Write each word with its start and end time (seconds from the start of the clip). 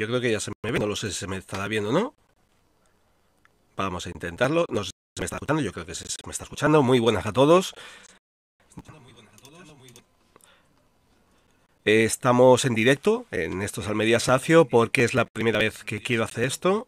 Yo 0.00 0.06
creo 0.06 0.22
que 0.22 0.32
ya 0.32 0.40
se 0.40 0.50
me 0.64 0.72
ve, 0.72 0.78
no 0.78 0.86
lo 0.86 0.96
sé 0.96 1.10
si 1.10 1.18
se 1.18 1.26
me 1.26 1.36
estará 1.36 1.68
viendo 1.68 1.90
o 1.90 1.92
no. 1.92 2.14
Vamos 3.76 4.06
a 4.06 4.08
intentarlo. 4.08 4.64
No 4.70 4.82
sé 4.82 4.86
si 4.86 5.18
se 5.18 5.20
me 5.20 5.24
está 5.26 5.36
escuchando, 5.36 5.60
yo 5.60 5.72
creo 5.74 5.84
que 5.84 5.94
se 5.94 6.06
me 6.24 6.32
está 6.32 6.44
escuchando. 6.44 6.82
Muy 6.82 7.00
buenas 7.00 7.26
a 7.26 7.34
todos. 7.34 7.74
Estamos 11.84 12.64
en 12.64 12.74
directo 12.74 13.26
en 13.30 13.60
estos 13.60 13.88
Almería 13.88 14.20
Sacio 14.20 14.64
porque 14.64 15.04
es 15.04 15.12
la 15.12 15.26
primera 15.26 15.58
vez 15.58 15.84
que 15.84 16.00
quiero 16.00 16.24
hacer 16.24 16.44
esto. 16.44 16.86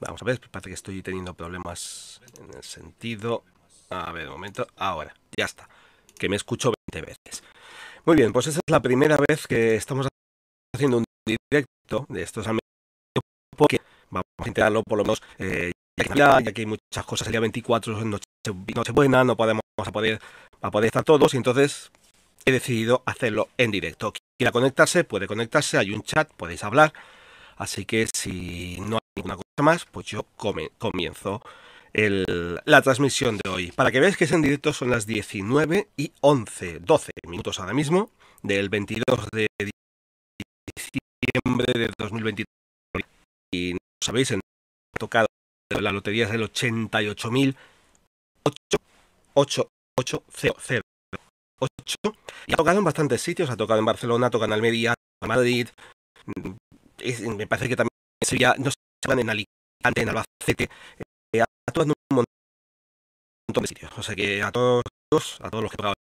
Vamos 0.00 0.22
a 0.22 0.24
ver, 0.24 0.40
parece 0.50 0.70
que 0.70 0.74
estoy 0.74 1.02
teniendo 1.02 1.34
problemas 1.34 2.22
en 2.40 2.56
el 2.56 2.64
sentido. 2.64 3.44
A 3.90 4.10
ver, 4.12 4.28
un 4.28 4.32
momento. 4.32 4.66
Ahora, 4.78 5.14
ya 5.36 5.44
está. 5.44 5.68
Que 6.18 6.30
me 6.30 6.36
escucho 6.36 6.72
20 6.94 7.10
veces. 7.10 7.44
Muy 8.06 8.16
bien, 8.16 8.32
pues 8.32 8.46
esa 8.46 8.60
es 8.66 8.72
la 8.72 8.80
primera 8.80 9.18
vez 9.28 9.46
que 9.46 9.74
estamos 9.74 10.08
haciendo 10.74 10.98
un 10.98 11.04
directo 11.26 12.06
de 12.08 12.22
estos 12.22 12.46
Almería 12.46 12.60
porque 13.56 13.80
vamos 14.10 14.24
a 14.38 14.48
intentarlo 14.48 14.82
por 14.82 14.98
lo 14.98 15.04
menos 15.04 15.22
eh, 15.38 15.72
ya, 16.14 16.40
que, 16.42 16.62
hay 16.62 16.66
muchas 16.66 17.04
cosas. 17.04 17.26
El 17.26 17.32
día 17.32 17.40
24 17.40 18.04
noche, 18.04 18.24
noche 18.74 18.92
buena, 18.92 19.24
no 19.24 19.36
podemos 19.36 19.62
a 19.76 19.92
poder, 19.92 20.20
a 20.62 20.70
poder 20.70 20.86
estar 20.86 21.04
todos 21.04 21.34
y 21.34 21.36
entonces 21.36 21.90
he 22.44 22.52
decidido 22.52 23.02
hacerlo 23.04 23.48
en 23.58 23.70
directo. 23.70 24.12
Quiera 24.38 24.52
conectarse, 24.52 25.04
puede 25.04 25.26
conectarse, 25.26 25.76
hay 25.76 25.90
un 25.90 26.02
chat, 26.02 26.32
podéis 26.34 26.62
hablar. 26.64 26.92
Así 27.56 27.84
que 27.84 28.06
si 28.14 28.78
no 28.80 28.96
hay 28.96 29.00
ninguna 29.16 29.34
cosa 29.34 29.62
más, 29.62 29.84
pues 29.86 30.06
yo 30.06 30.24
comienzo 30.78 31.42
la 31.92 32.82
transmisión 32.82 33.38
de 33.42 33.50
hoy. 33.50 33.72
Para 33.72 33.90
que 33.90 33.98
veáis 33.98 34.16
que 34.16 34.24
es 34.24 34.32
en 34.32 34.42
directo 34.42 34.72
son 34.72 34.90
las 34.90 35.06
19 35.06 35.88
y 35.96 36.12
11, 36.20 36.78
12 36.80 37.10
minutos 37.26 37.58
ahora 37.58 37.74
mismo, 37.74 38.10
del 38.42 38.68
22 38.68 39.28
de 39.32 39.48
diciembre 40.78 41.72
de 41.74 41.90
2023. 41.98 42.46
Y 43.52 43.72
no 43.72 43.78
sabéis, 44.04 44.30
en 44.32 44.40
tocado 44.98 45.26
la 45.70 45.92
lotería 45.92 46.24
es 46.24 46.30
del 46.30 46.42
88.880 46.42 47.56
8 51.60 52.10
y 52.46 52.52
ha 52.52 52.56
tocado 52.56 52.78
en 52.78 52.84
bastantes 52.84 53.20
sitios, 53.20 53.50
ha 53.50 53.56
tocado 53.56 53.80
en 53.80 53.84
Barcelona, 53.84 54.28
ha 54.28 54.30
tocado 54.30 54.46
en 54.46 54.52
Almería, 54.52 54.94
en 55.20 55.28
Madrid, 55.28 55.68
mm, 56.26 57.36
me 57.36 57.46
parece 57.46 57.68
que 57.68 57.76
también 57.76 57.90
sería, 58.24 58.54
no 58.58 58.70
sé, 58.70 58.76
en 59.06 59.30
Alicante, 59.30 60.02
en 60.02 60.08
Albacete, 60.08 60.70
eh, 61.34 61.42
ha 61.42 61.72
tocado 61.72 61.84
en 61.84 61.90
un 62.12 62.24
montón 63.48 63.62
de 63.62 63.68
sitios. 63.68 63.90
O 63.96 64.02
sea 64.02 64.14
que 64.14 64.42
a 64.42 64.52
todos, 64.52 64.82
a 65.40 65.50
todos 65.50 65.62
los 65.62 65.70
que 65.70 65.76
pagado, 65.76 65.94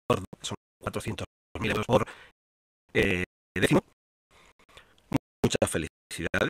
son 0.42 0.56
400.000 0.82 1.70
euros 1.70 1.86
por 1.86 2.06
eh, 2.92 3.24
décimo, 3.54 3.82
muchas 5.44 5.70
felicidades. 5.70 6.48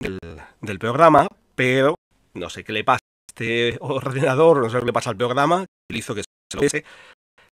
Del, 0.00 0.18
del 0.60 0.78
programa, 0.78 1.26
pero 1.54 1.94
no 2.34 2.50
sé 2.50 2.64
qué 2.64 2.72
le 2.72 2.84
pasa 2.84 3.00
este 3.28 3.76
ordenador, 3.80 4.62
no 4.62 4.70
sé 4.70 4.78
qué 4.78 4.86
le 4.86 4.92
pasa 4.92 5.10
al 5.10 5.16
programa, 5.16 5.64
hizo 5.88 6.14
que 6.14 6.22
se 6.22 6.56
lo 6.56 6.60
que 6.60 6.84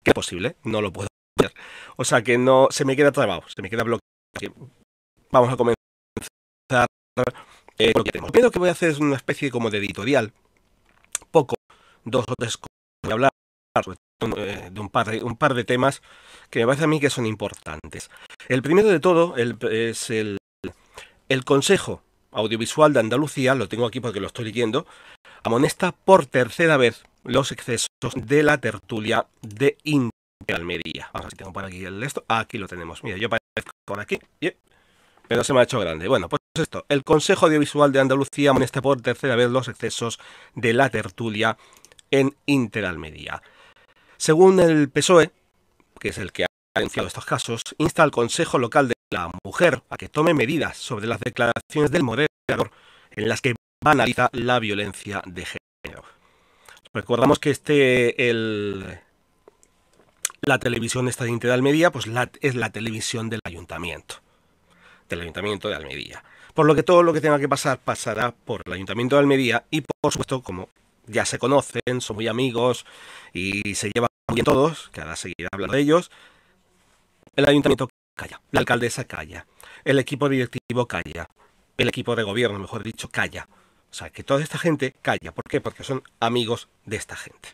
es 0.04 0.14
posible, 0.14 0.56
no 0.64 0.80
lo 0.82 0.92
puedo 0.92 1.08
ver. 1.40 1.52
O 1.96 2.04
sea 2.04 2.22
que 2.22 2.36
no, 2.38 2.68
se 2.70 2.84
me 2.84 2.96
queda 2.96 3.12
trabado, 3.12 3.42
se 3.48 3.62
me 3.62 3.70
queda 3.70 3.84
bloqueado. 3.84 4.70
Vamos 5.30 5.52
a 5.52 5.56
comenzar 5.56 6.86
eh, 7.78 7.92
lo 7.94 8.04
que 8.04 8.12
tenemos. 8.12 8.32
Que 8.32 8.58
voy 8.58 8.68
a 8.68 8.72
hacer 8.72 8.90
es 8.90 8.98
una 8.98 9.16
especie 9.16 9.50
como 9.50 9.70
de 9.70 9.78
editorial, 9.78 10.32
poco, 11.30 11.56
dos 12.04 12.24
o 12.28 12.34
tres 12.36 12.56
cosas, 12.56 12.76
voy 13.02 13.10
a 13.10 13.14
hablar 13.14 13.37
de 13.86 14.80
un 14.80 14.88
par 14.88 15.10
de, 15.10 15.22
un 15.22 15.36
par 15.36 15.54
de 15.54 15.64
temas 15.64 16.02
que 16.50 16.60
me 16.60 16.66
parece 16.66 16.84
a 16.84 16.88
mí 16.88 17.00
que 17.00 17.10
son 17.10 17.26
importantes. 17.26 18.10
El 18.48 18.62
primero 18.62 18.88
de 18.88 19.00
todo 19.00 19.36
es 19.36 20.10
el, 20.10 20.38
el 21.28 21.44
Consejo 21.44 22.02
Audiovisual 22.32 22.92
de 22.92 23.00
Andalucía, 23.00 23.54
lo 23.54 23.68
tengo 23.68 23.86
aquí 23.86 24.00
porque 24.00 24.20
lo 24.20 24.26
estoy 24.26 24.46
leyendo, 24.46 24.86
amonesta 25.44 25.92
por 25.92 26.26
tercera 26.26 26.76
vez 26.76 27.04
los 27.24 27.52
excesos 27.52 27.88
de 28.14 28.42
la 28.42 28.58
tertulia 28.58 29.26
de 29.42 29.76
Interalmería. 29.84 31.10
Vamos 31.12 31.20
a 31.20 31.22
ver 31.24 31.30
si 31.30 31.36
tengo 31.36 31.52
por 31.52 31.64
aquí 31.64 31.84
el 31.84 32.02
esto. 32.02 32.24
Aquí 32.28 32.58
lo 32.58 32.68
tenemos. 32.68 33.02
Mira, 33.04 33.16
yo 33.16 33.28
parezco 33.28 33.72
por 33.84 34.00
aquí. 34.00 34.18
Pero 35.28 35.44
se 35.44 35.52
me 35.52 35.60
ha 35.60 35.64
hecho 35.64 35.80
grande. 35.80 36.08
Bueno, 36.08 36.28
pues 36.28 36.40
esto. 36.58 36.86
El 36.88 37.04
Consejo 37.04 37.46
Audiovisual 37.46 37.92
de 37.92 38.00
Andalucía 38.00 38.50
amonesta 38.50 38.80
por 38.80 39.00
tercera 39.00 39.36
vez 39.36 39.50
los 39.50 39.68
excesos 39.68 40.18
de 40.54 40.72
la 40.72 40.90
tertulia 40.90 41.58
en 42.10 42.34
Interalmería. 42.46 43.42
Según 44.18 44.58
el 44.58 44.90
PSOE, 44.90 45.30
que 46.00 46.08
es 46.08 46.18
el 46.18 46.32
que 46.32 46.44
ha 46.44 46.48
denunciado 46.74 47.06
estos 47.06 47.24
casos, 47.24 47.62
insta 47.78 48.02
al 48.02 48.10
Consejo 48.10 48.58
Local 48.58 48.88
de 48.88 48.94
la 49.10 49.30
Mujer 49.44 49.82
a 49.88 49.96
que 49.96 50.08
tome 50.08 50.34
medidas 50.34 50.76
sobre 50.76 51.06
las 51.06 51.20
declaraciones 51.20 51.92
del 51.92 52.02
moderador 52.02 52.72
en 53.12 53.28
las 53.28 53.40
que 53.40 53.54
banaliza 53.82 54.28
la 54.32 54.58
violencia 54.58 55.22
de 55.24 55.46
género. 55.46 56.02
Recordamos 56.92 57.38
que 57.38 57.50
este, 57.50 58.16
la 60.42 60.58
televisión 60.58 61.06
esta 61.06 61.24
de 61.24 61.52
Almería, 61.52 61.92
pues 61.92 62.06
es 62.40 62.54
la 62.56 62.70
televisión 62.70 63.30
del 63.30 63.40
ayuntamiento, 63.44 64.16
del 65.08 65.20
ayuntamiento 65.20 65.68
de 65.68 65.76
Almería. 65.76 66.24
Por 66.54 66.66
lo 66.66 66.74
que 66.74 66.82
todo 66.82 67.04
lo 67.04 67.12
que 67.12 67.20
tenga 67.20 67.38
que 67.38 67.48
pasar 67.48 67.78
pasará 67.78 68.32
por 68.32 68.62
el 68.66 68.72
ayuntamiento 68.72 69.14
de 69.14 69.20
Almería 69.20 69.64
y 69.70 69.82
por 69.82 70.12
supuesto, 70.12 70.42
como 70.42 70.70
ya 71.08 71.24
se 71.24 71.38
conocen, 71.38 72.00
son 72.00 72.16
muy 72.16 72.28
amigos 72.28 72.86
y 73.32 73.74
se 73.74 73.90
llevan 73.94 74.10
muy 74.28 74.36
bien 74.36 74.44
todos, 74.44 74.88
que 74.92 75.00
ahora 75.00 75.16
seguirá 75.16 75.48
hablando 75.52 75.74
de 75.74 75.82
ellos, 75.82 76.10
el 77.36 77.48
ayuntamiento 77.48 77.88
calla, 78.16 78.40
la 78.50 78.60
alcaldesa 78.60 79.04
calla, 79.04 79.46
el 79.84 79.98
equipo 79.98 80.28
directivo 80.28 80.86
calla, 80.86 81.28
el 81.76 81.88
equipo 81.88 82.16
de 82.16 82.24
gobierno, 82.24 82.58
mejor 82.58 82.82
dicho, 82.82 83.08
calla. 83.08 83.48
O 83.90 83.94
sea, 83.94 84.10
que 84.10 84.22
toda 84.22 84.42
esta 84.42 84.58
gente 84.58 84.94
calla. 85.00 85.32
¿Por 85.32 85.44
qué? 85.44 85.60
Porque 85.60 85.82
son 85.82 86.02
amigos 86.20 86.68
de 86.84 86.96
esta 86.96 87.16
gente. 87.16 87.50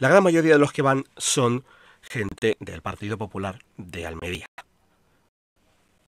La 0.00 0.08
gran 0.08 0.22
mayoría 0.22 0.52
de 0.52 0.58
los 0.58 0.72
que 0.72 0.82
van 0.82 1.04
son 1.16 1.64
gente 2.02 2.56
del 2.60 2.82
Partido 2.82 3.16
Popular 3.16 3.58
de 3.76 4.06
Almería. 4.06 4.46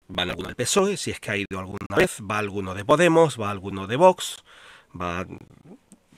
Van 0.09 0.29
algunos 0.29 0.49
del 0.49 0.57
PSOE, 0.57 0.97
si 0.97 1.11
es 1.11 1.21
que 1.21 1.31
ha 1.31 1.37
ido 1.37 1.59
alguna 1.59 1.97
vez, 1.97 2.21
va 2.21 2.39
alguno 2.39 2.75
de 2.75 2.85
Podemos, 2.85 3.41
va 3.41 3.51
alguno 3.51 3.87
de 3.87 3.97
Vox, 3.97 4.45
va 5.01 5.27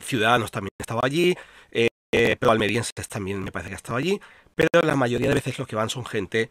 Ciudadanos 0.01 0.51
también 0.51 0.71
estaba 0.79 1.01
allí, 1.05 1.35
eh, 2.17 2.37
pero 2.39 2.53
almerienses 2.53 3.09
también 3.09 3.43
me 3.43 3.53
parece 3.53 3.71
que 3.71 3.77
estaba 3.77 3.99
allí, 3.99 4.21
pero 4.55 4.69
la 4.83 4.97
mayoría 4.97 5.29
de 5.29 5.35
veces 5.35 5.59
los 5.59 5.69
que 5.69 5.77
van 5.77 5.91
son 5.91 6.07
gente 6.07 6.51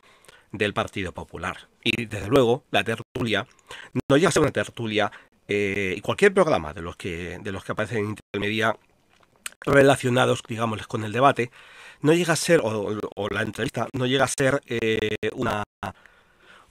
del 0.51 0.73
Partido 0.73 1.11
Popular. 1.11 1.69
Y 1.83 2.05
desde 2.05 2.27
luego, 2.27 2.63
la 2.71 2.83
tertulia 2.83 3.47
no 4.09 4.17
llega 4.17 4.29
a 4.29 4.31
ser 4.31 4.41
una 4.43 4.51
tertulia 4.51 5.11
eh, 5.47 5.95
y 5.97 6.01
cualquier 6.01 6.33
programa 6.33 6.73
de 6.73 6.81
los 6.81 6.95
que, 6.95 7.39
de 7.41 7.51
los 7.51 7.63
que 7.63 7.71
aparecen 7.71 7.97
en 7.97 8.09
Intermedia 8.09 8.77
relacionados, 9.61 10.41
digamos, 10.47 10.85
con 10.87 11.03
el 11.03 11.11
debate, 11.11 11.51
no 12.01 12.13
llega 12.13 12.33
a 12.33 12.35
ser, 12.35 12.61
o, 12.63 12.99
la 13.29 13.41
entrevista, 13.41 13.87
no 13.93 14.05
llega 14.05 14.25
a 14.25 14.27
ser 14.27 14.61
eh, 14.67 15.17
una, 15.33 15.63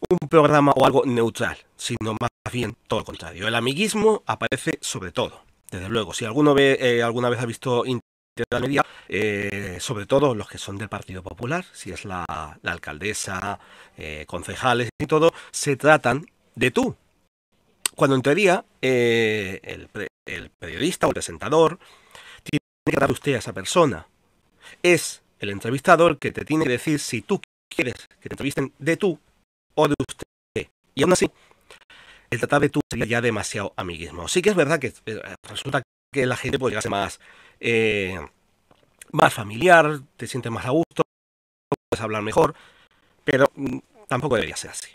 un 0.08 0.28
programa 0.28 0.72
o 0.76 0.86
algo 0.86 1.04
neutral, 1.04 1.56
sino 1.76 2.14
más 2.20 2.30
bien 2.52 2.76
todo 2.86 3.00
lo 3.00 3.04
contrario. 3.06 3.48
El 3.48 3.54
amiguismo 3.54 4.22
aparece 4.26 4.78
sobre 4.80 5.10
todo, 5.12 5.43
desde 5.74 5.88
luego. 5.88 6.14
Si 6.14 6.24
alguno 6.24 6.54
ve, 6.54 6.78
eh, 6.80 7.02
alguna 7.02 7.28
vez 7.28 7.40
ha 7.40 7.46
visto 7.46 7.84
Intermedia, 7.86 8.84
sobre 9.78 10.06
todo 10.06 10.34
los 10.34 10.48
que 10.48 10.58
son 10.58 10.76
del 10.76 10.88
Partido 10.88 11.22
Popular, 11.22 11.64
si 11.72 11.92
es 11.92 12.04
la, 12.04 12.24
alcaldesa, 12.64 13.60
concejales 14.26 14.88
y 14.98 15.06
todo, 15.06 15.32
se 15.52 15.76
tratan 15.76 16.26
de 16.56 16.70
tú, 16.70 16.96
cuando 17.94 18.16
en 18.16 18.22
teoría 18.22 18.64
eh, 18.82 19.60
el, 19.62 20.50
periodista 20.58 21.06
o 21.06 21.10
el 21.10 21.14
presentador 21.14 21.78
tiene 22.42 22.60
que 22.86 23.00
dar 23.00 23.10
usted 23.10 23.34
a 23.34 23.38
esa 23.38 23.52
persona. 23.52 24.06
Es 24.82 25.22
el 25.38 25.50
entrevistador 25.50 26.18
que 26.18 26.32
te 26.32 26.44
tiene 26.44 26.64
que 26.64 26.70
decir 26.70 26.98
si 26.98 27.22
tú 27.22 27.40
quieres 27.68 27.94
que 28.20 28.28
te 28.28 28.34
entrevisten 28.34 28.72
de 28.78 28.96
tú 28.96 29.18
o 29.74 29.88
de 29.88 29.94
usted. 29.98 30.68
Y 30.94 31.02
aún 31.02 31.12
así, 31.12 31.30
el 32.34 32.40
tratar 32.40 32.60
de 32.60 32.68
tú 32.68 32.80
sería 32.90 33.06
ya 33.06 33.20
demasiado 33.20 33.72
amiguismo. 33.76 34.28
Sí 34.28 34.42
que 34.42 34.50
es 34.50 34.56
verdad 34.56 34.78
que 34.78 34.92
eh, 35.06 35.20
resulta 35.48 35.82
que 36.12 36.26
la 36.26 36.36
gente 36.36 36.58
puede 36.58 36.80
ser 36.80 36.90
más, 36.90 37.20
eh, 37.60 38.18
más 39.12 39.32
familiar, 39.32 40.00
te 40.16 40.26
sientes 40.26 40.52
más 40.52 40.66
a 40.66 40.70
gusto, 40.70 41.02
puedes 41.90 42.02
hablar 42.02 42.22
mejor, 42.22 42.54
pero 43.24 43.46
mm, 43.54 43.78
tampoco 44.08 44.36
debería 44.36 44.56
ser 44.56 44.70
así. 44.70 44.88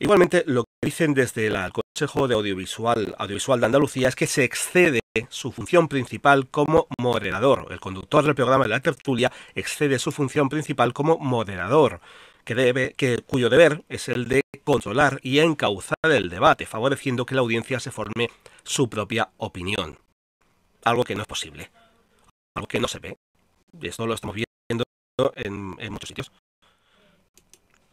Igualmente, 0.00 0.44
lo 0.46 0.64
que 0.64 0.86
dicen 0.86 1.14
desde 1.14 1.46
el 1.46 1.56
Consejo 1.72 2.28
de 2.28 2.34
Audiovisual, 2.34 3.14
Audiovisual 3.18 3.60
de 3.60 3.66
Andalucía 3.66 4.08
es 4.08 4.14
que 4.14 4.26
se 4.26 4.44
excede 4.44 5.00
su 5.28 5.50
función 5.50 5.88
principal 5.88 6.48
como 6.48 6.86
moderador. 6.98 7.66
El 7.70 7.80
conductor 7.80 8.24
del 8.24 8.36
programa 8.36 8.64
de 8.64 8.70
la 8.70 8.80
tertulia 8.80 9.32
excede 9.54 9.98
su 9.98 10.12
función 10.12 10.48
principal 10.48 10.92
como 10.92 11.18
moderador, 11.18 12.00
que 12.48 12.54
debe, 12.54 12.94
que, 12.94 13.18
cuyo 13.18 13.50
deber 13.50 13.84
es 13.90 14.08
el 14.08 14.26
de 14.26 14.40
controlar 14.64 15.20
y 15.22 15.40
encauzar 15.40 15.98
el 16.04 16.30
debate, 16.30 16.64
favoreciendo 16.64 17.26
que 17.26 17.34
la 17.34 17.42
audiencia 17.42 17.78
se 17.78 17.90
forme 17.90 18.30
su 18.62 18.88
propia 18.88 19.28
opinión. 19.36 19.98
Algo 20.82 21.04
que 21.04 21.14
no 21.14 21.20
es 21.20 21.28
posible. 21.28 21.70
Algo 22.56 22.66
que 22.66 22.80
no 22.80 22.88
se 22.88 23.00
ve. 23.00 23.18
Esto 23.82 24.06
lo 24.06 24.14
estamos 24.14 24.34
viendo 24.34 24.84
en 25.36 25.92
muchos 25.92 26.08
sitios. 26.08 26.32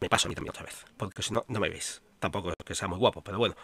me 0.00 0.08
paso 0.08 0.26
a 0.26 0.30
mí 0.30 0.34
también 0.34 0.52
otra 0.52 0.64
vez, 0.64 0.86
porque 0.96 1.22
si 1.22 1.34
no, 1.34 1.44
no 1.48 1.60
me 1.60 1.68
veis. 1.68 2.00
Tampoco 2.18 2.48
es 2.48 2.54
que 2.64 2.74
sea 2.74 2.88
muy 2.88 2.96
guapo, 2.96 3.20
pero 3.20 3.36
bueno. 3.36 3.56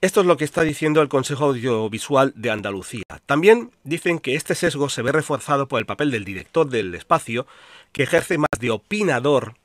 Esto 0.00 0.20
es 0.20 0.26
lo 0.26 0.36
que 0.36 0.44
está 0.44 0.62
diciendo 0.62 1.02
el 1.02 1.08
Consejo 1.08 1.46
Audiovisual 1.46 2.32
de 2.36 2.50
Andalucía. 2.52 3.02
También 3.26 3.72
dicen 3.82 4.20
que 4.20 4.36
este 4.36 4.54
sesgo 4.54 4.88
se 4.88 5.02
ve 5.02 5.10
reforzado 5.10 5.66
por 5.66 5.80
el 5.80 5.86
papel 5.86 6.12
del 6.12 6.24
director 6.24 6.68
del 6.68 6.94
espacio, 6.94 7.48
que 7.90 8.04
ejerce 8.04 8.38
más 8.38 8.60
de 8.60 8.70
opinador 8.70 9.56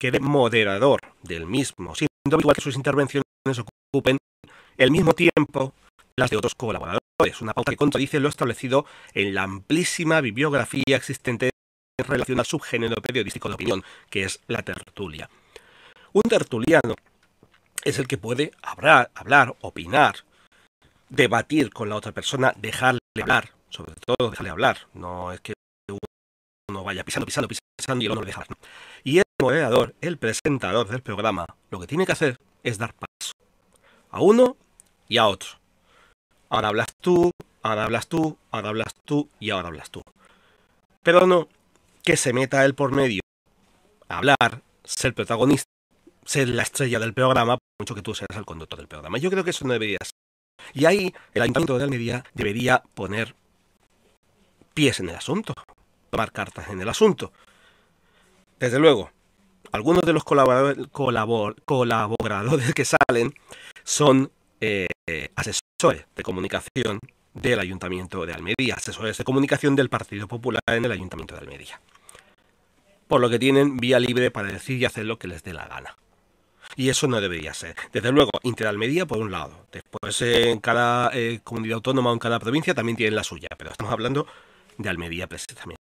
que 0.00 0.10
de 0.10 0.18
moderador 0.18 1.00
del 1.22 1.46
mismo, 1.46 1.94
siendo 1.94 2.40
igual 2.40 2.56
que 2.56 2.62
sus 2.62 2.74
intervenciones 2.74 3.24
ocupen 3.92 4.16
el 4.78 4.90
mismo 4.90 5.12
tiempo 5.12 5.74
las 6.16 6.30
de 6.30 6.38
otros 6.38 6.54
colaboradores, 6.54 7.40
una 7.42 7.52
pauta 7.52 7.70
que 7.70 7.76
contradice 7.76 8.18
lo 8.18 8.30
establecido 8.30 8.86
en 9.12 9.34
la 9.34 9.42
amplísima 9.42 10.22
bibliografía 10.22 10.96
existente 10.96 11.50
en 11.98 12.06
relación 12.06 12.38
al 12.38 12.46
subgénero 12.46 13.00
periodístico 13.02 13.48
de 13.48 13.54
opinión, 13.54 13.84
que 14.08 14.22
es 14.22 14.40
la 14.46 14.62
tertulia. 14.62 15.28
Un 16.14 16.22
tertuliano 16.22 16.94
es 17.84 17.98
el 17.98 18.08
que 18.08 18.16
puede 18.16 18.52
hablar, 18.62 19.10
hablar, 19.14 19.54
opinar, 19.60 20.16
debatir 21.10 21.70
con 21.70 21.90
la 21.90 21.96
otra 21.96 22.12
persona, 22.12 22.54
dejarle 22.56 23.00
hablar, 23.20 23.50
sobre 23.68 23.94
todo 23.96 24.30
dejarle 24.30 24.50
hablar, 24.50 24.78
no 24.94 25.30
es 25.30 25.40
que 25.40 25.52
uno 26.70 26.84
vaya 26.84 27.04
pisando, 27.04 27.26
pisando, 27.26 27.48
pisando 27.48 28.02
y 28.02 28.06
el 28.06 28.12
otro 28.12 28.22
no 28.22 28.26
deja. 28.26 28.44
Y 29.04 29.18
el 29.18 29.24
moderador, 29.40 29.94
el 30.00 30.18
presentador 30.18 30.88
del 30.88 31.02
programa, 31.02 31.46
lo 31.70 31.80
que 31.80 31.86
tiene 31.86 32.06
que 32.06 32.12
hacer 32.12 32.38
es 32.62 32.78
dar 32.78 32.94
paso 32.94 33.32
a 34.10 34.20
uno 34.20 34.56
y 35.08 35.18
a 35.18 35.26
otro. 35.26 35.50
Ahora 36.48 36.68
hablas 36.68 36.88
tú, 37.00 37.30
ahora 37.62 37.84
hablas 37.84 38.08
tú, 38.08 38.36
ahora 38.50 38.68
hablas 38.70 38.94
tú 39.04 39.28
y 39.38 39.50
ahora 39.50 39.68
hablas 39.68 39.90
tú. 39.90 40.02
Pero 41.02 41.26
no 41.26 41.48
que 42.02 42.16
se 42.16 42.32
meta 42.32 42.64
él 42.64 42.74
por 42.74 42.92
medio 42.92 43.20
hablar, 44.08 44.62
ser 44.84 45.14
protagonista, 45.14 45.70
ser 46.24 46.48
la 46.48 46.62
estrella 46.62 46.98
del 46.98 47.14
programa, 47.14 47.58
mucho 47.78 47.94
que 47.94 48.02
tú 48.02 48.14
seas 48.14 48.36
el 48.36 48.44
conductor 48.44 48.78
del 48.78 48.88
programa. 48.88 49.18
Yo 49.18 49.30
creo 49.30 49.44
que 49.44 49.50
eso 49.50 49.66
no 49.66 49.72
debería 49.72 49.98
ser. 50.02 50.12
Y 50.74 50.84
ahí 50.84 51.14
el 51.32 51.42
Ayuntamiento 51.42 51.78
de 51.78 51.84
Almería 51.84 52.24
debería 52.34 52.82
poner 52.94 53.34
pies 54.74 55.00
en 55.00 55.08
el 55.08 55.16
asunto, 55.16 55.54
tomar 56.10 56.32
cartas 56.32 56.68
en 56.68 56.80
el 56.80 56.88
asunto. 56.88 57.32
Desde 58.58 58.78
luego, 58.78 59.10
algunos 59.72 60.02
de 60.02 60.12
los 60.12 60.24
colaboradores, 60.24 62.74
que 62.74 62.84
salen 62.84 63.34
son 63.84 64.30
eh, 64.60 64.86
asesores 65.34 66.04
de 66.14 66.22
comunicación 66.22 66.98
del 67.34 67.60
Ayuntamiento 67.60 68.26
de 68.26 68.34
Almería, 68.34 68.74
asesores 68.74 69.18
de 69.18 69.24
comunicación 69.24 69.76
del 69.76 69.88
Partido 69.88 70.28
Popular 70.28 70.62
en 70.66 70.84
el 70.84 70.92
Ayuntamiento 70.92 71.34
de 71.34 71.40
Almería. 71.40 71.80
Por 73.08 73.20
lo 73.20 73.30
que 73.30 73.38
tienen 73.38 73.76
vía 73.76 73.98
libre 73.98 74.30
para 74.30 74.52
decir 74.52 74.80
y 74.80 74.84
hacer 74.84 75.06
lo 75.06 75.18
que 75.18 75.28
les 75.28 75.42
dé 75.42 75.52
la 75.52 75.66
gana. 75.66 75.96
Y 76.76 76.88
eso 76.88 77.08
no 77.08 77.20
debería 77.20 77.52
ser. 77.54 77.74
Desde 77.92 78.12
luego, 78.12 78.30
Interalmería 78.42 79.06
por 79.06 79.18
un 79.18 79.32
lado. 79.32 79.66
Después 79.72 80.22
en 80.22 80.60
cada 80.60 81.10
eh, 81.12 81.40
comunidad 81.42 81.76
autónoma 81.76 82.10
o 82.10 82.12
en 82.12 82.18
cada 82.18 82.38
provincia 82.38 82.74
también 82.74 82.96
tienen 82.96 83.16
la 83.16 83.24
suya. 83.24 83.48
Pero 83.58 83.70
estamos 83.70 83.92
hablando 83.92 84.26
de 84.78 84.88
Almería 84.88 85.26
precisamente. 85.26 85.80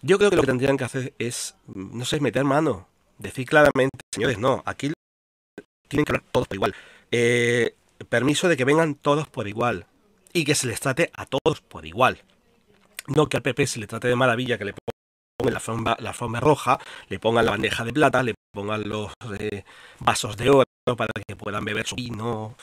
Yo 0.00 0.18
creo 0.18 0.30
que 0.30 0.36
lo 0.36 0.42
que 0.42 0.48
tendrían 0.48 0.76
que 0.76 0.84
hacer 0.84 1.14
es, 1.18 1.56
no 1.66 2.04
sé, 2.04 2.20
meter 2.20 2.44
mano. 2.44 2.88
Decir 3.18 3.46
claramente, 3.46 3.98
señores, 4.14 4.38
no, 4.38 4.62
aquí 4.64 4.92
tienen 5.88 6.04
que 6.04 6.12
hablar 6.12 6.24
todos 6.30 6.46
por 6.46 6.54
igual. 6.54 6.74
Eh, 7.10 7.74
permiso 8.08 8.48
de 8.48 8.56
que 8.56 8.64
vengan 8.64 8.94
todos 8.94 9.28
por 9.28 9.48
igual. 9.48 9.86
Y 10.32 10.44
que 10.44 10.54
se 10.54 10.66
les 10.66 10.80
trate 10.80 11.10
a 11.14 11.26
todos 11.26 11.60
por 11.60 11.84
igual. 11.84 12.22
No 13.08 13.28
que 13.28 13.38
al 13.38 13.42
PP 13.42 13.66
se 13.66 13.80
le 13.80 13.86
trate 13.86 14.08
de 14.08 14.14
maravilla, 14.14 14.58
que 14.58 14.66
le 14.66 14.74
pongan 14.74 15.54
la 15.54 15.60
forma, 15.60 15.96
la 15.98 16.40
roja, 16.40 16.78
le 17.08 17.18
pongan 17.18 17.44
la 17.44 17.52
bandeja 17.52 17.84
de 17.84 17.92
plata, 17.92 18.22
le 18.22 18.34
pongan 18.52 18.88
los 18.88 19.12
eh, 19.38 19.64
vasos 19.98 20.36
de 20.36 20.50
oro 20.50 20.64
para 20.96 21.10
que 21.26 21.36
puedan 21.36 21.64
beber 21.64 21.86
su 21.86 21.96
vino 21.96 22.54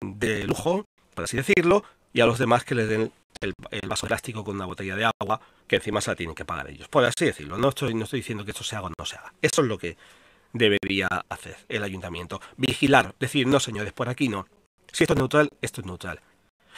de 0.00 0.44
lujo, 0.44 0.84
por 1.14 1.24
así 1.24 1.36
decirlo, 1.36 1.84
y 2.12 2.20
a 2.20 2.26
los 2.26 2.38
demás 2.38 2.64
que 2.64 2.74
les 2.74 2.88
den 2.88 3.12
el, 3.40 3.54
vaso 3.88 4.06
plástico 4.06 4.44
con 4.44 4.56
una 4.56 4.66
botella 4.66 4.96
de 4.96 5.10
agua, 5.20 5.40
que 5.66 5.76
encima 5.76 6.00
se 6.00 6.10
la 6.10 6.16
tienen 6.16 6.34
que 6.34 6.44
pagar 6.44 6.68
ellos. 6.68 6.88
Por 6.88 7.04
así 7.04 7.24
decirlo, 7.24 7.58
no 7.58 7.68
estoy, 7.68 7.94
no 7.94 8.04
estoy 8.04 8.20
diciendo 8.20 8.44
que 8.44 8.50
esto 8.50 8.64
se 8.64 8.76
haga 8.76 8.86
o 8.86 8.92
no 8.96 9.04
se 9.04 9.16
haga. 9.16 9.32
Eso 9.42 9.62
es 9.62 9.68
lo 9.68 9.78
que 9.78 9.96
debería 10.52 11.08
hacer 11.28 11.56
el 11.68 11.82
ayuntamiento. 11.82 12.40
Vigilar, 12.56 13.14
decir, 13.18 13.46
no 13.46 13.60
señores, 13.60 13.92
por 13.92 14.08
aquí 14.08 14.28
no. 14.28 14.46
Si 14.92 15.04
esto 15.04 15.14
es 15.14 15.18
neutral, 15.18 15.50
esto 15.60 15.80
es 15.80 15.86
neutral. 15.86 16.20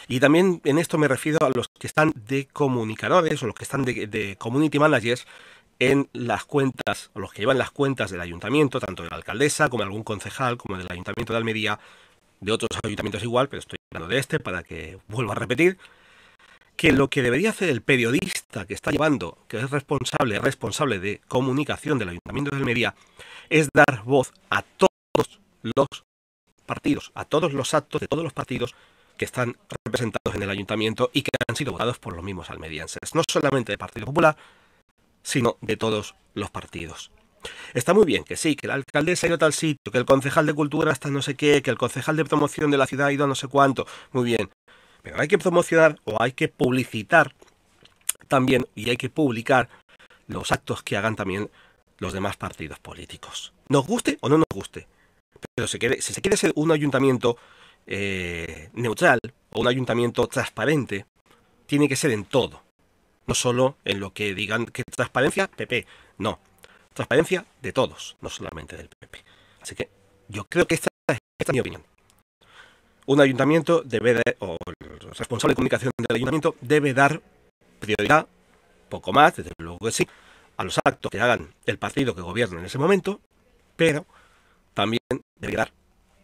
Y 0.08 0.20
también 0.20 0.60
en 0.64 0.78
esto 0.78 0.98
me 0.98 1.08
refiero 1.08 1.38
a 1.44 1.50
los 1.50 1.68
que 1.68 1.86
están 1.86 2.12
de 2.14 2.46
comunicadores 2.46 3.42
o 3.42 3.46
los 3.46 3.54
que 3.54 3.64
están 3.64 3.84
de, 3.84 4.36
community 4.38 4.78
managers 4.78 5.26
en 5.78 6.08
las 6.12 6.44
cuentas, 6.44 7.10
o 7.14 7.20
los 7.20 7.32
que 7.32 7.40
llevan 7.40 7.58
las 7.58 7.70
cuentas 7.70 8.10
del 8.10 8.20
ayuntamiento, 8.20 8.80
tanto 8.80 9.02
de 9.02 9.08
la 9.08 9.16
alcaldesa 9.16 9.68
como 9.68 9.82
de 9.82 9.86
algún 9.86 10.02
concejal, 10.02 10.58
como 10.58 10.76
del 10.76 10.86
ayuntamiento 10.90 11.32
de 11.32 11.38
Almería, 11.38 11.78
de 12.40 12.52
otros 12.52 12.68
ayuntamientos 12.84 13.22
igual, 13.22 13.48
pero 13.48 13.60
estoy 13.60 13.78
hablando 13.90 14.12
de 14.14 14.20
este 14.20 14.40
para 14.40 14.62
que 14.62 14.98
vuelva 15.08 15.32
a 15.32 15.36
repetir, 15.36 15.78
que 16.80 16.92
lo 16.92 17.10
que 17.10 17.20
debería 17.20 17.50
hacer 17.50 17.68
el 17.68 17.82
periodista 17.82 18.64
que 18.64 18.72
está 18.72 18.90
llevando, 18.90 19.36
que 19.48 19.58
es 19.58 19.70
responsable, 19.70 20.38
responsable 20.38 20.98
de 20.98 21.20
comunicación 21.28 21.98
del 21.98 22.08
ayuntamiento 22.08 22.52
de 22.52 22.56
Almería, 22.56 22.94
es 23.50 23.68
dar 23.74 24.02
voz 24.02 24.32
a 24.48 24.62
todos 24.62 25.40
los 25.62 25.86
partidos, 26.64 27.12
a 27.14 27.26
todos 27.26 27.52
los 27.52 27.74
actos 27.74 28.00
de 28.00 28.06
todos 28.08 28.24
los 28.24 28.32
partidos 28.32 28.74
que 29.18 29.26
están 29.26 29.58
representados 29.84 30.34
en 30.34 30.42
el 30.42 30.48
ayuntamiento 30.48 31.10
y 31.12 31.20
que 31.20 31.28
han 31.46 31.54
sido 31.54 31.72
votados 31.72 31.98
por 31.98 32.14
los 32.14 32.24
mismos 32.24 32.48
almerienses, 32.48 33.14
no 33.14 33.24
solamente 33.30 33.72
del 33.72 33.78
Partido 33.78 34.06
Popular, 34.06 34.38
sino 35.22 35.58
de 35.60 35.76
todos 35.76 36.14
los 36.32 36.50
partidos. 36.50 37.10
Está 37.74 37.92
muy 37.92 38.06
bien 38.06 38.24
que 38.24 38.36
sí, 38.36 38.56
que 38.56 38.68
la 38.68 38.74
alcaldesa 38.74 39.26
ha 39.26 39.28
ido 39.28 39.36
a 39.36 39.38
tal 39.38 39.52
sitio, 39.52 39.92
que 39.92 39.98
el 39.98 40.06
concejal 40.06 40.46
de 40.46 40.54
cultura 40.54 40.92
está 40.92 41.10
no 41.10 41.20
sé 41.20 41.36
qué, 41.36 41.60
que 41.60 41.70
el 41.70 41.76
concejal 41.76 42.16
de 42.16 42.24
promoción 42.24 42.70
de 42.70 42.78
la 42.78 42.86
ciudad 42.86 43.08
ha 43.08 43.12
ido 43.12 43.24
a 43.24 43.28
no 43.28 43.34
sé 43.34 43.48
cuánto. 43.48 43.86
Muy 44.12 44.24
bien. 44.24 44.50
Pero 45.02 45.20
hay 45.20 45.28
que 45.28 45.38
promocionar 45.38 45.98
o 46.04 46.16
hay 46.20 46.32
que 46.32 46.48
publicitar 46.48 47.34
también 48.28 48.66
y 48.74 48.90
hay 48.90 48.96
que 48.96 49.10
publicar 49.10 49.68
los 50.26 50.52
actos 50.52 50.82
que 50.82 50.96
hagan 50.96 51.16
también 51.16 51.50
los 51.98 52.12
demás 52.12 52.36
partidos 52.36 52.78
políticos. 52.78 53.52
Nos 53.68 53.86
guste 53.86 54.18
o 54.20 54.28
no 54.28 54.38
nos 54.38 54.46
guste. 54.52 54.86
Pero 55.54 55.66
si, 55.66 55.78
se 55.78 56.20
quiere 56.20 56.36
ser 56.36 56.52
un 56.54 56.70
ayuntamiento 56.70 57.36
eh, 57.86 58.70
neutral 58.74 59.18
o 59.52 59.60
un 59.60 59.68
ayuntamiento 59.68 60.26
transparente, 60.26 61.06
tiene 61.66 61.88
que 61.88 61.96
ser 61.96 62.10
en 62.10 62.24
todo 62.24 62.62
no 63.30 63.34
solo 63.36 63.76
en 63.84 64.00
lo 64.00 64.12
que 64.12 64.34
digan 64.34 64.66
que 64.66 64.82
transparencia, 64.82 65.46
PP, 65.46 65.86
no, 66.18 66.40
transparencia 66.92 67.46
de 67.62 67.72
todos, 67.72 68.16
no 68.20 68.28
solamente 68.28 68.76
del 68.76 68.88
PP. 68.88 69.24
Así 69.60 69.76
que 69.76 69.88
yo 70.26 70.46
creo 70.46 70.66
que 70.66 70.74
esta, 70.74 70.88
es 71.08 71.52
mi 71.52 71.60
opinión. 71.60 71.84
Un 73.10 73.20
ayuntamiento 73.20 73.82
debe, 73.82 74.22
o 74.38 74.56
el 74.68 75.00
responsable 75.18 75.50
de 75.50 75.56
comunicación 75.56 75.90
del 75.98 76.14
ayuntamiento 76.14 76.54
debe 76.60 76.94
dar 76.94 77.20
prioridad, 77.80 78.28
poco 78.88 79.12
más, 79.12 79.34
desde 79.34 79.50
luego 79.58 79.78
que 79.80 79.90
sí, 79.90 80.06
a 80.56 80.62
los 80.62 80.78
actos 80.78 81.10
que 81.10 81.20
hagan 81.20 81.52
el 81.66 81.76
partido 81.76 82.14
que 82.14 82.22
gobierna 82.22 82.60
en 82.60 82.66
ese 82.66 82.78
momento, 82.78 83.20
pero 83.74 84.06
también 84.74 85.00
debería 85.40 85.64
dar 85.64 85.72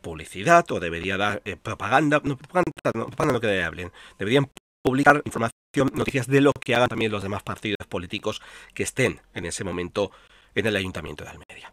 publicidad 0.01 0.65
o 0.71 0.79
debería 0.79 1.17
dar 1.17 1.43
eh, 1.45 1.57
propaganda, 1.57 2.21
no 2.23 2.37
propaganda, 2.37 2.71
no, 2.95 3.07
propaganda 3.07 3.33
no 3.33 3.41
que 3.41 3.65
hablen, 3.65 3.91
deberían 4.17 4.49
publicar 4.81 5.23
información, 5.25 5.91
noticias 5.93 6.29
de 6.29 6.41
lo 6.41 6.53
que 6.53 6.77
hagan 6.77 6.87
también 6.87 7.11
los 7.11 7.25
demás 7.25 7.43
partidos 7.43 7.85
políticos 7.89 8.41
que 8.75 8.85
estén 8.85 9.21
en 9.35 9.45
ese 9.45 9.65
momento 9.65 10.13
en 10.55 10.67
el 10.67 10.77
ayuntamiento 10.77 11.25
de 11.25 11.31
Almería 11.31 11.73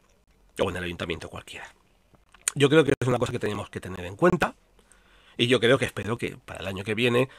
o 0.60 0.72
en 0.72 0.76
el 0.76 0.86
ayuntamiento 0.86 1.30
cualquiera. 1.30 1.68
Yo 2.56 2.68
creo 2.68 2.84
que 2.84 2.94
es 3.00 3.08
una 3.08 3.20
cosa 3.20 3.32
que 3.32 3.38
tenemos 3.38 3.70
que 3.70 3.80
tener 3.80 4.06
en 4.06 4.16
cuenta 4.16 4.56
y 5.38 5.48
yo 5.48 5.60
creo 5.60 5.78
que 5.78 5.86
espero 5.86 6.18
que 6.18 6.38
para 6.38 6.60
el 6.60 6.68
año 6.68 6.84
que 6.84 6.96
viene, 6.96 7.30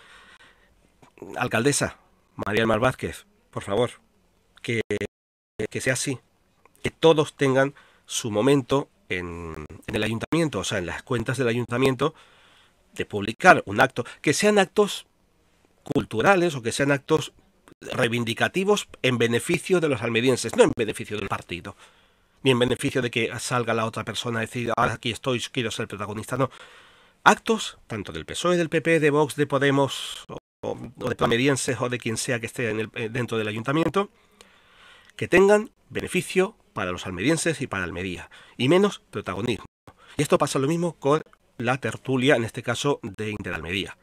alcaldesa 1.36 1.98
María 2.34 2.66
Mar 2.66 2.80
Vázquez, 2.80 3.26
por 3.50 3.62
favor, 3.62 3.90
que, 4.62 4.80
que 5.70 5.80
sea 5.80 5.92
así, 5.92 6.18
que 6.82 6.90
todos 6.90 7.36
tengan 7.36 7.74
su 8.06 8.30
momento 8.30 8.88
en, 9.08 9.64
en, 9.86 9.94
el 9.94 10.02
ayuntamiento, 10.02 10.60
o 10.60 10.64
sea, 10.64 10.78
en 10.78 10.86
las 10.86 11.02
cuentas 11.02 11.38
del 11.38 11.48
ayuntamiento, 11.48 12.14
de 12.94 13.04
publicar 13.04 13.62
un 13.66 13.80
acto, 13.80 14.04
que 14.20 14.32
sean 14.32 14.58
actos 14.58 15.06
culturales 15.82 16.54
o 16.54 16.62
que 16.62 16.72
sean 16.72 16.90
actos 16.90 17.32
reivindicativos 17.80 18.88
en 19.02 19.18
beneficio 19.18 19.80
de 19.80 19.88
los 19.88 20.02
almerienses, 20.02 20.56
no 20.56 20.64
en 20.64 20.72
beneficio 20.76 21.18
del 21.18 21.28
partido, 21.28 21.76
ni 22.42 22.50
en 22.50 22.58
beneficio 22.58 23.02
de 23.02 23.10
que 23.10 23.30
salga 23.38 23.74
la 23.74 23.86
otra 23.86 24.04
persona 24.04 24.38
a 24.38 24.42
decir, 24.42 24.72
aquí 24.76 25.10
estoy, 25.10 25.40
quiero 25.40 25.70
ser 25.70 25.88
protagonista, 25.88 26.36
no. 26.36 26.50
Actos, 27.24 27.78
tanto 27.86 28.12
del 28.12 28.26
PSOE, 28.26 28.56
del 28.56 28.68
PP, 28.68 29.00
de 29.00 29.10
Vox, 29.10 29.34
de 29.34 29.46
Podemos, 29.46 30.24
o, 30.62 30.76
de 30.76 31.16
almerienses 31.18 31.80
o 31.80 31.88
de 31.88 31.98
quien 31.98 32.16
sea 32.16 32.38
que 32.38 32.46
esté 32.46 32.70
eh, 32.70 33.08
dentro 33.08 33.38
del 33.38 33.48
ayuntamiento, 33.48 34.10
que 35.16 35.26
tengan 35.26 35.70
beneficio 35.88 36.56
para 36.72 36.92
los 36.92 37.06
almerienses 37.06 37.60
y 37.60 37.66
para 37.66 37.84
Almería, 37.84 38.30
y 38.56 38.68
menos 38.68 39.02
protagonismo. 39.10 39.64
Y 40.16 40.22
esto 40.22 40.38
pasa 40.38 40.58
lo 40.58 40.68
mismo 40.68 40.94
con 40.94 41.22
la 41.58 41.78
tertulia, 41.78 42.36
en 42.36 42.44
este 42.44 42.62
caso 42.62 43.00
de 43.02 43.30
Interalmería 43.30 43.96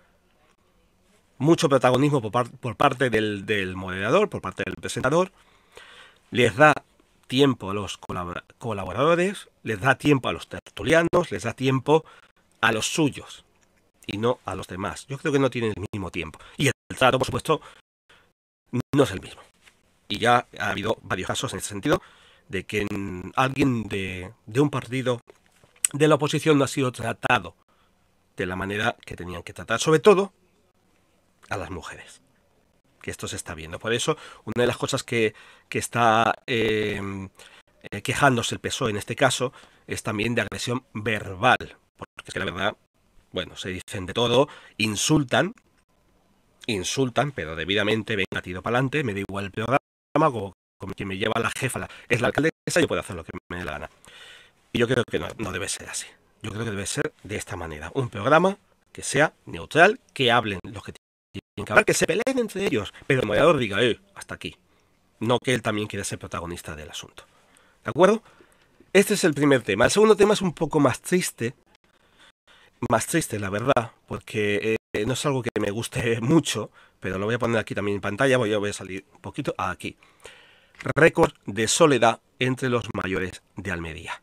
mucho 1.41 1.69
protagonismo 1.69 2.21
por, 2.21 2.75
parte 2.75 3.09
del, 3.09 3.75
moderador, 3.75 4.29
por 4.29 4.41
parte 4.41 4.63
del 4.63 4.75
presentador, 4.75 5.31
les 6.29 6.55
da 6.55 6.73
tiempo 7.25 7.71
a 7.71 7.73
los 7.73 7.97
colaboradores, 7.97 9.49
les 9.63 9.81
da 9.81 9.95
tiempo 9.95 10.29
a 10.29 10.33
los 10.33 10.47
tertulianos, 10.47 11.31
les 11.31 11.43
da 11.43 11.53
tiempo 11.53 12.05
a 12.61 12.71
los 12.71 12.87
suyos 12.87 13.43
y 14.05 14.17
no 14.17 14.39
a 14.45 14.55
los 14.55 14.67
demás. 14.67 15.05
Yo 15.07 15.17
creo 15.17 15.33
que 15.33 15.39
no 15.39 15.49
tienen 15.49 15.73
el 15.75 15.85
mismo 15.91 16.11
tiempo. 16.11 16.39
Y 16.57 16.67
el 16.67 16.73
trato, 16.97 17.17
por 17.17 17.25
supuesto, 17.25 17.61
no 18.93 19.03
es 19.03 19.11
el 19.11 19.21
mismo. 19.21 19.41
Y 20.07 20.19
ya 20.19 20.47
ha 20.59 20.69
habido 20.69 20.97
varios 21.01 21.27
casos 21.27 21.53
en 21.53 21.59
ese 21.59 21.69
sentido 21.69 22.01
de 22.49 22.65
que 22.65 22.85
alguien 23.35 23.83
de, 23.83 24.33
un 24.59 24.69
partido 24.69 25.21
de 25.93 26.07
la 26.07 26.15
oposición 26.15 26.57
no 26.57 26.65
ha 26.65 26.67
sido 26.67 26.91
tratado 26.91 27.55
de 28.35 28.45
la 28.45 28.55
manera 28.55 28.97
que 29.05 29.15
tenían 29.15 29.43
que 29.43 29.53
tratar, 29.53 29.79
sobre 29.79 29.99
todo 29.99 30.33
a 31.49 31.57
las 31.57 31.69
mujeres. 31.69 32.21
Que 33.01 33.09
esto 33.09 33.27
se 33.27 33.37
está 33.37 33.55
viendo. 33.55 33.79
Por 33.79 33.93
eso, 33.93 34.17
una 34.45 34.61
de 34.63 34.67
las 34.67 34.77
cosas 34.77 35.03
que, 35.03 35.33
que 35.69 35.79
está 35.79 36.35
em, 36.45 37.29
eh, 37.89 38.01
quejándose 38.01 38.55
el 38.55 38.61
PSOE 38.61 38.91
en 38.91 38.97
este 38.97 39.15
caso 39.15 39.53
es 39.87 40.03
también 40.03 40.35
de 40.35 40.41
agresión 40.41 40.85
verbal. 40.93 41.77
Es 42.25 42.33
que 42.33 42.39
la 42.39 42.45
verdad, 42.45 42.75
bueno, 43.31 43.55
se 43.55 43.69
dicen 43.69 44.05
de 44.05 44.13
todo, 44.13 44.47
insultan, 44.77 45.53
insultan, 46.67 47.31
pero 47.31 47.55
debidamente, 47.55 48.15
venga, 48.15 48.41
tiro 48.41 48.61
para 48.61 48.77
adelante, 48.77 49.03
me 49.03 49.13
da 49.13 49.19
igual 49.19 49.45
el 49.45 49.51
programa, 49.51 49.79
como, 50.13 50.53
como 50.77 50.93
quien 50.93 51.09
me 51.09 51.17
lleva 51.17 51.39
la 51.39 51.51
jefa, 51.57 51.87
es 52.07 52.21
la 52.21 52.27
alcaldesa, 52.27 52.79
yo 52.79 52.87
puedo 52.87 53.01
hacer 53.01 53.15
lo 53.15 53.23
que 53.23 53.31
me 53.49 53.59
dé 53.59 53.65
la 53.65 53.71
gana. 53.73 53.89
Y 54.73 54.79
yo 54.79 54.87
creo 54.87 55.03
que 55.03 55.19
no, 55.19 55.27
no 55.37 55.51
debe 55.51 55.67
ser 55.67 55.89
así. 55.89 56.07
Yo 56.41 56.51
creo 56.51 56.63
que 56.63 56.71
debe 56.71 56.85
ser 56.85 57.13
de 57.23 57.35
esta 57.35 57.55
manera. 57.55 57.91
Un 57.93 58.09
programa 58.09 58.57
que 58.91 59.03
sea 59.03 59.33
neutral, 59.45 59.99
que 60.13 60.31
hablen 60.31 60.59
los 60.63 60.83
que 60.83 60.93
tienen 60.93 61.65
que 61.65 61.73
hablar, 61.73 61.85
que 61.85 61.93
se 61.93 62.05
peleen 62.05 62.39
entre 62.39 62.65
ellos, 62.65 62.93
pero 63.07 63.21
el 63.21 63.27
moderador 63.27 63.57
diga, 63.57 63.81
eh, 63.83 63.99
hasta 64.15 64.35
aquí. 64.35 64.55
No 65.19 65.37
que 65.39 65.53
él 65.53 65.61
también 65.61 65.87
quiera 65.87 66.03
ser 66.03 66.19
protagonista 66.19 66.75
del 66.75 66.89
asunto. 66.89 67.25
¿De 67.83 67.89
acuerdo? 67.89 68.23
Este 68.93 69.13
es 69.13 69.23
el 69.23 69.33
primer 69.33 69.61
tema. 69.61 69.85
El 69.85 69.91
segundo 69.91 70.15
tema 70.15 70.33
es 70.33 70.41
un 70.41 70.53
poco 70.53 70.79
más 70.79 71.01
triste. 71.01 71.53
Más 72.89 73.05
triste, 73.07 73.39
la 73.39 73.49
verdad, 73.49 73.91
porque 74.07 74.77
eh, 74.93 75.05
no 75.05 75.13
es 75.13 75.25
algo 75.25 75.41
que 75.43 75.49
me 75.59 75.71
guste 75.71 76.21
mucho, 76.21 76.71
pero 76.99 77.17
lo 77.17 77.25
voy 77.25 77.35
a 77.35 77.39
poner 77.39 77.59
aquí 77.59 77.75
también 77.75 77.95
en 77.95 78.01
pantalla. 78.01 78.37
Voy 78.37 78.53
a 78.53 78.73
salir 78.73 79.05
un 79.13 79.21
poquito 79.21 79.55
aquí. 79.57 79.95
Récord 80.95 81.33
de 81.45 81.67
soledad 81.67 82.21
entre 82.39 82.69
los 82.69 82.85
mayores 82.93 83.43
de 83.55 83.71
Almería. 83.71 84.21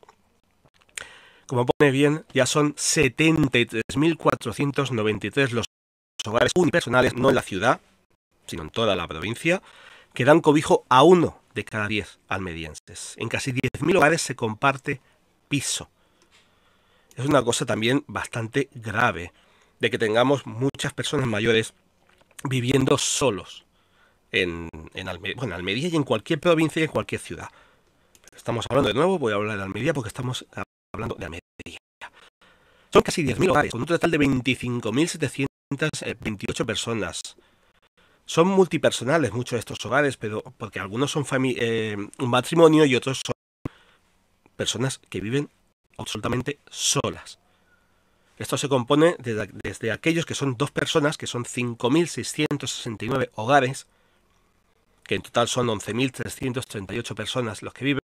Como 1.46 1.64
pone 1.64 1.92
bien, 1.92 2.26
ya 2.34 2.46
son 2.46 2.74
73.493 2.74 5.50
los 5.50 5.66
hogares 6.26 6.50
unipersonales, 6.56 7.14
no 7.14 7.28
en 7.30 7.36
la 7.36 7.42
ciudad, 7.42 7.80
sino 8.46 8.64
en 8.64 8.70
toda 8.70 8.96
la 8.96 9.06
provincia, 9.06 9.62
que 10.12 10.24
dan 10.24 10.40
cobijo 10.40 10.84
a 10.88 11.04
uno 11.04 11.40
de 11.54 11.64
cada 11.64 11.86
diez 11.88 12.18
almerienses. 12.28 13.14
En 13.16 13.28
casi 13.28 13.52
10.000 13.52 13.96
hogares 13.96 14.20
se 14.20 14.36
comparte 14.36 15.00
piso. 15.48 15.88
Es 17.18 17.26
una 17.26 17.42
cosa 17.42 17.66
también 17.66 18.04
bastante 18.06 18.70
grave 18.72 19.34
de 19.80 19.90
que 19.90 19.98
tengamos 19.98 20.46
muchas 20.46 20.94
personas 20.94 21.26
mayores 21.26 21.74
viviendo 22.44 22.96
solos 22.96 23.66
en, 24.30 24.68
en 24.94 25.08
Almería 25.08 25.88
y 25.88 25.96
en 25.96 26.04
cualquier 26.04 26.38
provincia 26.38 26.78
y 26.78 26.84
en 26.84 26.92
cualquier 26.92 27.20
ciudad. 27.20 27.48
Estamos 28.36 28.66
hablando 28.70 28.90
de 28.90 28.94
nuevo, 28.94 29.18
voy 29.18 29.32
a 29.32 29.34
hablar 29.34 29.56
de 29.56 29.64
Almería 29.64 29.92
porque 29.92 30.06
estamos 30.08 30.46
hablando 30.94 31.16
de 31.16 31.24
Almería. 31.24 31.40
Son 32.92 33.02
casi 33.02 33.24
10.000 33.24 33.50
hogares, 33.50 33.72
con 33.72 33.80
un 33.80 33.88
total 33.88 34.12
de 34.12 34.20
25.728 34.20 36.66
personas. 36.66 37.36
Son 38.26 38.46
multipersonales 38.46 39.32
muchos 39.32 39.56
de 39.56 39.58
estos 39.58 39.84
hogares, 39.84 40.16
pero 40.16 40.44
porque 40.56 40.78
algunos 40.78 41.10
son 41.10 41.26
eh, 41.32 41.96
un 41.96 42.30
matrimonio 42.30 42.84
y 42.84 42.94
otros 42.94 43.22
son 43.26 43.34
personas 44.54 44.98
que 44.98 45.20
viven 45.20 45.50
absolutamente 45.98 46.60
solas. 46.70 47.38
Esto 48.38 48.56
se 48.56 48.68
compone 48.68 49.16
desde, 49.18 49.50
desde 49.62 49.90
aquellos 49.90 50.24
que 50.24 50.34
son 50.34 50.56
dos 50.56 50.70
personas, 50.70 51.18
que 51.18 51.26
son 51.26 51.44
5.669 51.44 53.30
hogares, 53.34 53.86
que 55.04 55.16
en 55.16 55.22
total 55.22 55.48
son 55.48 55.66
11.338 55.68 57.14
personas 57.14 57.62
los 57.62 57.74
que 57.74 57.84
viven, 57.84 58.00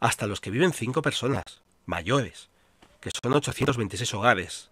hasta 0.00 0.26
los 0.26 0.40
que 0.40 0.50
viven 0.50 0.72
cinco 0.72 1.02
personas 1.02 1.44
mayores, 1.86 2.48
que 3.00 3.10
son 3.22 3.32
826 3.32 4.14
hogares, 4.14 4.70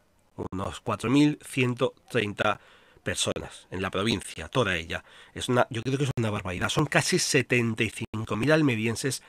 unos 0.51 0.83
4.130 0.83 2.59
personas 3.03 3.67
en 3.71 3.83
la 3.83 3.91
provincia, 3.91 4.49
toda 4.49 4.77
ella. 4.77 5.05
Es 5.35 5.49
una, 5.49 5.67
yo 5.71 5.83
creo 5.83 5.99
que 5.99 6.05
es 6.05 6.11
una 6.17 6.31
barbaridad. 6.31 6.69
Son 6.69 6.87
casi 6.87 7.17
75.000 7.17 8.53
almerienses 8.53 9.23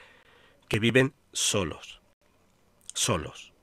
que 0.67 0.79
viven 0.79 1.13
solos. 1.31 1.98
Solos. 2.99 3.53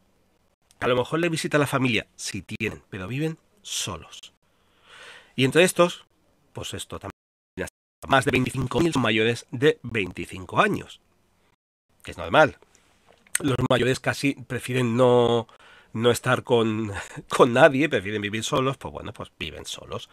A 0.80 0.88
lo 0.88 0.96
mejor 0.96 1.18
le 1.18 1.28
visita 1.28 1.58
la 1.58 1.66
familia, 1.66 2.06
si 2.16 2.40
tienen, 2.40 2.82
pero 2.88 3.06
viven 3.06 3.36
solos. 3.60 4.32
Y 5.34 5.44
entre 5.44 5.62
estos, 5.62 6.06
pues 6.54 6.72
esto 6.72 6.98
también, 6.98 7.68
más 8.08 8.24
de 8.24 8.32
25.000 8.32 8.94
son 8.94 9.02
mayores 9.02 9.46
de 9.50 9.78
25 9.82 10.58
años. 10.58 11.02
Que 12.02 12.12
es 12.12 12.16
normal, 12.16 12.56
los 13.40 13.58
mayores 13.68 14.00
casi 14.00 14.32
prefieren 14.32 14.96
no, 14.96 15.48
no 15.92 16.10
estar 16.10 16.42
con, 16.42 16.90
con 17.28 17.52
nadie, 17.52 17.90
prefieren 17.90 18.22
vivir 18.22 18.42
solos, 18.42 18.78
pues 18.78 18.90
bueno, 18.90 19.12
pues 19.12 19.30
viven 19.38 19.66
solos. 19.66 20.08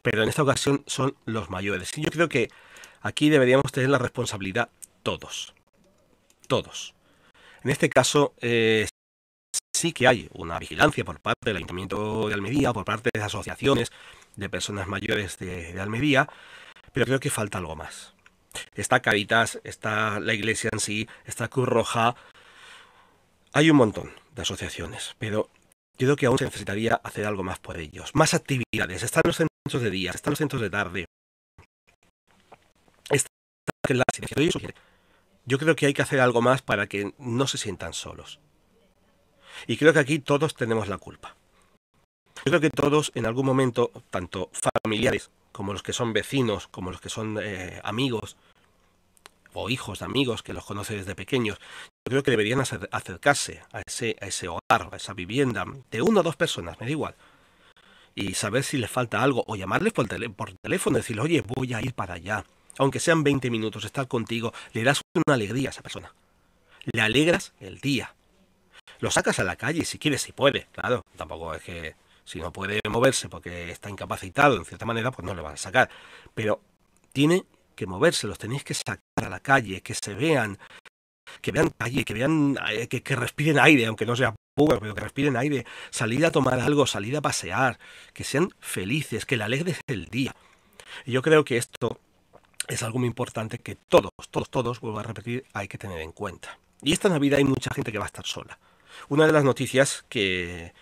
Pero 0.00 0.22
en 0.22 0.30
esta 0.30 0.44
ocasión 0.44 0.82
son 0.86 1.14
los 1.26 1.50
mayores. 1.50 1.92
Y 1.98 2.00
yo 2.00 2.10
creo 2.10 2.30
que 2.30 2.48
aquí 3.02 3.28
deberíamos 3.28 3.70
tener 3.70 3.90
la 3.90 3.98
responsabilidad 3.98 4.70
todos. 5.02 5.52
Todos. 6.48 6.94
En 7.62 7.70
este 7.70 7.88
caso, 7.90 8.34
eh, 8.40 8.86
sí 9.74 9.92
que 9.92 10.06
hay 10.06 10.28
una 10.32 10.58
vigilancia 10.58 11.04
por 11.04 11.20
parte 11.20 11.50
del 11.50 11.56
Ayuntamiento 11.56 12.28
de 12.28 12.34
Almería, 12.34 12.72
por 12.72 12.84
parte 12.84 13.10
de 13.12 13.22
asociaciones 13.22 13.90
de 14.36 14.48
personas 14.48 14.88
mayores 14.88 15.38
de, 15.38 15.72
de 15.72 15.80
Almería, 15.80 16.28
pero 16.92 17.06
creo 17.06 17.20
que 17.20 17.30
falta 17.30 17.58
algo 17.58 17.76
más. 17.76 18.14
Está 18.74 19.00
Caritas, 19.00 19.60
está 19.64 20.20
la 20.20 20.34
iglesia 20.34 20.70
en 20.72 20.80
sí, 20.80 21.08
está 21.24 21.48
Cruz 21.48 21.68
Roja. 21.68 22.16
Hay 23.52 23.70
un 23.70 23.76
montón 23.76 24.12
de 24.34 24.42
asociaciones, 24.42 25.14
pero 25.18 25.50
creo 25.96 26.16
que 26.16 26.26
aún 26.26 26.38
se 26.38 26.44
necesitaría 26.44 26.94
hacer 26.94 27.26
algo 27.26 27.42
más 27.42 27.58
por 27.58 27.78
ellos. 27.78 28.10
Más 28.14 28.34
actividades. 28.34 29.02
Están 29.02 29.22
los 29.24 29.36
centros 29.36 29.82
de 29.82 29.90
día, 29.90 30.10
están 30.12 30.32
los 30.32 30.38
centros 30.38 30.62
de 30.62 30.70
tarde. 30.70 31.04
Está 33.10 33.28
la 33.88 34.04
Yo 35.46 35.58
creo 35.58 35.76
que 35.76 35.86
hay 35.86 35.94
que 35.94 36.02
hacer 36.02 36.20
algo 36.20 36.42
más 36.42 36.62
para 36.62 36.86
que 36.86 37.14
no 37.18 37.46
se 37.46 37.58
sientan 37.58 37.92
solos. 37.92 38.40
Y 39.66 39.76
creo 39.76 39.92
que 39.92 39.98
aquí 39.98 40.18
todos 40.18 40.54
tenemos 40.54 40.88
la 40.88 40.98
culpa. 40.98 41.36
Yo 42.44 42.44
creo 42.44 42.60
que 42.60 42.70
todos 42.70 43.12
en 43.14 43.26
algún 43.26 43.44
momento, 43.44 43.90
tanto 44.10 44.50
familiares 44.82 45.30
como 45.52 45.72
los 45.72 45.82
que 45.82 45.92
son 45.92 46.12
vecinos, 46.12 46.68
como 46.68 46.90
los 46.90 47.00
que 47.00 47.10
son 47.10 47.38
eh, 47.42 47.80
amigos 47.84 48.36
o 49.52 49.68
hijos 49.68 49.98
de 49.98 50.04
amigos 50.06 50.42
que 50.42 50.52
los 50.52 50.64
conoce 50.64 50.96
desde 50.96 51.14
pequeños, 51.14 51.58
yo 51.58 52.10
creo 52.10 52.22
que 52.22 52.30
deberían 52.30 52.60
acercarse 52.60 53.62
a 53.72 53.82
ese, 53.86 54.16
a 54.20 54.26
ese 54.26 54.48
hogar, 54.48 54.88
a 54.92 54.96
esa 54.96 55.12
vivienda, 55.12 55.64
de 55.90 56.02
una 56.02 56.20
o 56.20 56.22
dos 56.22 56.36
personas, 56.36 56.78
me 56.80 56.86
da 56.86 56.92
igual, 56.92 57.14
y 58.14 58.34
saber 58.34 58.62
si 58.62 58.78
les 58.78 58.90
falta 58.90 59.22
algo, 59.22 59.44
o 59.46 59.56
llamarles 59.56 59.92
por, 59.92 60.06
por 60.34 60.52
teléfono, 60.54 60.96
decirle, 60.96 61.22
oye, 61.22 61.42
voy 61.42 61.74
a 61.74 61.82
ir 61.82 61.94
para 61.94 62.14
allá, 62.14 62.44
aunque 62.78 63.00
sean 63.00 63.22
20 63.24 63.50
minutos, 63.50 63.84
estar 63.84 64.08
contigo, 64.08 64.52
le 64.72 64.84
das 64.84 65.00
una 65.14 65.34
alegría 65.34 65.68
a 65.68 65.72
esa 65.72 65.82
persona, 65.82 66.14
le 66.92 67.00
alegras 67.00 67.52
el 67.60 67.80
día, 67.80 68.14
lo 69.00 69.10
sacas 69.10 69.38
a 69.38 69.44
la 69.44 69.56
calle 69.56 69.84
si 69.84 69.98
quieres, 69.98 70.22
si 70.22 70.32
puede, 70.32 70.68
claro, 70.72 71.04
tampoco 71.16 71.54
es 71.54 71.62
que 71.62 71.94
si 72.24 72.38
no 72.38 72.52
puede 72.52 72.80
moverse 72.88 73.28
porque 73.28 73.70
está 73.70 73.90
incapacitado 73.90 74.56
en 74.56 74.64
cierta 74.64 74.86
manera, 74.86 75.10
pues 75.10 75.26
no 75.26 75.34
le 75.34 75.42
van 75.42 75.54
a 75.54 75.56
sacar. 75.56 75.90
Pero 76.34 76.60
tiene 77.12 77.44
que 77.74 77.86
moverse, 77.86 78.26
los 78.26 78.38
tenéis 78.38 78.62
que 78.62 78.74
sacar 78.74 79.00
a 79.16 79.28
la 79.28 79.40
calle, 79.40 79.80
que 79.80 79.94
se 79.94 80.14
vean, 80.14 80.58
que 81.40 81.50
vean 81.50 81.70
calle, 81.76 82.04
que 82.04 82.14
vean, 82.14 82.56
eh, 82.70 82.86
que, 82.86 83.16
respiren 83.16 83.58
aire, 83.58 83.86
aunque 83.86 84.06
no 84.06 84.14
sea 84.14 84.34
puro, 84.54 84.78
pero 84.78 84.94
que 84.94 85.00
respiren 85.00 85.36
aire, 85.36 85.66
salir 85.90 86.24
a 86.24 86.30
tomar 86.30 86.60
algo, 86.60 86.86
salir 86.86 87.16
a 87.16 87.20
pasear, 87.20 87.78
que 88.12 88.22
sean 88.22 88.54
felices, 88.60 89.26
que 89.26 89.36
le 89.36 89.44
alegres 89.44 89.80
el 89.86 90.06
día. 90.06 90.36
Y 91.06 91.12
yo 91.12 91.22
creo 91.22 91.44
que 91.44 91.56
esto 91.56 91.98
es 92.70 92.82
algo 92.82 92.98
muy 92.98 93.08
importante 93.08 93.58
que 93.58 93.74
todos, 93.74 94.12
todos, 94.30 94.48
todos, 94.48 94.80
vuelvo 94.80 95.00
a 95.00 95.02
repetir, 95.02 95.44
hay 95.52 95.68
que 95.68 95.76
tener 95.76 96.00
en 96.00 96.12
cuenta. 96.12 96.58
Y 96.82 96.92
esta 96.92 97.08
Navidad 97.08 97.38
hay 97.38 97.44
mucha 97.44 97.74
gente 97.74 97.92
que 97.92 97.98
va 97.98 98.04
a 98.04 98.06
estar 98.06 98.26
sola. 98.26 98.58
Una 99.08 99.26
de 99.26 99.32
las 99.32 99.44
noticias 99.44 100.04
que, 100.08 100.72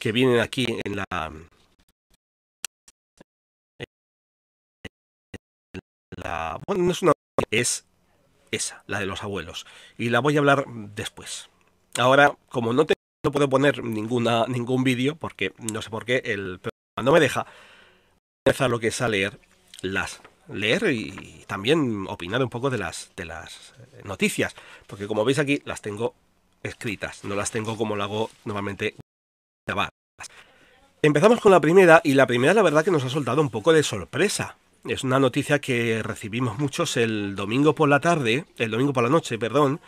que 0.00 0.12
vienen 0.12 0.40
aquí 0.40 0.66
en 0.84 0.96
la, 0.96 1.30
bueno, 6.66 6.84
no 6.84 6.92
es 6.92 7.02
una 7.02 7.12
es 7.50 7.86
esa, 8.50 8.82
la 8.86 8.98
de 8.98 9.06
los 9.06 9.22
abuelos. 9.22 9.66
Y 9.96 10.08
la 10.10 10.20
voy 10.20 10.36
a 10.36 10.40
hablar 10.40 10.64
después. 10.66 11.48
Ahora, 11.98 12.36
como 12.48 12.72
no, 12.72 12.86
te, 12.86 12.94
no 13.24 13.32
puedo 13.32 13.48
poner 13.48 13.84
ninguna, 13.84 14.46
ningún 14.46 14.82
vídeo, 14.82 15.16
porque 15.16 15.52
no 15.58 15.82
sé 15.82 15.90
por 15.90 16.04
qué 16.04 16.22
el 16.24 16.60
no 17.02 17.12
me 17.12 17.20
deja, 17.20 17.46
empezar 18.44 18.70
lo 18.70 18.80
que 18.80 18.88
es 18.88 19.00
a 19.00 19.08
leer 19.08 19.38
las 19.82 20.20
leer 20.52 20.90
y 20.90 21.44
también 21.46 22.06
opinar 22.08 22.42
un 22.42 22.50
poco 22.50 22.70
de 22.70 22.78
las, 22.78 23.10
de 23.16 23.24
las 23.24 23.74
noticias, 24.04 24.54
porque 24.86 25.06
como 25.06 25.24
veis 25.24 25.38
aquí 25.38 25.62
las 25.64 25.82
tengo 25.82 26.14
escritas, 26.62 27.24
no 27.24 27.34
las 27.34 27.50
tengo 27.50 27.76
como 27.76 27.96
lo 27.96 28.04
hago 28.04 28.30
normalmente 28.44 28.94
grabadas. 29.66 29.92
Empezamos 31.00 31.40
con 31.40 31.52
la 31.52 31.60
primera 31.60 32.00
y 32.02 32.14
la 32.14 32.26
primera 32.26 32.54
la 32.54 32.62
verdad 32.62 32.84
que 32.84 32.90
nos 32.90 33.04
ha 33.04 33.08
soltado 33.08 33.40
un 33.40 33.50
poco 33.50 33.72
de 33.72 33.82
sorpresa. 33.82 34.56
Es 34.84 35.04
una 35.04 35.20
noticia 35.20 35.60
que 35.60 36.02
recibimos 36.02 36.58
muchos 36.58 36.96
el 36.96 37.36
domingo 37.36 37.74
por 37.74 37.88
la 37.88 38.00
tarde, 38.00 38.46
el 38.56 38.70
domingo 38.70 38.92
por 38.92 39.04
la 39.04 39.10
noche, 39.10 39.38
perdón, 39.38 39.80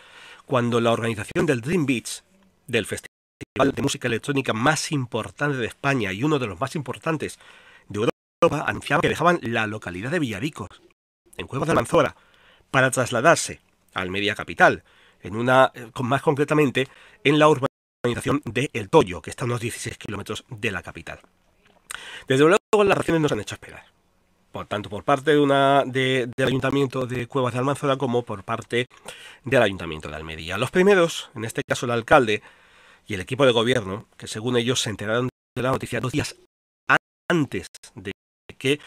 cuando 0.47 0.81
la 0.81 0.93
organización 0.93 1.47
del 1.47 1.61
Dream 1.61 1.87
Beach, 1.87 2.23
del 2.67 2.87
festival 2.87 3.73
de 3.75 3.83
música 3.83 4.09
electrónica 4.09 4.53
más 4.53 4.93
importante 4.93 5.57
de 5.57 5.67
España 5.67 6.13
y 6.13 6.23
uno 6.23 6.39
de 6.39 6.47
los 6.47 6.61
más 6.61 6.77
importantes 6.77 7.39
Europa, 8.43 8.65
anunciaba 8.67 9.03
que 9.03 9.09
dejaban 9.09 9.39
la 9.43 9.67
localidad 9.67 10.11
de 10.11 10.19
Villaricos, 10.19 10.69
en 11.37 11.47
Cuevas 11.47 11.67
de 11.67 11.73
Almanzora, 11.73 12.17
para 12.71 12.91
trasladarse 12.91 13.61
al 13.93 14.09
Media 14.09 14.35
Capital, 14.35 14.83
en 15.21 15.37
una, 15.37 15.73
eh, 15.75 15.91
más 16.03 16.23
concretamente, 16.23 16.89
en 17.23 17.39
la 17.39 17.49
urbanización 17.49 18.41
de 18.47 18.71
El 18.73 18.89
Toyo, 18.89 19.21
que 19.21 19.29
está 19.29 19.45
a 19.45 19.47
unos 19.47 19.61
16 19.61 19.99
kilómetros 19.99 20.45
de 20.49 20.71
la 20.71 20.83
capital. 20.83 21.21
Desde 22.27 22.45
luego 22.45 22.85
las 22.85 22.97
reacciones 22.97 23.21
nos 23.21 23.33
han 23.33 23.41
hecho 23.41 23.57
esperar 23.57 23.85
por 24.53 24.67
tanto 24.67 24.91
por 24.91 25.05
parte 25.05 25.31
de 25.31 25.39
una, 25.39 25.85
del 25.85 26.33
Ayuntamiento 26.39 27.07
de 27.07 27.29
Cuevas 27.29 27.53
de 27.53 27.61
Almanzora 27.61 27.97
como 27.97 28.25
por 28.25 28.43
parte 28.43 28.87
del 29.45 29.63
Ayuntamiento 29.63 30.09
de 30.09 30.17
Almería. 30.17 30.59
Los 30.59 30.73
primeros, 30.73 31.31
en 31.37 31.45
este 31.45 31.63
caso 31.63 31.87
el 31.87 31.93
alcalde 31.93 32.43
y 33.07 33.15
el 33.15 33.21
equipo 33.21 33.47
de 33.47 33.53
gobierno, 33.53 34.09
que 34.17 34.27
según 34.27 34.57
ellos 34.57 34.81
se 34.81 34.91
enteraron 34.91 35.29
de 35.55 35.63
la 35.63 35.71
noticia 35.71 36.01
dos 36.01 36.11
días 36.11 36.37
antes 37.29 37.69
de 37.95 38.11
que 38.61 38.79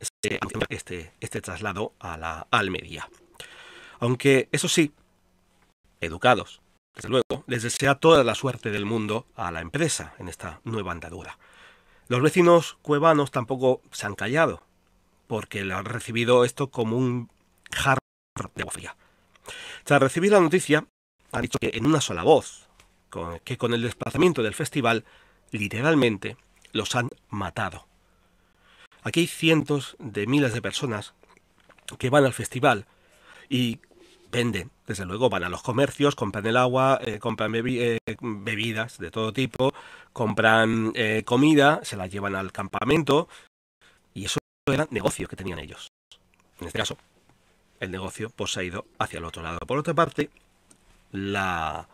se 0.00 0.40
este, 0.68 1.14
este 1.20 1.40
traslado 1.40 1.94
a 2.00 2.18
la 2.18 2.48
Almería. 2.50 3.08
Aunque, 4.00 4.48
eso 4.50 4.68
sí, 4.68 4.92
educados, 6.00 6.60
desde 6.94 7.08
luego, 7.08 7.44
les 7.46 7.62
desea 7.62 7.94
toda 7.94 8.24
la 8.24 8.34
suerte 8.34 8.70
del 8.70 8.84
mundo 8.84 9.26
a 9.36 9.52
la 9.52 9.60
empresa 9.60 10.14
en 10.18 10.28
esta 10.28 10.60
nueva 10.64 10.92
andadura. 10.92 11.38
Los 12.08 12.20
vecinos 12.20 12.76
cuevanos 12.82 13.30
tampoco 13.30 13.80
se 13.92 14.06
han 14.06 14.16
callado, 14.16 14.62
porque 15.28 15.64
le 15.64 15.74
han 15.74 15.84
recibido 15.84 16.44
esto 16.44 16.70
como 16.70 16.98
un 16.98 17.30
jarro 17.70 18.00
de 18.54 18.62
agua. 18.62 18.96
Tras 19.84 20.02
recibir 20.02 20.32
la 20.32 20.40
noticia, 20.40 20.84
ha 21.30 21.40
dicho 21.40 21.58
que 21.60 21.70
en 21.74 21.86
una 21.86 22.00
sola 22.00 22.24
voz, 22.24 22.68
que 23.44 23.56
con 23.56 23.72
el 23.72 23.82
desplazamiento 23.82 24.42
del 24.42 24.54
festival, 24.54 25.04
literalmente, 25.52 26.36
los 26.72 26.96
han 26.96 27.08
matado. 27.28 27.86
Aquí 29.02 29.20
hay 29.20 29.26
cientos 29.26 29.96
de 29.98 30.26
miles 30.26 30.52
de 30.52 30.62
personas 30.62 31.14
que 31.98 32.10
van 32.10 32.24
al 32.24 32.32
festival 32.32 32.86
y 33.48 33.80
venden, 34.30 34.70
desde 34.86 35.04
luego, 35.04 35.28
van 35.28 35.44
a 35.44 35.48
los 35.48 35.62
comercios, 35.62 36.14
compran 36.14 36.46
el 36.46 36.56
agua, 36.56 36.98
eh, 37.02 37.18
compran 37.18 37.52
eh, 37.54 37.98
bebidas 38.20 38.98
de 38.98 39.10
todo 39.10 39.32
tipo, 39.32 39.74
compran 40.12 40.92
eh, 40.94 41.22
comida, 41.24 41.80
se 41.82 41.96
la 41.96 42.06
llevan 42.06 42.34
al 42.34 42.50
campamento 42.50 43.28
y 44.14 44.24
eso 44.24 44.38
era 44.66 44.88
negocio 44.90 45.28
que 45.28 45.36
tenían 45.36 45.58
ellos. 45.58 45.88
En 46.60 46.66
este 46.66 46.78
caso, 46.78 46.96
el 47.80 47.90
negocio 47.90 48.30
pues, 48.30 48.52
se 48.52 48.60
ha 48.60 48.62
ido 48.62 48.86
hacia 48.98 49.18
el 49.18 49.24
otro 49.24 49.42
lado. 49.42 49.58
Por 49.66 49.78
otra 49.78 49.94
parte, 49.94 50.30
la 51.10 51.88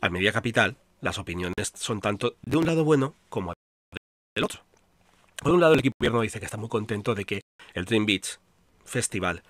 Almería 0.00 0.32
Capital, 0.32 0.76
las 1.00 1.18
opiniones 1.18 1.72
son 1.74 2.00
tanto 2.00 2.36
de 2.42 2.56
un 2.56 2.66
lado 2.66 2.84
bueno 2.84 3.14
como 3.28 3.52
del 4.34 4.44
otro. 4.44 4.69
Por 5.40 5.52
un 5.52 5.60
lado, 5.60 5.72
el 5.72 5.80
equipo 5.80 5.96
gobierno 5.98 6.20
dice 6.20 6.38
que 6.38 6.44
está 6.44 6.58
muy 6.58 6.68
contento 6.68 7.14
de 7.14 7.24
que 7.24 7.40
el 7.72 7.86
Dream 7.86 8.04
Beach 8.04 8.38
Festival 8.84 9.42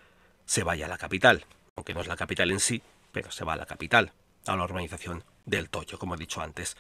se 0.45 0.63
vaya 0.63 0.87
a 0.87 0.89
la 0.89 0.99
capital, 0.99 1.45
aunque 1.77 1.95
no 1.95 2.01
es 2.01 2.07
la 2.07 2.17
capital 2.17 2.51
en 2.53 2.61
sí, 2.61 2.81
pero 3.11 3.33
se 3.33 3.45
va 3.45 3.55
a 3.55 3.57
la 3.57 3.67
capital, 3.67 4.13
a 4.47 4.55
la 4.55 4.63
organización 4.63 5.25
del 5.47 5.69
Toyo, 5.69 5.99
como 5.99 6.15
he 6.15 6.19
dicho 6.19 6.41
antes. 6.41 6.77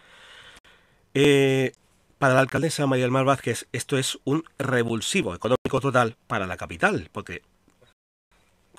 Eh, 1.13 1.73
para 2.19 2.35
la 2.35 2.41
alcaldesa 2.41 2.87
María 2.87 3.05
del 3.05 3.11
Mar 3.11 3.25
Vázquez, 3.25 3.67
esto 3.73 3.99
es 3.99 4.19
un 4.25 4.45
revulsivo 4.59 5.35
económico 5.35 5.81
total 5.81 6.17
para 6.29 6.47
la 6.47 6.57
capital, 6.57 7.09
porque 7.11 7.43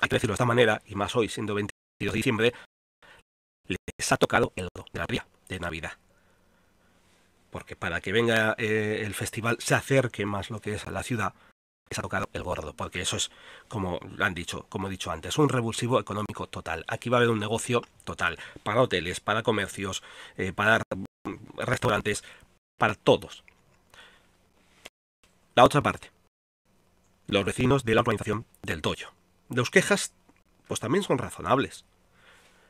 hay 0.00 0.08
que 0.08 0.16
decirlo 0.16 0.32
de 0.32 0.36
esta 0.36 0.46
manera, 0.46 0.80
y 0.86 0.94
más 0.94 1.14
hoy, 1.14 1.28
siendo 1.28 1.54
22 1.54 2.12
de 2.12 2.16
diciembre, 2.16 2.52
les 3.68 4.12
ha 4.12 4.16
tocado 4.16 4.52
el 4.56 4.68
de 4.74 4.98
la 4.98 5.06
de 5.48 5.60
Navidad. 5.60 5.92
Porque 7.52 7.76
para 7.76 8.00
que 8.00 8.12
venga 8.12 8.54
eh, 8.56 9.02
el 9.04 9.12
festival 9.12 9.58
se 9.60 9.74
acerque 9.74 10.24
más 10.24 10.48
lo 10.48 10.62
que 10.62 10.72
es 10.72 10.86
a 10.86 10.90
la 10.90 11.02
ciudad, 11.02 11.34
les 11.90 11.98
ha 11.98 12.02
tocado 12.02 12.26
el 12.32 12.42
gordo, 12.42 12.72
porque 12.72 13.02
eso 13.02 13.18
es, 13.18 13.30
como 13.68 14.00
han 14.20 14.32
dicho, 14.32 14.64
como 14.70 14.86
he 14.88 14.90
dicho 14.90 15.10
antes, 15.10 15.36
un 15.36 15.50
revulsivo 15.50 16.00
económico 16.00 16.46
total. 16.46 16.86
Aquí 16.88 17.10
va 17.10 17.18
a 17.18 17.20
haber 17.20 17.28
un 17.28 17.38
negocio 17.38 17.82
total, 18.04 18.38
para 18.62 18.80
hoteles, 18.80 19.20
para 19.20 19.42
comercios, 19.42 20.02
eh, 20.38 20.54
para 20.54 20.80
restaurantes, 21.58 22.24
para 22.78 22.94
todos. 22.94 23.44
La 25.54 25.64
otra 25.64 25.82
parte, 25.82 26.10
los 27.26 27.44
vecinos 27.44 27.84
de 27.84 27.94
la 27.94 28.00
organización 28.00 28.46
del 28.62 28.80
Toyo. 28.80 29.10
Los 29.50 29.68
quejas, 29.68 30.14
pues 30.68 30.80
también 30.80 31.04
son 31.04 31.18
razonables. 31.18 31.84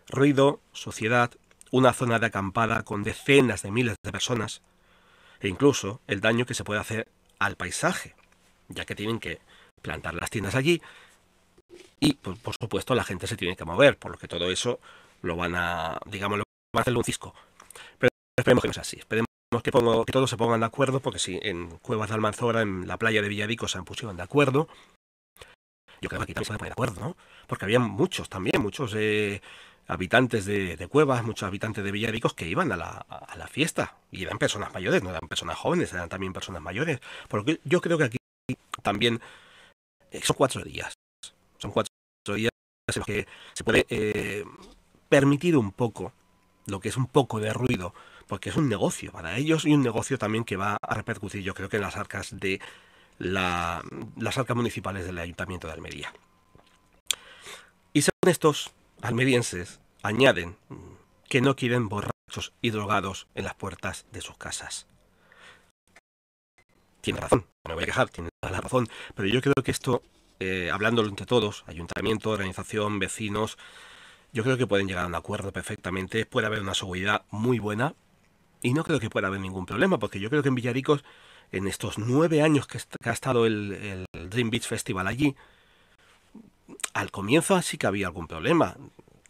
Ruido, 0.09 0.61
suciedad, 0.73 1.31
una 1.71 1.93
zona 1.93 2.19
de 2.19 2.27
acampada 2.27 2.83
con 2.83 3.05
decenas 3.05 3.63
de 3.63 3.71
miles 3.71 3.95
de 4.03 4.11
personas, 4.11 4.61
e 5.43 5.49
incluso 5.49 6.01
el 6.07 6.21
daño 6.21 6.47
que 6.47 6.55
se 6.55 6.65
puede 6.65 6.81
hacer 6.81 7.09
al 7.39 7.57
paisaje, 7.57 8.15
ya 8.69 8.85
que 8.85 8.95
tienen 8.95 9.19
que 9.19 9.41
plantar 9.83 10.15
las 10.15 10.31
tiendas 10.31 10.55
allí 10.55 10.81
y, 11.99 12.15
pues, 12.15 12.39
por 12.39 12.55
supuesto, 12.61 12.95
la 12.95 13.05
gente 13.05 13.27
se 13.27 13.37
tiene 13.37 13.57
que 13.57 13.65
mover, 13.65 13.99
por 13.99 14.13
lo 14.13 14.19
que 14.19 14.29
todo 14.29 14.51
eso 14.51 14.81
lo 15.23 15.37
van 15.37 15.55
a, 15.55 15.99
digamos, 16.07 16.39
lo 16.39 16.45
van 16.75 16.81
a 16.81 16.83
hacer 16.83 16.97
un 16.97 17.05
cisco. 17.05 17.35
Pero 17.99 18.11
esperemos 18.37 18.63
que 18.63 18.69
no 18.69 18.75
sea 18.75 18.83
así, 18.83 18.99
esperemos 18.99 19.27
que, 19.63 19.71
todos 20.13 20.31
se 20.31 20.37
pongan 20.37 20.61
de 20.61 20.67
acuerdo, 20.67 21.01
porque 21.01 21.19
si 21.19 21.39
en 21.43 21.79
Cuevas 21.79 22.09
de 22.09 22.15
Almanzora, 22.15 22.63
en 22.63 22.87
la 22.87 22.97
playa 22.97 23.23
de 23.23 23.29
Villadico, 23.29 23.69
se 23.69 23.79
han 23.79 23.85
pusieron 23.85 24.17
de 24.17 24.23
acuerdo, 24.23 24.69
yo 26.01 26.09
creo 26.09 26.19
que 26.19 26.25
aquí 26.25 26.35
también 26.35 26.47
se 26.47 26.55
a 26.55 26.59
poner 26.59 26.71
de 26.71 26.73
acuerdo, 26.73 27.01
¿no? 27.01 27.17
Porque 27.47 27.65
había 27.65 27.79
muchos 27.79 28.29
también, 28.29 28.61
muchos 28.61 28.95
eh, 28.97 29.41
habitantes 29.87 30.45
de, 30.47 30.87
Cuevas, 30.89 31.25
muchos 31.25 31.47
habitantes 31.47 31.85
de 31.85 31.93
Villadicos 31.93 32.35
que 32.35 32.49
iban 32.49 32.73
a 32.73 32.77
la, 32.77 32.89
a 32.89 33.37
la, 33.37 33.47
fiesta. 33.47 33.97
Y 34.11 34.23
eran 34.23 34.39
personas 34.39 34.73
mayores, 34.73 35.03
no 35.03 35.11
eran 35.11 35.29
personas 35.29 35.57
jóvenes, 35.59 35.93
eran 35.93 36.09
también 36.09 36.33
personas 36.33 36.63
mayores. 36.63 37.01
Porque 37.29 37.61
yo 37.65 37.81
creo 37.81 37.99
que 37.99 38.05
aquí 38.05 38.19
también 38.83 39.21
eh, 40.11 40.21
son 40.23 40.37
cuatro 40.37 40.63
días. 40.63 40.95
Son 41.59 41.71
cuatro 41.71 41.93
días 42.35 42.51
en 42.89 43.01
los 43.01 43.07
que 43.07 43.27
se 43.55 43.65
puede 43.65 43.87
eh, 43.89 44.45
permitir 45.09 45.57
un 45.57 45.73
poco 45.73 46.13
lo 46.67 46.81
que 46.81 46.89
es 46.89 46.97
un 46.97 47.07
poco 47.07 47.41
de 47.41 47.53
ruido, 47.53 47.95
porque 48.27 48.51
es 48.51 48.57
un 48.57 48.69
negocio 48.69 49.13
para 49.13 49.37
ellos 49.37 49.65
y 49.65 49.75
un 49.75 49.83
negocio 49.83 50.19
también 50.19 50.45
que 50.45 50.57
va 50.57 50.77
a 50.81 50.95
repercutir, 50.95 51.43
yo 51.43 51.55
creo 51.55 51.69
que 51.69 51.77
en 51.77 51.83
las 51.83 51.97
arcas 51.97 52.39
de 52.39 52.61
la, 53.19 53.83
las 54.17 54.39
arcas 54.39 54.57
municipales 54.57 55.05
del 55.05 55.19
Ayuntamiento 55.19 55.67
de 55.67 55.73
Almería. 55.73 56.13
Y 57.93 58.03
según 58.03 58.31
estos 58.31 58.71
almerienses, 59.03 59.81
añaden 60.03 60.57
que 61.29 61.41
no 61.41 61.57
quieren 61.57 61.89
borrachos 61.89 62.53
y 62.63 62.71
drogados 62.71 63.29
en 63.35 63.45
las 63.45 63.55
puertas 63.55 64.07
de 64.13 64.21
sus 64.21 64.37
casas. 64.37 64.87
Tiene 67.01 67.21
razón, 67.21 67.47
no 67.69 67.75
voy 67.75 67.83
a 67.83 67.87
quejar, 67.87 68.09
tiene 68.09 68.31
la 68.43 68.61
razón, 68.61 68.89
pero 69.15 69.29
yo 69.29 69.43
creo 69.43 69.55
que 69.65 69.73
esto, 69.73 70.03
eh, 70.39 70.71
hablándolo 70.73 71.09
entre 71.09 71.27
todos, 71.27 71.65
ayuntamiento, 71.67 72.31
organización, 72.31 73.01
vecinos, 73.01 73.59
yo 74.33 74.45
creo 74.45 74.57
que 74.57 74.67
pueden 74.67 74.87
llegar 74.87 75.05
a 75.05 75.09
un 75.09 75.15
acuerdo 75.15 75.53
perfectamente, 75.53 76.25
puede 76.25 76.47
haber 76.47 76.63
una 76.63 76.75
seguridad 76.75 77.25
muy 77.31 77.59
buena 77.59 77.95
y 78.63 78.73
no 78.73 78.85
creo 78.85 79.01
que 79.01 79.11
pueda 79.11 79.27
haber 79.27 79.41
ningún 79.41 79.67
problema, 79.67 79.99
porque 79.99 80.21
yo 80.21 80.31
creo 80.31 80.43
que 80.43 80.49
en 80.49 80.55
Villaricos, 80.55 81.05
en 81.51 81.67
estos 81.67 81.99
nueve 81.99 82.41
años 82.41 82.67
que, 82.67 82.79
ha 82.79 83.13
estado 83.13 83.45
el, 83.47 84.07
Dream 84.13 84.51
Beach 84.51 84.67
Festival 84.67 85.09
allí, 85.09 85.35
al 86.95 87.11
comienzo 87.11 87.61
sí 87.63 87.79
que 87.79 87.87
había 87.87 88.07
algún 88.07 88.27
problema. 88.27 88.77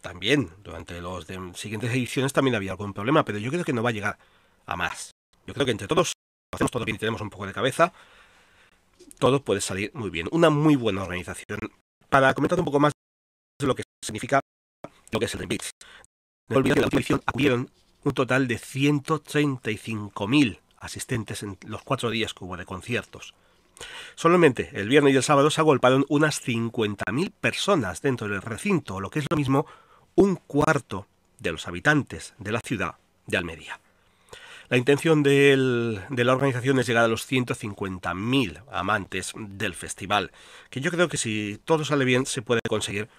También, 0.01 0.51
durante 0.63 1.01
las 1.01 1.25
siguientes 1.57 1.91
ediciones 1.91 2.33
también 2.33 2.55
había 2.55 2.71
algún 2.71 2.93
problema, 2.93 3.23
pero 3.23 3.37
yo 3.37 3.51
creo 3.51 3.63
que 3.63 3.73
no 3.73 3.83
va 3.83 3.89
a 3.89 3.93
llegar 3.93 4.17
a 4.65 4.75
más. 4.75 5.11
Yo 5.47 5.53
creo 5.53 5.65
que 5.65 5.71
entre 5.71 5.87
todos 5.87 6.13
hacemos 6.53 6.71
todo 6.71 6.85
bien 6.85 6.95
y 6.95 6.99
tenemos 6.99 7.21
un 7.21 7.29
poco 7.29 7.47
de 7.47 7.53
cabeza, 7.53 7.93
todo 9.19 9.43
puede 9.43 9.61
salir 9.61 9.91
muy 9.93 10.09
bien. 10.09 10.27
Una 10.31 10.49
muy 10.49 10.75
buena 10.75 11.03
organización. 11.03 11.59
Para 12.09 12.33
comentar 12.33 12.59
un 12.59 12.65
poco 12.65 12.79
más 12.79 12.93
de 13.59 13.67
lo 13.67 13.75
que 13.75 13.83
significa 14.03 14.39
lo 15.11 15.19
que 15.19 15.25
es 15.25 15.33
el 15.33 15.39
Dream 15.39 15.49
Beach. 15.49 15.69
No 16.49 16.57
olviden 16.57 16.75
que 16.75 16.81
la 16.81 16.87
última 16.87 16.99
edición 16.99 17.21
acudieron 17.25 17.69
un 18.03 18.13
total 18.13 18.47
de 18.47 18.55
135.000 18.55 20.59
asistentes 20.77 21.43
en 21.43 21.57
los 21.65 21.83
cuatro 21.83 22.09
días 22.09 22.33
que 22.33 22.43
hubo 22.43 22.57
de 22.57 22.65
conciertos. 22.65 23.33
Solamente 24.15 24.69
el 24.73 24.87
viernes 24.87 25.13
y 25.13 25.17
el 25.17 25.23
sábado 25.23 25.49
se 25.49 25.61
agolparon 25.61 26.05
unas 26.09 26.45
50.000 26.45 27.31
personas 27.31 28.01
dentro 28.01 28.27
del 28.27 28.41
recinto, 28.41 28.99
lo 28.99 29.09
que 29.09 29.19
es 29.19 29.25
lo 29.29 29.37
mismo 29.37 29.65
un 30.15 30.35
cuarto 30.35 31.07
de 31.39 31.51
los 31.51 31.67
habitantes 31.67 32.33
de 32.37 32.51
la 32.51 32.59
ciudad 32.59 32.95
de 33.27 33.37
Almería. 33.37 33.79
La 34.69 34.77
intención 34.77 35.23
de 35.23 35.55
la 36.09 36.33
organización 36.33 36.79
es 36.79 36.87
llegar 36.87 37.03
a 37.03 37.07
los 37.07 37.29
150.000 37.29 38.63
amantes 38.71 39.33
del 39.35 39.75
festival, 39.75 40.31
que 40.69 40.81
yo 40.81 40.89
creo 40.89 41.09
que 41.09 41.17
si 41.17 41.59
todo 41.65 41.85
sale 41.85 42.05
bien 42.05 42.25
se 42.25 42.41
puede 42.41 42.61
conseguir 42.67 43.09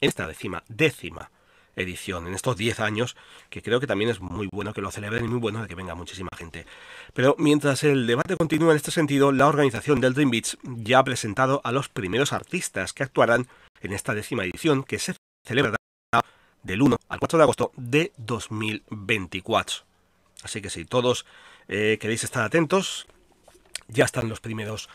en 0.00 0.08
esta 0.08 0.26
décima, 0.26 0.62
décima 0.68 1.30
edición, 1.76 2.26
en 2.26 2.34
estos 2.34 2.56
10 2.56 2.80
años, 2.80 3.16
que 3.50 3.62
creo 3.62 3.80
que 3.80 3.86
también 3.86 4.10
es 4.10 4.20
muy 4.20 4.48
bueno 4.50 4.72
que 4.72 4.80
lo 4.80 4.90
celebren 4.90 5.24
y 5.24 5.28
muy 5.28 5.38
bueno 5.38 5.62
de 5.62 5.68
que 5.68 5.74
venga 5.74 5.94
muchísima 5.94 6.30
gente. 6.36 6.66
Pero 7.12 7.36
mientras 7.38 7.84
el 7.84 8.06
debate 8.06 8.36
continúa 8.36 8.72
en 8.72 8.76
este 8.76 8.90
sentido, 8.90 9.30
la 9.30 9.46
organización 9.46 10.00
del 10.00 10.14
Dream 10.14 10.30
Beach 10.30 10.56
ya 10.64 10.98
ha 10.98 11.04
presentado 11.04 11.60
a 11.64 11.72
los 11.72 11.88
primeros 11.88 12.32
artistas 12.32 12.92
que 12.92 13.02
actuarán 13.02 13.46
en 13.82 13.92
esta 13.92 14.14
décima 14.14 14.44
edición, 14.44 14.82
que 14.82 14.98
se 14.98 15.14
celebrará 15.44 15.76
del 16.62 16.82
1 16.82 16.96
al 17.08 17.18
4 17.18 17.38
de 17.38 17.42
agosto 17.42 17.72
de 17.76 18.12
2024. 18.16 19.84
Así 20.42 20.60
que 20.60 20.70
si 20.70 20.84
todos 20.84 21.26
eh, 21.68 21.98
queréis 22.00 22.24
estar 22.24 22.42
atentos, 22.42 23.06
ya 23.88 24.04
están 24.04 24.28
los 24.28 24.40
primeros 24.40 24.88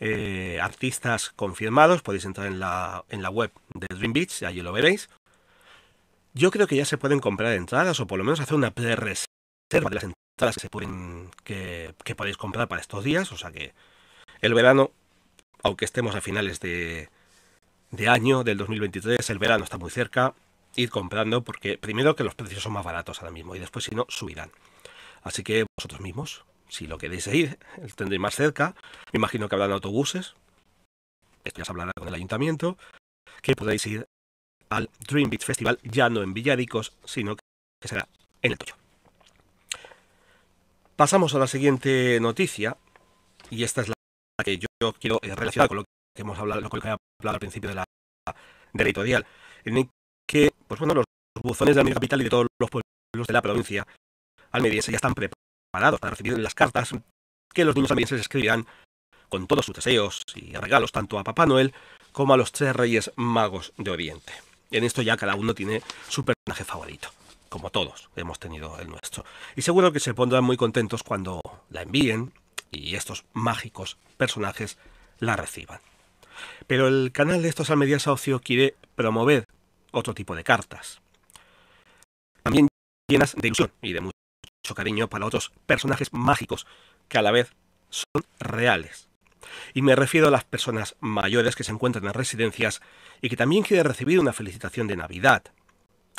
eh, 0.00 0.58
artistas 0.60 1.30
confirmados. 1.30 2.02
Podéis 2.02 2.24
entrar 2.24 2.46
en 2.46 2.58
la, 2.58 3.04
en 3.08 3.22
la 3.22 3.30
web 3.30 3.52
de 3.74 3.86
Dream 3.94 4.12
Beach, 4.12 4.42
allí 4.42 4.60
lo 4.60 4.72
veréis. 4.72 5.08
Yo 6.36 6.50
creo 6.50 6.66
que 6.66 6.76
ya 6.76 6.84
se 6.84 6.98
pueden 6.98 7.20
comprar 7.20 7.52
entradas 7.52 8.00
o 8.00 8.08
por 8.08 8.18
lo 8.18 8.24
menos 8.24 8.40
hacer 8.40 8.56
una 8.56 8.72
pre-reserva 8.72 9.28
de 9.70 9.94
las 9.94 10.04
entradas 10.04 10.56
que 10.56 10.60
se 10.62 10.68
pueden 10.68 11.30
que, 11.44 11.94
podéis 12.16 12.36
comprar 12.36 12.66
para 12.66 12.80
estos 12.80 13.04
días. 13.04 13.30
O 13.30 13.36
sea 13.36 13.52
que 13.52 13.72
el 14.40 14.52
verano, 14.52 14.90
aunque 15.62 15.84
estemos 15.84 16.16
a 16.16 16.20
finales 16.20 16.58
de, 16.58 17.08
de 17.92 18.08
año 18.08 18.42
del 18.42 18.58
2023, 18.58 19.30
el 19.30 19.38
verano 19.38 19.62
está 19.62 19.78
muy 19.78 19.92
cerca. 19.92 20.34
Ir 20.74 20.90
comprando 20.90 21.44
porque 21.44 21.78
primero 21.78 22.16
que 22.16 22.24
los 22.24 22.34
precios 22.34 22.64
son 22.64 22.72
más 22.72 22.84
baratos 22.84 23.20
ahora 23.20 23.30
mismo 23.30 23.54
y 23.54 23.60
después 23.60 23.84
si 23.84 23.94
no 23.94 24.04
subirán. 24.08 24.50
Así 25.22 25.44
que 25.44 25.66
vosotros 25.78 26.00
mismos, 26.00 26.44
si 26.68 26.88
lo 26.88 26.98
queréis 26.98 27.28
ir, 27.28 27.60
tendréis 27.94 28.20
más 28.20 28.34
cerca. 28.34 28.74
Me 29.12 29.18
imagino 29.18 29.48
que 29.48 29.54
habrán 29.54 29.70
autobuses. 29.70 30.34
Esto 31.44 31.58
ya 31.58 31.64
se 31.64 31.70
hablará 31.70 31.92
con 31.96 32.08
el 32.08 32.14
ayuntamiento. 32.14 32.76
Que 33.40 33.54
podéis 33.54 33.86
ir 33.86 34.08
al 34.74 34.90
Dream 35.06 35.30
Beach 35.30 35.44
Festival, 35.44 35.78
ya 35.82 36.08
no 36.08 36.22
en 36.22 36.34
Villadicos, 36.34 36.92
sino 37.04 37.36
que 37.36 37.88
será 37.88 38.08
en 38.42 38.52
el 38.52 38.58
Toyo. 38.58 38.74
Pasamos 40.96 41.34
a 41.34 41.38
la 41.38 41.46
siguiente 41.46 42.18
noticia, 42.20 42.76
y 43.50 43.64
esta 43.64 43.82
es 43.82 43.88
la 43.88 43.94
que 44.44 44.58
yo 44.58 44.92
quiero 45.00 45.18
eh, 45.22 45.34
relacionar 45.34 45.68
con 45.68 45.78
lo 45.78 45.84
que 45.84 46.22
hemos 46.22 46.38
hablado, 46.38 46.60
lo 46.60 46.70
que 46.70 46.76
he 46.76 46.90
hablado 46.90 47.34
al 47.34 47.40
principio 47.40 47.68
de 47.68 47.76
la, 47.76 47.84
de 48.72 48.84
editorial, 48.84 49.26
en 49.64 49.78
el 49.78 49.88
que, 50.28 50.52
pues 50.68 50.78
bueno, 50.80 50.94
los 50.94 51.04
buzones 51.42 51.76
de 51.76 51.84
la 51.84 51.94
capital 51.94 52.20
y 52.20 52.24
de 52.24 52.30
todos 52.30 52.46
los 52.60 52.70
pueblos 52.70 53.26
de 53.26 53.32
la 53.32 53.42
provincia 53.42 53.86
almeriense 54.52 54.92
ya 54.92 54.96
están 54.96 55.14
preparados 55.14 56.00
para 56.00 56.10
recibir 56.10 56.38
las 56.38 56.54
cartas 56.54 56.92
que 57.52 57.64
los 57.64 57.74
niños 57.74 57.90
almerienses 57.90 58.20
escribirán 58.20 58.66
con 59.28 59.46
todos 59.46 59.66
sus 59.66 59.74
deseos 59.74 60.22
y 60.34 60.54
regalos 60.54 60.92
tanto 60.92 61.18
a 61.18 61.24
Papá 61.24 61.46
Noel 61.46 61.74
como 62.12 62.34
a 62.34 62.36
los 62.36 62.52
tres 62.52 62.74
reyes 62.74 63.10
magos 63.16 63.72
de 63.76 63.90
Oriente. 63.90 64.32
En 64.74 64.82
esto 64.82 65.02
ya 65.02 65.16
cada 65.16 65.36
uno 65.36 65.54
tiene 65.54 65.82
su 66.08 66.24
personaje 66.24 66.64
favorito, 66.64 67.08
como 67.48 67.70
todos 67.70 68.10
hemos 68.16 68.40
tenido 68.40 68.76
el 68.80 68.88
nuestro. 68.88 69.24
Y 69.54 69.62
seguro 69.62 69.92
que 69.92 70.00
se 70.00 70.14
pondrán 70.14 70.42
muy 70.42 70.56
contentos 70.56 71.04
cuando 71.04 71.40
la 71.70 71.82
envíen 71.82 72.32
y 72.72 72.96
estos 72.96 73.24
mágicos 73.34 73.98
personajes 74.16 74.76
la 75.20 75.36
reciban. 75.36 75.78
Pero 76.66 76.88
el 76.88 77.12
canal 77.12 77.40
de 77.40 77.50
estos 77.50 77.70
Almedias 77.70 78.08
Ocio 78.08 78.40
quiere 78.40 78.74
promover 78.96 79.46
otro 79.92 80.12
tipo 80.12 80.34
de 80.34 80.42
cartas. 80.42 81.00
También 82.42 82.66
llenas 83.08 83.36
de 83.36 83.46
ilusión 83.46 83.70
y 83.80 83.92
de 83.92 84.00
mucho 84.00 84.74
cariño 84.74 85.08
para 85.08 85.26
otros 85.26 85.52
personajes 85.66 86.12
mágicos 86.12 86.66
que 87.06 87.18
a 87.18 87.22
la 87.22 87.30
vez 87.30 87.52
son 87.90 88.24
reales 88.40 89.08
y 89.72 89.82
me 89.82 89.96
refiero 89.96 90.28
a 90.28 90.30
las 90.30 90.44
personas 90.44 90.96
mayores 91.00 91.56
que 91.56 91.64
se 91.64 91.72
encuentran 91.72 92.04
en 92.04 92.14
residencias 92.14 92.80
y 93.20 93.28
que 93.28 93.36
también 93.36 93.62
quieren 93.62 93.86
recibir 93.86 94.20
una 94.20 94.32
felicitación 94.32 94.86
de 94.86 94.96
Navidad. 94.96 95.44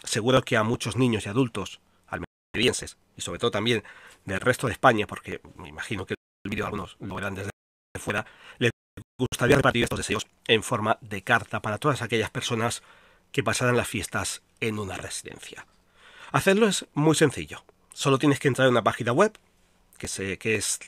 Seguro 0.03 0.41
que 0.41 0.57
a 0.57 0.63
muchos 0.63 0.95
niños 0.95 1.25
y 1.25 1.29
adultos, 1.29 1.79
almerienses, 2.07 2.97
y 3.17 3.21
sobre 3.21 3.39
todo 3.39 3.51
también 3.51 3.83
del 4.25 4.39
resto 4.39 4.67
de 4.67 4.73
España, 4.73 5.07
porque 5.07 5.41
me 5.55 5.69
imagino 5.69 6.05
que 6.05 6.15
el 6.43 6.49
vídeo 6.49 6.65
algunos 6.65 6.97
lo 6.99 7.15
verán 7.15 7.35
desde 7.35 7.51
fuera, 7.99 8.25
les 8.59 8.71
gustaría 9.17 9.55
repartir 9.55 9.83
estos 9.83 9.99
deseos 9.99 10.27
en 10.47 10.63
forma 10.63 10.97
de 11.01 11.23
carta 11.23 11.61
para 11.61 11.77
todas 11.77 12.01
aquellas 12.01 12.29
personas 12.29 12.83
que 13.31 13.43
pasarán 13.43 13.77
las 13.77 13.87
fiestas 13.87 14.43
en 14.59 14.79
una 14.79 14.97
residencia. 14.97 15.65
Hacerlo 16.31 16.67
es 16.67 16.85
muy 16.93 17.15
sencillo. 17.15 17.63
Solo 17.93 18.19
tienes 18.19 18.39
que 18.39 18.47
entrar 18.47 18.67
en 18.67 18.73
una 18.73 18.83
página 18.83 19.11
web 19.11 19.37
que, 19.97 20.07
se, 20.07 20.37
que 20.37 20.55
es 20.55 20.79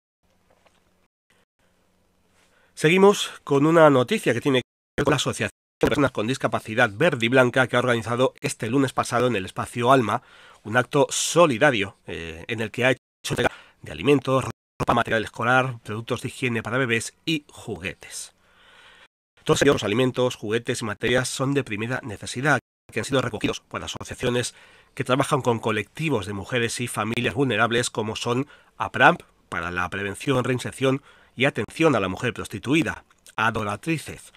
Seguimos 2.73 3.41
con 3.43 3.65
una 3.65 3.89
noticia 3.89 4.33
que 4.33 4.41
tiene 4.41 4.61
con 5.03 5.11
la 5.11 5.17
asociación 5.17 5.49
personas 5.79 6.11
con 6.11 6.27
discapacidad 6.27 6.89
verde 6.93 7.25
y 7.25 7.29
blanca 7.29 7.67
que 7.67 7.75
ha 7.77 7.79
organizado 7.79 8.33
este 8.41 8.69
lunes 8.69 8.93
pasado 8.93 9.27
en 9.27 9.35
el 9.35 9.45
espacio 9.45 9.91
Alma 9.91 10.21
un 10.63 10.75
acto 10.75 11.07
solidario 11.09 11.95
eh, 12.05 12.43
en 12.47 12.59
el 12.59 12.69
que 12.69 12.85
ha 12.85 12.91
hecho 12.91 12.99
entrega 13.29 13.51
de 13.81 13.91
alimentos, 13.91 14.45
ropa, 14.77 14.93
material 14.93 15.23
escolar, 15.23 15.79
productos 15.83 16.21
de 16.21 16.27
higiene 16.27 16.61
para 16.61 16.77
bebés 16.77 17.13
y 17.25 17.45
juguetes. 17.47 18.33
Todos 19.45 19.61
ellos, 19.61 19.75
los 19.75 19.83
alimentos, 19.83 20.35
juguetes 20.35 20.81
y 20.81 20.85
materias 20.85 21.29
son 21.29 21.53
de 21.53 21.63
primera 21.63 22.01
necesidad 22.03 22.59
que 22.91 22.99
han 22.99 23.05
sido 23.05 23.21
recogidos 23.21 23.61
por 23.61 23.81
asociaciones 23.81 24.53
que 24.95 25.05
trabajan 25.05 25.41
con 25.41 25.59
colectivos 25.59 26.25
de 26.25 26.33
mujeres 26.33 26.81
y 26.81 26.87
familias 26.87 27.35
vulnerables 27.35 27.89
como 27.89 28.17
son 28.17 28.47
APRAMP 28.77 29.21
para 29.47 29.71
la 29.71 29.89
prevención, 29.89 30.43
reinserción 30.43 31.01
y 31.35 31.45
atención 31.45 31.95
a 31.95 31.99
la 32.01 32.09
mujer 32.09 32.33
prostituida, 32.33 33.05
Adoratrices, 33.37 34.33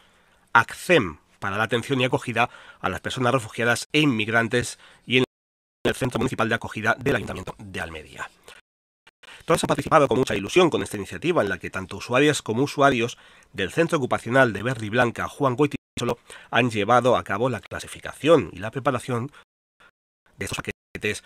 ACCEM 0.52 1.18
para 1.38 1.56
la 1.56 1.64
atención 1.64 2.00
y 2.00 2.04
acogida 2.04 2.48
a 2.80 2.88
las 2.88 3.00
personas 3.00 3.32
refugiadas 3.32 3.88
e 3.92 4.00
inmigrantes 4.00 4.78
y 5.04 5.18
en 5.18 5.24
el 5.84 5.94
Centro 5.94 6.18
Municipal 6.18 6.48
de 6.48 6.54
Acogida 6.54 6.96
del 6.98 7.16
Ayuntamiento 7.16 7.54
de 7.58 7.80
Almería. 7.80 8.30
Todos 9.44 9.64
han 9.64 9.68
participado 9.68 10.06
con 10.06 10.18
mucha 10.18 10.36
ilusión 10.36 10.70
con 10.70 10.82
esta 10.82 10.96
iniciativa 10.96 11.42
en 11.42 11.48
la 11.48 11.58
que 11.58 11.70
tanto 11.70 11.96
usuarias 11.96 12.42
como 12.42 12.62
usuarios 12.62 13.18
del 13.52 13.72
Centro 13.72 13.98
Ocupacional 13.98 14.52
de 14.52 14.62
Verde 14.62 14.86
y 14.86 14.90
Blanca 14.90 15.28
Juan 15.28 15.56
Goitisolo 15.56 16.18
han 16.50 16.70
llevado 16.70 17.16
a 17.16 17.24
cabo 17.24 17.50
la 17.50 17.60
clasificación 17.60 18.50
y 18.52 18.58
la 18.58 18.70
preparación 18.70 19.32
de 20.38 20.44
estos 20.44 20.58
paquetes 20.58 21.24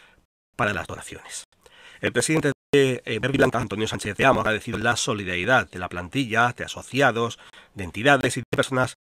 para 0.56 0.72
las 0.72 0.86
donaciones. 0.86 1.44
El 2.00 2.12
presidente 2.12 2.52
de 2.72 3.02
eh, 3.04 3.18
Verde 3.18 3.34
y 3.34 3.38
Blanca, 3.38 3.58
Antonio 3.58 3.86
Sánchez 3.86 4.16
de 4.16 4.24
Amo, 4.24 4.40
ha 4.40 4.42
agradecido 4.42 4.78
la 4.78 4.96
solidaridad 4.96 5.68
de 5.70 5.78
la 5.78 5.88
plantilla, 5.88 6.54
de 6.56 6.64
asociados, 6.64 7.38
de 7.74 7.84
entidades 7.84 8.36
y 8.36 8.40
de 8.40 8.44
personas 8.54 8.94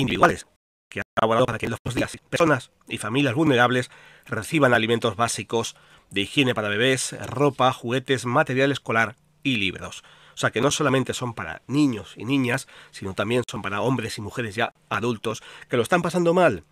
individuales 0.00 0.46
que 0.88 1.00
han 1.00 1.04
colaborado 1.14 1.46
para 1.46 1.58
que 1.58 1.68
los 1.68 1.78
días 1.94 2.16
personas 2.28 2.72
y 2.88 2.98
familias 2.98 3.34
vulnerables 3.34 3.90
reciban 4.26 4.74
alimentos 4.74 5.16
básicos 5.16 5.76
de 6.10 6.22
higiene 6.22 6.54
para 6.54 6.68
bebés, 6.68 7.14
ropa, 7.26 7.72
juguetes, 7.72 8.26
material 8.26 8.72
escolar 8.72 9.16
y 9.42 9.56
libros. 9.56 10.02
O 10.34 10.36
sea 10.40 10.50
que 10.50 10.60
no 10.60 10.70
solamente 10.70 11.14
son 11.14 11.34
para 11.34 11.62
niños 11.66 12.14
y 12.16 12.24
niñas, 12.24 12.66
sino 12.90 13.14
también 13.14 13.44
son 13.48 13.62
para 13.62 13.82
hombres 13.82 14.18
y 14.18 14.20
mujeres 14.20 14.54
ya 14.54 14.72
adultos 14.88 15.42
que 15.68 15.76
lo 15.76 15.82
están 15.82 16.02
pasando 16.02 16.34
mal 16.34 16.64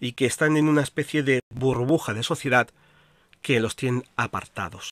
y 0.00 0.12
que 0.12 0.26
están 0.26 0.56
en 0.56 0.68
una 0.68 0.82
especie 0.82 1.22
de 1.22 1.40
burbuja 1.54 2.14
de 2.14 2.22
sociedad 2.22 2.68
que 3.42 3.60
los 3.60 3.76
tienen 3.76 4.04
apartados. 4.16 4.90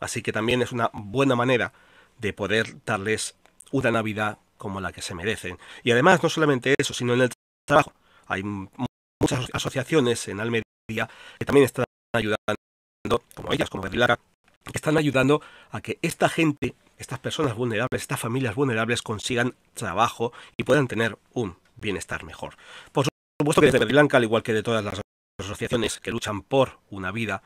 Así 0.00 0.22
que 0.22 0.32
también 0.32 0.62
es 0.62 0.72
una 0.72 0.90
buena 0.92 1.34
manera 1.34 1.72
de 2.18 2.32
poder 2.32 2.76
darles 2.84 3.36
una 3.70 3.90
Navidad 3.90 4.38
como 4.58 4.80
la 4.80 4.92
que 4.92 5.00
se 5.00 5.14
merecen. 5.14 5.58
Y 5.82 5.92
además, 5.92 6.22
no 6.22 6.28
solamente 6.28 6.74
eso, 6.76 6.92
sino 6.92 7.14
en 7.14 7.22
el 7.22 7.30
trabajo. 7.66 7.92
Hay 8.26 8.42
muchas 8.42 9.48
asociaciones 9.52 10.28
en 10.28 10.40
Almería 10.40 11.08
que 11.38 11.44
también 11.46 11.64
están 11.64 11.84
ayudando, 12.14 13.24
como 13.34 13.52
ellas, 13.52 13.70
como 13.70 13.82
Berlilara, 13.82 14.18
que 14.64 14.76
están 14.76 14.98
ayudando 14.98 15.40
a 15.70 15.80
que 15.80 15.98
esta 16.02 16.28
gente, 16.28 16.74
estas 16.98 17.18
personas 17.18 17.54
vulnerables, 17.54 18.02
estas 18.02 18.20
familias 18.20 18.54
vulnerables 18.54 19.02
consigan 19.02 19.54
trabajo 19.74 20.32
y 20.56 20.64
puedan 20.64 20.88
tener 20.88 21.18
un 21.32 21.56
bienestar 21.76 22.24
mejor. 22.24 22.56
Por 22.92 23.06
supuesto 23.40 23.60
que 23.60 23.70
desde 23.70 23.84
Blanca, 23.86 24.16
al 24.16 24.24
igual 24.24 24.42
que 24.42 24.52
de 24.52 24.62
todas 24.62 24.84
las 24.84 25.00
asociaciones 25.40 26.00
que 26.00 26.10
luchan 26.10 26.42
por 26.42 26.80
una 26.90 27.12
vida 27.12 27.42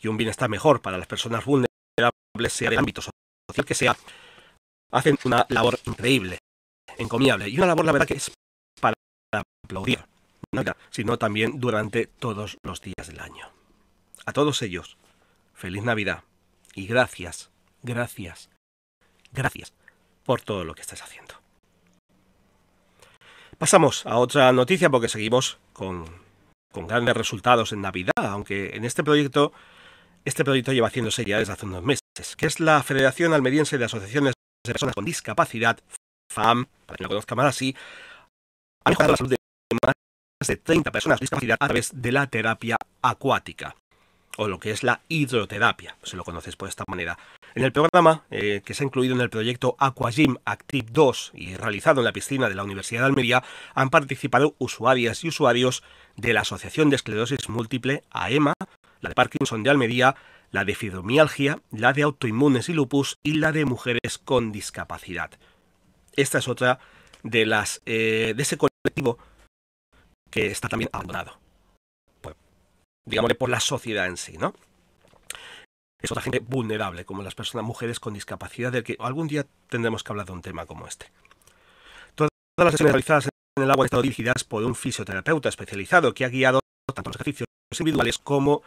y 0.00 0.08
un 0.08 0.16
bienestar 0.16 0.48
mejor 0.48 0.80
para 0.80 0.98
las 0.98 1.06
personas 1.06 1.44
vulnerables, 1.44 1.68
sea 2.48 2.70
de 2.70 2.78
ámbito 2.78 3.02
social 3.02 3.66
que 3.66 3.74
sea, 3.74 3.96
hacen 4.92 5.18
una 5.24 5.46
labor 5.48 5.78
increíble, 5.86 6.38
encomiable 6.98 7.48
y 7.48 7.56
una 7.56 7.66
labor, 7.66 7.84
la 7.84 7.92
verdad, 7.92 8.06
que 8.06 8.14
es 8.14 8.32
para 8.80 8.94
aplaudir, 9.64 10.04
sino 10.90 11.18
también 11.18 11.60
durante 11.60 12.06
todos 12.06 12.58
los 12.62 12.80
días 12.80 13.06
del 13.06 13.20
año. 13.20 13.50
A 14.26 14.32
todos 14.32 14.62
ellos, 14.62 14.96
feliz 15.54 15.82
Navidad 15.82 16.24
y 16.74 16.86
gracias, 16.86 17.50
gracias, 17.82 18.50
gracias 19.32 19.72
por 20.24 20.42
todo 20.42 20.64
lo 20.64 20.74
que 20.74 20.82
estás 20.82 21.02
haciendo. 21.02 21.34
Pasamos 23.58 24.06
a 24.06 24.16
otra 24.16 24.52
noticia 24.52 24.88
porque 24.88 25.08
seguimos 25.08 25.58
con, 25.72 26.04
con 26.72 26.86
grandes 26.86 27.16
resultados 27.16 27.72
en 27.72 27.82
Navidad, 27.82 28.12
aunque 28.16 28.70
en 28.74 28.84
este 28.84 29.04
proyecto, 29.04 29.52
este 30.24 30.44
proyecto 30.44 30.72
lleva 30.72 30.88
haciéndose 30.88 31.24
ya 31.24 31.38
desde 31.38 31.52
hace 31.52 31.66
unos 31.66 31.82
meses, 31.82 32.00
que 32.36 32.46
es 32.46 32.60
la 32.60 32.82
Federación 32.82 33.34
Almeriense 33.34 33.76
de 33.76 33.84
Asociaciones 33.84 34.34
de 34.64 34.72
Personas 34.72 34.94
con 34.94 35.04
Discapacidad, 35.04 35.78
FAM, 36.30 36.66
para 36.86 36.96
que 36.96 37.02
lo 37.02 37.08
conozca 37.08 37.34
más 37.34 37.46
así, 37.46 37.74
ha 38.84 38.90
mejorado 38.90 39.12
la 39.12 39.16
salud 39.16 39.30
de 39.30 39.36
más 39.84 39.94
de 40.46 40.56
30 40.56 40.90
personas 40.90 41.18
con 41.18 41.24
discapacidad 41.24 41.56
a 41.60 41.66
través 41.66 41.90
de 41.94 42.12
la 42.12 42.26
terapia 42.28 42.76
acuática, 43.02 43.76
o 44.38 44.48
lo 44.48 44.58
que 44.58 44.70
es 44.70 44.82
la 44.82 45.02
hidroterapia, 45.08 45.96
si 46.02 46.16
lo 46.16 46.24
conoces 46.24 46.56
por 46.56 46.68
esta 46.68 46.84
manera. 46.88 47.18
En 47.54 47.64
el 47.64 47.72
programa, 47.72 48.24
eh, 48.30 48.62
que 48.64 48.74
se 48.74 48.84
ha 48.84 48.86
incluido 48.86 49.14
en 49.14 49.20
el 49.20 49.28
proyecto 49.28 49.76
Aquagym 49.78 50.36
Active 50.44 50.88
2 50.90 51.32
y 51.34 51.56
realizado 51.56 52.00
en 52.00 52.04
la 52.04 52.12
piscina 52.12 52.48
de 52.48 52.54
la 52.54 52.64
Universidad 52.64 53.00
de 53.02 53.06
Almería, 53.06 53.42
han 53.74 53.90
participado 53.90 54.54
usuarias 54.58 55.24
y 55.24 55.28
usuarios 55.28 55.82
de 56.16 56.32
la 56.32 56.42
Asociación 56.42 56.90
de 56.90 56.96
Esclerosis 56.96 57.48
Múltiple, 57.48 58.04
AEMA, 58.10 58.54
la 59.00 59.08
de 59.08 59.14
Parkinson 59.14 59.62
de 59.62 59.70
Almería, 59.70 60.14
la 60.52 60.64
de 60.64 60.74
fibromialgia, 60.74 61.60
la 61.70 61.92
de 61.92 62.02
autoinmunes 62.02 62.68
y 62.68 62.72
lupus 62.72 63.18
y 63.22 63.34
la 63.34 63.52
de 63.52 63.64
mujeres 63.64 64.18
con 64.18 64.52
discapacidad. 64.52 65.30
Esta 66.16 66.38
es 66.38 66.48
otra 66.48 66.78
de 67.22 67.46
las 67.46 67.82
eh, 67.86 68.34
de 68.36 68.42
ese 68.42 68.56
colectivo 68.56 69.18
que 70.30 70.46
está 70.46 70.68
también 70.68 70.90
abandonado. 70.92 71.38
Pues, 72.20 72.36
digámosle 73.04 73.34
por 73.34 73.50
la 73.50 73.60
sociedad 73.60 74.06
en 74.06 74.16
sí, 74.16 74.38
¿no? 74.38 74.54
Es 76.00 76.10
otra 76.10 76.22
gente 76.22 76.38
vulnerable, 76.38 77.04
como 77.04 77.22
las 77.22 77.34
personas, 77.34 77.66
mujeres 77.66 78.00
con 78.00 78.14
discapacidad, 78.14 78.72
de 78.72 78.82
que 78.82 78.96
algún 79.00 79.28
día 79.28 79.46
tendremos 79.68 80.02
que 80.02 80.12
hablar 80.12 80.26
de 80.26 80.32
un 80.32 80.42
tema 80.42 80.64
como 80.64 80.86
este. 80.86 81.10
Todas 82.14 82.30
las 82.56 82.72
sesiones 82.72 82.92
realizadas 82.92 83.28
en 83.56 83.64
el 83.64 83.70
agua 83.70 83.84
han 83.84 83.86
estado 83.86 84.02
dirigidas 84.02 84.44
por 84.44 84.64
un 84.64 84.74
fisioterapeuta 84.74 85.48
especializado 85.48 86.14
que 86.14 86.24
ha 86.24 86.28
guiado 86.28 86.60
tanto 86.94 87.10
los 87.10 87.16
ejercicios 87.16 87.46
individuales 87.78 88.18
como 88.18 88.62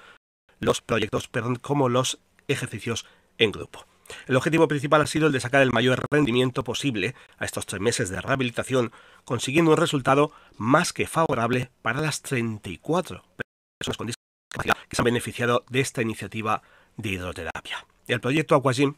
los 0.60 0.82
proyectos, 0.82 1.28
perdón, 1.28 1.56
como 1.56 1.90
los 1.90 2.20
ejercicios 2.48 3.06
en 3.38 3.52
grupo. 3.52 3.86
El 4.28 4.36
objetivo 4.36 4.68
principal 4.68 5.02
ha 5.02 5.08
sido 5.08 5.28
el 5.28 5.34
de 5.34 5.40
sacar 5.40 5.62
el 5.62 5.72
mayor 5.72 6.06
rendimiento 6.12 6.64
posible 6.64 7.16
a 7.38 7.46
estos 7.46 7.66
tres 7.66 7.82
meses 7.82 8.10
de 8.10 8.22
rehabilitación, 8.22 8.92
consiguiendo 9.26 9.72
un 9.72 9.78
resultado 9.78 10.32
más 10.58 10.94
que 10.94 11.08
favorable 11.08 11.72
para 11.82 12.02
las 12.02 12.22
34 12.22 13.24
personas 13.80 13.98
con 13.98 14.08
discapacidad 14.08 14.78
que 14.88 14.96
se 14.96 15.02
han 15.02 15.06
beneficiado 15.06 15.66
de 15.70 15.80
esta 15.80 16.02
iniciativa 16.02 16.62
de 16.98 17.10
hidroterapia. 17.10 17.86
El 18.08 18.20
proyecto 18.20 18.56
Aquagym 18.56 18.96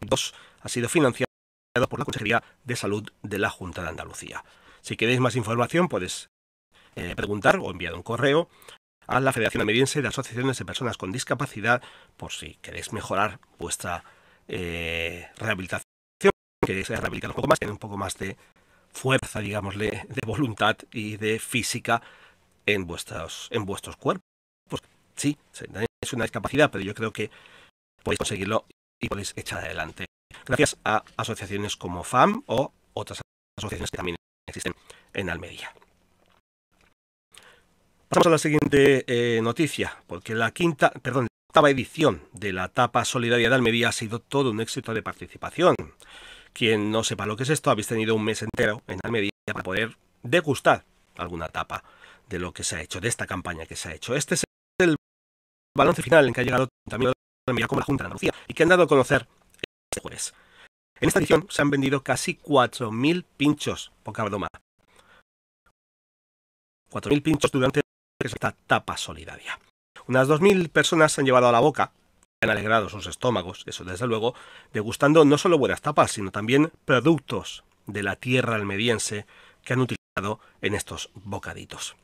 2 0.00 0.34
ha 0.62 0.68
sido 0.68 0.88
financiado 0.88 1.28
por 1.88 1.98
la 1.98 2.04
Consejería 2.04 2.42
de 2.64 2.76
Salud 2.76 3.10
de 3.22 3.38
la 3.38 3.50
Junta 3.50 3.82
de 3.82 3.88
Andalucía. 3.88 4.44
Si 4.80 4.96
queréis 4.96 5.20
más 5.20 5.36
información, 5.36 5.88
puedes 5.88 6.30
eh, 6.94 7.14
preguntar 7.16 7.58
o 7.58 7.70
enviar 7.70 7.94
un 7.94 8.02
correo 8.02 8.48
a 9.06 9.20
la 9.20 9.32
Federación 9.32 9.62
Almeriense 9.62 10.00
de 10.00 10.08
Asociaciones 10.08 10.58
de 10.58 10.64
Personas 10.64 10.96
con 10.96 11.12
Discapacidad 11.12 11.82
por 12.16 12.32
si 12.32 12.54
queréis 12.56 12.92
mejorar 12.92 13.40
vuestra 13.58 14.04
eh, 14.48 15.28
rehabilitación, 15.36 15.84
que 16.64 16.80
es 16.80 16.88
rehabilitar 16.88 17.30
un 17.30 17.36
poco 17.36 17.48
más, 17.48 17.58
tener 17.58 17.72
un 17.72 17.78
poco 17.78 17.96
más 17.96 18.16
de 18.16 18.36
fuerza, 18.92 19.40
digámosle, 19.40 20.06
de 20.08 20.20
voluntad 20.26 20.76
y 20.92 21.16
de 21.16 21.38
física 21.38 22.02
en 22.66 22.86
vuestros, 22.86 23.48
en 23.50 23.64
vuestros 23.64 23.96
cuerpos. 23.96 24.24
Pues 24.68 24.82
sí, 25.16 25.36
es 26.02 26.12
una 26.12 26.24
discapacidad, 26.24 26.70
pero 26.70 26.84
yo 26.84 26.94
creo 26.94 27.12
que 27.12 27.30
podéis 28.02 28.18
conseguirlo 28.18 28.66
y 29.00 29.08
podéis 29.08 29.32
echar 29.36 29.64
adelante. 29.64 30.06
Gracias 30.46 30.76
a 30.84 31.04
asociaciones 31.16 31.76
como 31.76 32.04
FAM 32.04 32.42
o 32.46 32.72
otras 32.94 33.20
asociaciones 33.58 33.90
que 33.90 33.96
también 33.96 34.16
existen 34.48 34.74
en 35.12 35.30
Almería. 35.30 35.72
Pasamos 38.08 38.26
a 38.26 38.30
la 38.30 38.38
siguiente 38.38 39.04
eh, 39.08 39.40
noticia, 39.42 39.96
porque 40.06 40.34
la 40.34 40.50
quinta, 40.52 40.90
perdón, 40.90 41.26
octava 41.54 41.70
edición 41.70 42.20
de 42.32 42.52
la 42.52 42.66
Tapa 42.66 43.04
Solidaria 43.04 43.48
de 43.48 43.54
Almería 43.54 43.90
ha 43.90 43.92
sido 43.92 44.18
todo 44.18 44.50
un 44.50 44.60
éxito 44.60 44.92
de 44.92 45.04
participación. 45.04 45.76
Quien 46.52 46.90
no 46.90 47.04
sepa 47.04 47.26
lo 47.26 47.36
que 47.36 47.44
es 47.44 47.48
esto, 47.48 47.70
habéis 47.70 47.86
tenido 47.86 48.16
un 48.16 48.24
mes 48.24 48.42
entero 48.42 48.82
en 48.88 48.98
Almería 49.04 49.30
para 49.46 49.62
poder 49.62 49.96
degustar 50.24 50.84
alguna 51.16 51.46
tapa 51.46 51.84
de 52.28 52.40
lo 52.40 52.52
que 52.52 52.64
se 52.64 52.74
ha 52.74 52.82
hecho, 52.82 53.00
de 53.00 53.06
esta 53.06 53.28
campaña 53.28 53.66
que 53.66 53.76
se 53.76 53.88
ha 53.88 53.94
hecho. 53.94 54.16
Este 54.16 54.34
es 54.34 54.42
el 54.80 54.96
balance 55.78 56.02
final 56.02 56.26
en 56.26 56.34
que 56.34 56.40
ha 56.40 56.44
llegado 56.44 56.66
también 56.90 57.12
Almería 57.46 57.68
como 57.68 57.78
la 57.78 57.86
Junta 57.86 58.02
de 58.02 58.06
Andalucía 58.06 58.34
y 58.48 58.54
que 58.54 58.64
han 58.64 58.70
dado 58.70 58.82
a 58.82 58.88
conocer 58.88 59.28
este 59.92 60.02
jueves. 60.02 60.34
En 61.00 61.06
esta 61.06 61.20
edición 61.20 61.46
se 61.50 61.62
han 61.62 61.70
vendido 61.70 62.02
casi 62.02 62.34
4.000 62.34 63.24
pinchos, 63.36 63.92
poca 64.02 64.24
broma. 64.24 64.48
4.000 66.90 67.22
pinchos 67.22 67.52
durante 67.52 67.80
esta 68.24 68.50
tapa 68.66 68.96
solidaria. 68.96 69.56
Unas 70.06 70.28
2.000 70.28 70.68
personas 70.70 71.12
se 71.12 71.20
han 71.20 71.26
llevado 71.26 71.48
a 71.48 71.52
la 71.52 71.60
boca, 71.60 71.92
han 72.42 72.50
alegrado 72.50 72.88
sus 72.88 73.06
estómagos, 73.06 73.62
eso 73.66 73.84
desde 73.84 74.06
luego, 74.06 74.34
degustando 74.72 75.24
no 75.24 75.38
solo 75.38 75.58
buenas 75.58 75.80
tapas, 75.80 76.12
sino 76.12 76.30
también 76.30 76.72
productos 76.84 77.64
de 77.86 78.02
la 78.02 78.16
tierra 78.16 78.54
almeriense 78.54 79.26
que 79.62 79.72
han 79.72 79.80
utilizado 79.80 80.40
en 80.60 80.74
estos 80.74 81.10
bocaditos. 81.14 81.96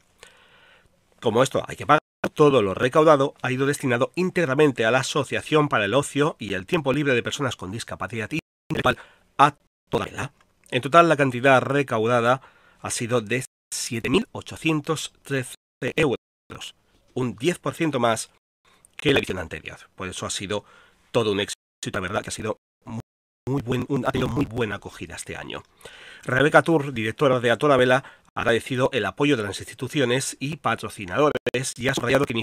Como 1.20 1.42
esto 1.42 1.62
hay 1.66 1.76
que 1.76 1.86
pagar, 1.86 2.00
todo 2.34 2.62
lo 2.62 2.74
recaudado 2.74 3.34
ha 3.42 3.52
ido 3.52 3.66
destinado 3.66 4.12
íntegramente 4.14 4.84
a 4.84 4.90
la 4.90 5.00
Asociación 5.00 5.68
para 5.68 5.84
el 5.84 5.94
Ocio 5.94 6.36
y 6.38 6.54
el 6.54 6.66
Tiempo 6.66 6.92
Libre 6.92 7.14
de 7.14 7.22
Personas 7.22 7.56
con 7.56 7.70
Discapacidad 7.70 8.30
Intelectual 8.70 8.98
a 9.38 9.54
toda 9.90 10.06
la. 10.06 10.32
En 10.70 10.82
total, 10.82 11.08
la 11.08 11.16
cantidad 11.16 11.60
recaudada 11.60 12.40
ha 12.80 12.90
sido 12.90 13.20
de 13.20 13.44
7.813 13.74 15.54
euros, 15.96 16.74
un 17.14 17.36
10% 17.36 17.98
más 17.98 18.30
que 18.96 19.12
la 19.12 19.18
edición 19.18 19.38
anterior. 19.38 19.78
Por 19.94 20.08
eso 20.08 20.26
ha 20.26 20.30
sido 20.30 20.64
todo 21.10 21.32
un 21.32 21.40
éxito, 21.40 21.58
la 21.92 22.00
verdad 22.00 22.22
que 22.22 22.28
ha 22.28 22.32
sido 22.32 22.58
muy, 23.48 23.62
buen, 23.62 23.86
tenido 24.12 24.28
muy 24.28 24.44
buena 24.44 24.76
acogida 24.76 25.16
este 25.16 25.36
año. 25.36 25.62
Rebeca 26.22 26.62
Tour, 26.62 26.92
directora 26.92 27.40
de 27.40 27.50
A 27.50 27.56
Toda 27.56 27.76
Vela, 27.76 28.04
ha 28.34 28.40
agradecido 28.40 28.90
el 28.92 29.06
apoyo 29.06 29.36
de 29.36 29.42
las 29.42 29.58
instituciones 29.58 30.36
y 30.38 30.56
patrocinadores 30.56 31.74
y 31.76 31.88
ha 31.88 31.94
subrayado 31.94 32.26
que 32.26 32.42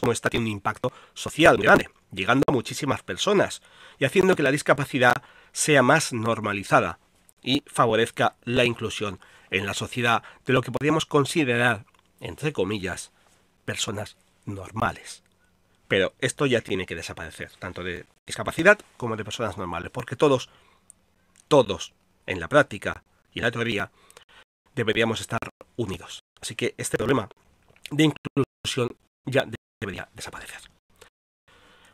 como 0.00 0.12
esta 0.12 0.30
un 0.36 0.46
impacto 0.46 0.92
social 1.12 1.56
muy 1.56 1.66
grande, 1.66 1.88
llegando 2.10 2.44
a 2.48 2.52
muchísimas 2.52 3.02
personas 3.02 3.62
y 3.98 4.04
haciendo 4.04 4.34
que 4.34 4.42
la 4.42 4.50
discapacidad 4.50 5.14
sea 5.52 5.82
más 5.82 6.12
normalizada 6.12 6.98
y 7.42 7.62
favorezca 7.66 8.36
la 8.44 8.64
inclusión 8.64 9.20
en 9.50 9.66
la 9.66 9.74
sociedad 9.74 10.22
de 10.46 10.52
lo 10.52 10.62
que 10.62 10.72
podríamos 10.72 11.06
considerar, 11.06 11.84
entre 12.20 12.52
comillas, 12.52 13.12
personas 13.64 14.16
normales. 14.44 15.22
Pero 15.88 16.14
esto 16.20 16.46
ya 16.46 16.60
tiene 16.60 16.86
que 16.86 16.94
desaparecer, 16.94 17.50
tanto 17.58 17.84
de 17.84 18.06
discapacidad 18.26 18.78
como 18.96 19.16
de 19.16 19.24
personas 19.24 19.56
normales, 19.58 19.90
porque 19.90 20.16
todos, 20.16 20.48
todos, 21.48 21.92
en 22.26 22.40
la 22.40 22.48
práctica 22.48 23.04
y 23.32 23.40
en 23.40 23.44
la 23.44 23.50
teoría, 23.50 23.90
deberíamos 24.74 25.20
estar 25.20 25.40
unidos. 25.76 26.20
Así 26.40 26.54
que 26.54 26.74
este 26.78 26.96
problema 26.96 27.28
de 27.90 28.04
inclusión 28.04 28.96
ya 29.24 29.46
debería 29.80 30.08
desaparecer. 30.14 30.60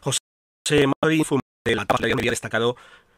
José 0.01 0.87
Marín 1.03 1.25
de 1.67 1.77
la 1.77 1.85
tabla 1.85 2.13
había 2.13 2.31
destacado 2.31 2.77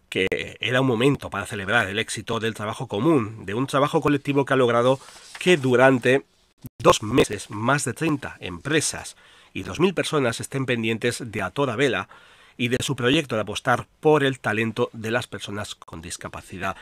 que 0.09 0.27
era 0.61 0.83
un 0.83 0.87
momento 0.87 1.31
para 1.31 1.47
celebrar 1.47 1.88
el 1.88 1.99
éxito 1.99 2.38
del 2.38 2.53
trabajo 2.55 2.87
común, 2.87 3.47
de 3.47 3.55
un 3.55 3.67
trabajo 3.67 4.03
colectivo 4.03 4.45
que 4.45 4.53
ha 4.53 4.57
logrado 4.57 5.01
que 5.38 5.57
durante 5.57 6.27
dos 6.81 7.03
meses 7.03 7.51
más 7.51 7.85
de 7.85 7.92
30 7.92 8.37
empresas 8.40 9.16
y 9.55 9.64
2.000 9.64 9.94
personas 9.94 10.40
estén 10.40 10.66
pendientes 10.66 11.22
de 11.25 11.42
a 11.42 11.51
toda 11.51 11.77
vela 11.77 12.09
y 12.57 12.68
de 12.68 12.79
su 12.81 12.96
proyecto 12.96 13.35
de 13.35 13.42
apostar 13.42 13.87
por 14.01 14.25
el 14.25 14.40
talento 14.40 14.90
de 14.92 15.11
las 15.11 15.27
personas 15.27 15.75
con 15.75 16.03
discapacidad. 16.03 16.77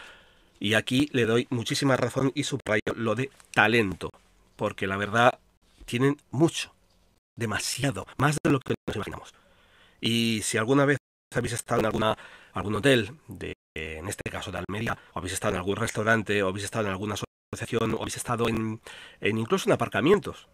Y 0.59 0.75
aquí 0.75 1.09
le 1.13 1.27
doy 1.27 1.47
muchísima 1.51 1.97
razón 1.97 2.33
y 2.35 2.45
subrayo 2.45 2.95
lo 2.95 3.15
de 3.15 3.31
talento, 3.53 4.11
porque 4.57 4.87
la 4.87 4.97
verdad 4.97 5.39
tienen 5.87 6.19
mucho, 6.31 6.73
demasiado, 7.37 8.07
más 8.19 8.37
de 8.45 8.51
lo 8.51 8.61
que 8.61 8.75
nos 8.87 8.97
imaginamos. 8.97 9.35
Y 10.01 10.41
si 10.43 10.59
alguna 10.59 10.85
vez 10.85 10.99
habéis 11.35 11.55
estado 11.55 11.81
en 11.81 11.87
alguna, 11.87 12.19
algún 12.53 12.75
hotel, 12.75 13.13
de, 13.29 13.55
en 13.75 14.09
este 14.09 14.31
caso 14.31 14.53
de 14.53 14.59
Almería, 14.59 14.99
o 15.15 15.19
habéis 15.19 15.35
estado 15.35 15.55
en 15.55 15.59
algún 15.59 15.77
restaurante, 15.77 16.43
o 16.43 16.49
habéis 16.49 16.65
estado 16.65 16.87
en 16.87 16.93
alguna 16.93 17.17
o 17.53 18.03
habéis 18.03 18.17
estado 18.17 18.49
en, 18.49 18.81
en 19.21 19.39
incluso 19.39 19.69
en 19.69 19.73
aparcamientos, 19.73 20.47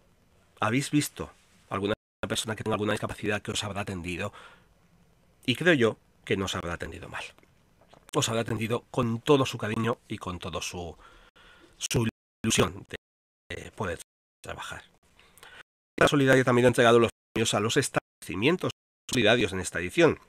habéis 0.59 0.89
visto 0.89 1.29
alguna 1.69 1.93
persona 2.27 2.55
que 2.55 2.63
tenga 2.63 2.75
alguna 2.75 2.93
discapacidad 2.93 3.41
que 3.41 3.51
os 3.51 3.63
habrá 3.63 3.81
atendido, 3.81 4.33
y 5.45 5.55
creo 5.55 5.73
yo 5.73 5.97
que 6.25 6.37
no 6.37 6.45
os 6.45 6.55
habrá 6.55 6.73
atendido 6.73 7.07
mal. 7.07 7.23
Os 8.15 8.27
habrá 8.29 8.41
atendido 8.41 8.85
con 8.89 9.21
todo 9.21 9.45
su 9.45 9.57
cariño 9.57 9.99
y 10.07 10.17
con 10.17 10.39
todo 10.39 10.61
su, 10.61 10.97
su 11.77 12.07
ilusión 12.43 12.85
de 13.49 13.71
poder 13.71 13.99
trabajar. 14.43 14.83
La 15.99 16.07
Solidaria 16.07 16.43
también 16.43 16.65
ha 16.65 16.69
entregado 16.69 16.99
los 16.99 17.11
premios 17.33 17.53
a 17.53 17.59
los 17.59 17.77
establecimientos 17.77 18.71
solidarios 19.09 19.53
en 19.53 19.59
esta 19.59 19.79
edición. 19.79 20.19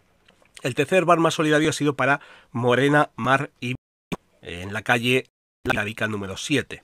El 0.63 0.75
tercer 0.75 1.05
bar 1.05 1.19
más 1.19 1.35
solidario 1.35 1.71
ha 1.71 1.73
sido 1.73 1.95
para 1.95 2.21
Morena, 2.53 3.11
Mar 3.17 3.51
y 3.61 3.75
en 4.43 4.73
la 4.73 4.83
calle 4.83 5.31
Larica 5.65 6.09
número 6.09 6.37
7. 6.37 6.83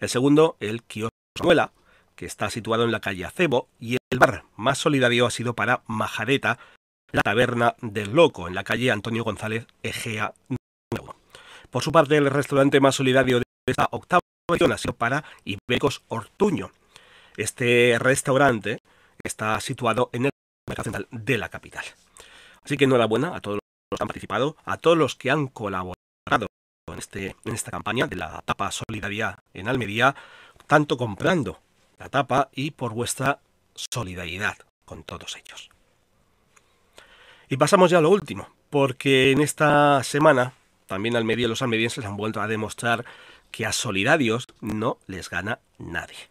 El 0.00 0.08
segundo, 0.08 0.56
el 0.60 0.82
Kiosco 0.82 1.10
Muela, 1.42 1.72
que 2.14 2.26
está 2.26 2.50
situado 2.50 2.84
en 2.84 2.92
la 2.92 3.00
calle 3.00 3.24
Acebo, 3.24 3.68
y 3.78 3.96
el 4.10 4.18
bar 4.18 4.44
más 4.56 4.78
solidario 4.78 5.26
ha 5.26 5.30
sido 5.30 5.54
para 5.54 5.82
Majareta, 5.86 6.58
la 7.12 7.22
taberna 7.22 7.74
del 7.80 8.12
Loco, 8.12 8.48
en 8.48 8.54
la 8.54 8.64
calle 8.64 8.90
Antonio 8.90 9.24
González 9.24 9.66
Egea 9.82 10.34
número 10.48 11.12
1. 11.12 11.16
Por 11.70 11.82
su 11.82 11.92
parte, 11.92 12.16
el 12.16 12.30
restaurante 12.30 12.80
más 12.80 12.96
solidario 12.96 13.38
de 13.38 13.44
esta 13.66 13.88
octava 13.90 14.20
edición 14.50 14.72
ha 14.72 14.78
sido 14.78 14.94
para 14.94 15.24
Ibecos 15.44 16.02
Ortuño, 16.08 16.72
este 17.38 17.96
restaurante 18.00 18.82
está 19.22 19.60
situado 19.60 20.10
en 20.12 20.24
el 20.24 20.30
mercado 20.68 20.84
central 20.84 21.06
de 21.12 21.38
la 21.38 21.48
capital. 21.48 21.84
Así 22.64 22.76
que 22.76 22.84
enhorabuena 22.84 23.36
a 23.36 23.40
todos 23.40 23.60
los 23.60 23.96
que 23.96 24.02
han 24.02 24.08
participado, 24.08 24.56
a 24.64 24.76
todos 24.76 24.98
los 24.98 25.14
que 25.14 25.30
han 25.30 25.46
colaborado 25.46 26.48
en, 26.98 27.00
este, 27.00 27.36
en 27.44 27.54
esta 27.54 27.70
campaña 27.70 28.06
de 28.06 28.16
la 28.16 28.42
tapa 28.44 28.70
solidaria 28.72 29.38
en 29.54 29.68
Almería, 29.68 30.14
tanto 30.66 30.96
comprando 30.96 31.60
la 31.98 32.08
tapa 32.08 32.48
y 32.52 32.72
por 32.72 32.92
vuestra 32.92 33.38
solidaridad 33.74 34.56
con 34.84 35.04
todos 35.04 35.36
ellos. 35.36 35.70
Y 37.48 37.56
pasamos 37.56 37.90
ya 37.90 37.98
a 37.98 38.02
lo 38.02 38.10
último, 38.10 38.48
porque 38.68 39.30
en 39.32 39.40
esta 39.40 40.02
semana 40.02 40.52
también 40.86 41.16
Almería 41.16 41.48
los 41.48 41.62
almerienses 41.62 42.04
han 42.04 42.16
vuelto 42.16 42.40
a 42.40 42.48
demostrar 42.48 43.04
que 43.50 43.64
a 43.64 43.72
solidarios 43.72 44.46
no 44.60 44.98
les 45.06 45.30
gana 45.30 45.60
nadie. 45.78 46.28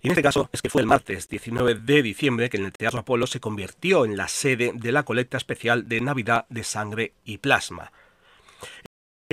Y 0.00 0.08
en 0.08 0.12
este 0.12 0.22
caso 0.22 0.50
es 0.52 0.60
que 0.60 0.68
fue 0.68 0.82
el 0.82 0.86
martes 0.86 1.28
19 1.28 1.76
de 1.76 2.02
diciembre 2.02 2.50
que 2.50 2.58
en 2.58 2.66
el 2.66 2.72
Teatro 2.72 3.00
Apolo 3.00 3.26
se 3.26 3.40
convirtió 3.40 4.04
en 4.04 4.16
la 4.16 4.28
sede 4.28 4.72
de 4.74 4.92
la 4.92 5.04
colecta 5.04 5.38
especial 5.38 5.88
de 5.88 6.00
Navidad 6.00 6.46
de 6.50 6.64
Sangre 6.64 7.12
y 7.24 7.38
Plasma. 7.38 7.90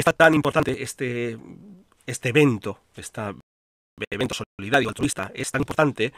Está 0.02 0.14
tan 0.14 0.34
importante 0.34 0.82
este, 0.82 1.38
este 2.08 2.30
evento, 2.30 2.80
este 2.96 3.22
evento 4.10 4.36
solidario, 4.58 4.90
altruista, 4.90 5.32
es 5.36 5.52
tan 5.52 5.62
importante 5.62 6.12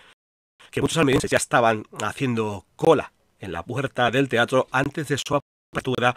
que 0.72 0.80
muchos 0.80 1.00
almerienses 1.00 1.30
ya 1.30 1.36
estaban 1.36 1.84
haciendo 2.02 2.66
cola 2.78 3.12
en 3.40 3.52
la 3.52 3.62
puerta 3.62 4.10
del 4.10 4.30
teatro 4.30 4.70
antes 4.72 5.10
de 5.10 5.18
su 5.18 5.36
apertura 5.36 6.16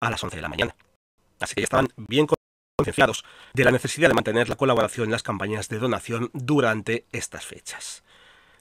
a 0.00 0.10
las 0.10 0.22
11 0.22 0.36
de 0.36 0.42
la 0.42 0.48
mañana. 0.48 0.76
Así 1.40 1.56
que 1.56 1.62
ya 1.62 1.64
estaban 1.64 1.88
bien 1.96 2.28
concienciados 2.78 3.24
de 3.52 3.64
la 3.64 3.72
necesidad 3.72 4.06
de 4.06 4.14
mantener 4.14 4.48
la 4.48 4.54
colaboración 4.54 5.06
en 5.06 5.10
las 5.10 5.24
campañas 5.24 5.68
de 5.68 5.80
donación 5.80 6.30
durante 6.34 7.04
estas 7.10 7.46
fechas. 7.46 8.04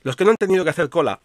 Los 0.01 0.15
que 0.15 0.25
no 0.25 0.31
han 0.31 0.37
tenido 0.37 0.63
que 0.63 0.71
hacer 0.71 0.89
cola 0.89 1.21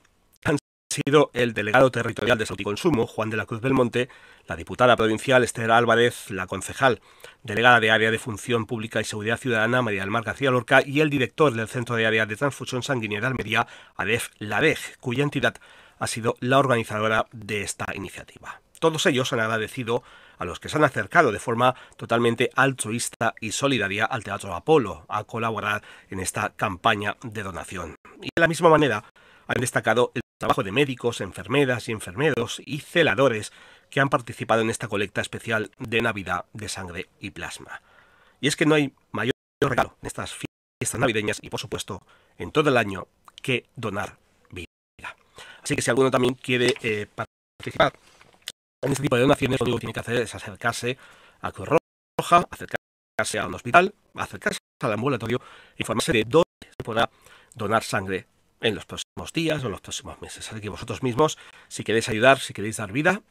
sido 0.94 1.30
el 1.34 1.54
delegado 1.54 1.90
territorial 1.90 2.38
de 2.38 2.46
Consumo, 2.62 3.06
Juan 3.06 3.30
de 3.30 3.36
la 3.36 3.46
Cruz 3.46 3.60
Belmonte, 3.60 4.08
la 4.46 4.54
diputada 4.54 4.96
provincial 4.96 5.42
Esther 5.42 5.70
Álvarez, 5.72 6.30
la 6.30 6.46
concejal 6.46 7.00
delegada 7.42 7.80
de 7.80 7.90
Área 7.90 8.10
de 8.10 8.18
Función 8.18 8.66
Pública 8.66 9.00
y 9.00 9.04
Seguridad 9.04 9.38
Ciudadana, 9.38 9.82
María 9.82 10.02
del 10.02 10.10
Mar 10.10 10.22
García 10.22 10.52
Lorca, 10.52 10.82
y 10.86 11.00
el 11.00 11.10
director 11.10 11.52
del 11.52 11.68
Centro 11.68 11.96
de 11.96 12.06
Área 12.06 12.26
de 12.26 12.36
Transfusión 12.36 12.82
Sanguínea 12.82 13.20
de 13.20 13.26
Almería, 13.26 13.66
Adef 13.96 14.28
Ladej, 14.38 14.96
cuya 15.00 15.24
entidad 15.24 15.56
ha 15.98 16.06
sido 16.06 16.36
la 16.40 16.58
organizadora 16.58 17.26
de 17.32 17.62
esta 17.62 17.86
iniciativa. 17.94 18.60
Todos 18.78 19.06
ellos 19.06 19.32
han 19.32 19.40
agradecido 19.40 20.04
a 20.38 20.44
los 20.44 20.60
que 20.60 20.68
se 20.68 20.76
han 20.76 20.84
acercado 20.84 21.32
de 21.32 21.38
forma 21.40 21.74
totalmente 21.96 22.50
altruista 22.54 23.34
y 23.40 23.52
solidaria 23.52 24.04
al 24.04 24.22
Teatro 24.22 24.54
Apolo 24.54 25.06
a 25.08 25.24
colaborar 25.24 25.82
en 26.10 26.20
esta 26.20 26.50
campaña 26.50 27.16
de 27.22 27.42
donación. 27.42 27.96
Y 28.20 28.28
de 28.34 28.40
la 28.40 28.48
misma 28.48 28.68
manera 28.68 29.04
han 29.46 29.60
destacado 29.60 30.12
el 30.14 30.23
trabajo 30.44 30.62
de 30.62 30.72
médicos, 30.72 31.22
enfermeras 31.22 31.88
y 31.88 31.92
enfermeros 31.92 32.60
y 32.66 32.80
celadores 32.80 33.50
que 33.88 34.00
han 34.00 34.10
participado 34.10 34.60
en 34.60 34.68
esta 34.68 34.88
colecta 34.88 35.22
especial 35.22 35.70
de 35.78 36.02
Navidad 36.02 36.44
de 36.52 36.68
sangre 36.68 37.08
y 37.18 37.30
plasma. 37.30 37.80
Y 38.42 38.48
es 38.48 38.54
que 38.54 38.66
no 38.66 38.74
hay 38.74 38.92
mayor 39.10 39.32
regalo 39.62 39.96
en 40.02 40.06
estas 40.06 40.34
fiestas 40.34 41.00
navideñas 41.00 41.38
y 41.40 41.48
por 41.48 41.60
supuesto 41.60 42.06
en 42.36 42.52
todo 42.52 42.68
el 42.68 42.76
año 42.76 43.08
que 43.40 43.70
donar 43.74 44.18
vida. 44.50 44.66
Así 45.62 45.74
que 45.74 45.80
si 45.80 45.88
alguno 45.88 46.10
también 46.10 46.34
quiere 46.34 46.74
eh, 46.82 47.06
participar 47.06 47.94
en 48.82 48.92
este 48.92 49.02
tipo 49.02 49.16
de 49.16 49.22
donaciones 49.22 49.58
lo 49.60 49.64
único 49.64 49.78
que 49.78 49.80
tiene 49.80 49.94
que 49.94 50.00
hacer 50.00 50.16
es 50.16 50.34
acercarse 50.34 50.98
a 51.40 51.52
Cruz 51.52 51.78
Roja, 52.18 52.46
acercarse 52.50 53.38
a 53.38 53.46
un 53.46 53.54
hospital, 53.54 53.94
acercarse 54.14 54.58
al 54.82 54.92
ambulatorio, 54.92 55.40
informarse 55.78 56.12
de 56.12 56.24
dónde 56.24 56.44
se 56.60 56.84
podrá 56.84 57.08
donar 57.54 57.82
sangre 57.82 58.26
en 58.60 58.74
los 58.74 58.86
próximos 58.86 59.32
días 59.32 59.62
o 59.62 59.66
en 59.66 59.72
los 59.72 59.80
próximos 59.80 60.20
meses. 60.20 60.50
Así 60.50 60.60
que 60.60 60.68
vosotros 60.68 61.02
mismos, 61.02 61.38
si 61.68 61.84
queréis 61.84 62.08
ayudar, 62.08 62.40
si 62.40 62.52
queréis 62.52 62.76
dar 62.76 62.92
vida, 62.92 63.22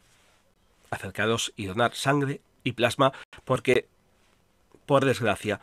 acercaros 0.89 1.53
y 1.55 1.65
donar 1.65 1.95
sangre 1.95 2.41
y 2.63 2.73
plasma, 2.73 3.13
porque, 3.45 3.88
por 4.86 5.05
desgracia, 5.05 5.59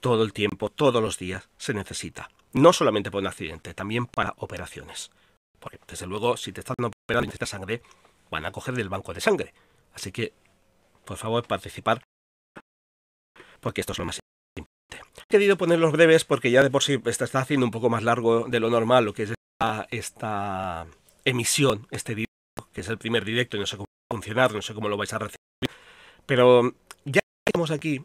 todo 0.00 0.22
el 0.22 0.32
tiempo, 0.32 0.70
todos 0.70 1.02
los 1.02 1.18
días, 1.18 1.48
se 1.56 1.74
necesita. 1.74 2.30
No 2.52 2.72
solamente 2.72 3.10
por 3.10 3.20
un 3.20 3.26
accidente, 3.26 3.74
también 3.74 4.06
para 4.06 4.34
operaciones. 4.38 5.10
Porque, 5.60 5.78
desde 5.86 6.06
luego, 6.06 6.36
si 6.36 6.52
te 6.52 6.60
están 6.60 6.76
operando 6.78 7.24
y 7.24 7.28
necesitas 7.28 7.50
sangre, 7.50 7.82
van 8.30 8.44
a 8.44 8.52
coger 8.52 8.74
del 8.74 8.88
banco 8.88 9.14
de 9.14 9.20
sangre. 9.20 9.54
Así 9.94 10.12
que, 10.12 10.32
por 11.04 11.16
favor, 11.16 11.46
participar, 11.46 12.02
porque 13.60 13.80
esto 13.80 13.92
es 13.92 13.98
lo 13.98 14.04
más. 14.04 14.25
He 14.92 15.24
querido 15.28 15.56
poner 15.56 15.78
los 15.78 15.92
breves 15.92 16.24
porque 16.24 16.50
ya 16.50 16.62
de 16.62 16.70
por 16.70 16.82
sí 16.82 17.00
está, 17.04 17.40
haciendo 17.40 17.66
un 17.66 17.72
poco 17.72 17.90
más 17.90 18.02
largo 18.02 18.46
de 18.48 18.60
lo 18.60 18.70
normal 18.70 19.04
lo 19.04 19.12
que 19.12 19.24
es 19.24 19.34
esta, 19.90 20.86
emisión, 21.24 21.86
este 21.90 22.14
directo, 22.14 22.68
que 22.72 22.82
es 22.82 22.88
el 22.88 22.98
primer 22.98 23.24
directo 23.24 23.56
y 23.56 23.60
no 23.60 23.66
sé 23.66 23.76
cómo 23.76 23.86
va 23.86 24.14
a 24.14 24.14
funcionar, 24.14 24.52
no 24.52 24.62
sé 24.62 24.74
cómo 24.74 24.88
lo 24.88 24.96
vais 24.96 25.12
a 25.12 25.18
recibir. 25.18 25.38
Pero 26.26 26.74
ya 27.04 27.20
que 27.20 27.50
estamos 27.50 27.70
aquí, 27.70 28.04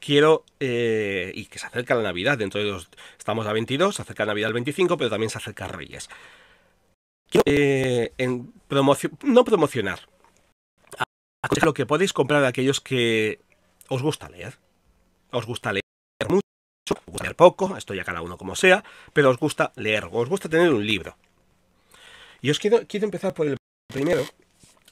quiero, 0.00 0.44
eh, 0.60 1.32
y 1.34 1.46
que 1.46 1.58
se 1.58 1.66
acerca 1.66 1.94
la 1.94 2.02
Navidad, 2.02 2.38
dentro 2.38 2.62
de 2.62 2.70
los, 2.70 2.88
estamos 3.18 3.46
a 3.46 3.52
22, 3.52 3.96
se 3.96 4.02
acerca 4.02 4.24
Navidad 4.24 4.48
al 4.48 4.54
25, 4.54 4.96
pero 4.96 5.10
también 5.10 5.30
se 5.30 5.38
acerca 5.38 5.68
Reyes. 5.68 6.08
Eh, 7.44 8.12
en 8.18 8.52
no 9.22 9.44
promocionar 9.44 10.00
lo 11.62 11.74
que 11.74 11.86
podéis 11.86 12.12
comprar 12.12 12.44
a 12.44 12.48
aquellos 12.48 12.80
que 12.80 13.40
os 13.88 14.02
gusta 14.02 14.28
leer. 14.28 14.58
Os 15.30 15.46
gusta 15.46 15.72
leer 15.72 15.81
mucho, 17.06 17.34
poco, 17.34 17.76
esto 17.76 17.94
ya 17.94 18.04
cada 18.04 18.22
uno 18.22 18.36
como 18.36 18.56
sea, 18.56 18.84
pero 19.12 19.30
os 19.30 19.38
gusta 19.38 19.72
leer, 19.76 20.08
os 20.10 20.28
gusta 20.28 20.48
tener 20.48 20.72
un 20.72 20.86
libro. 20.86 21.16
Y 22.40 22.50
os 22.50 22.58
quiero, 22.58 22.80
quiero 22.86 23.06
empezar 23.06 23.34
por 23.34 23.46
el 23.46 23.56
primero. 23.92 24.22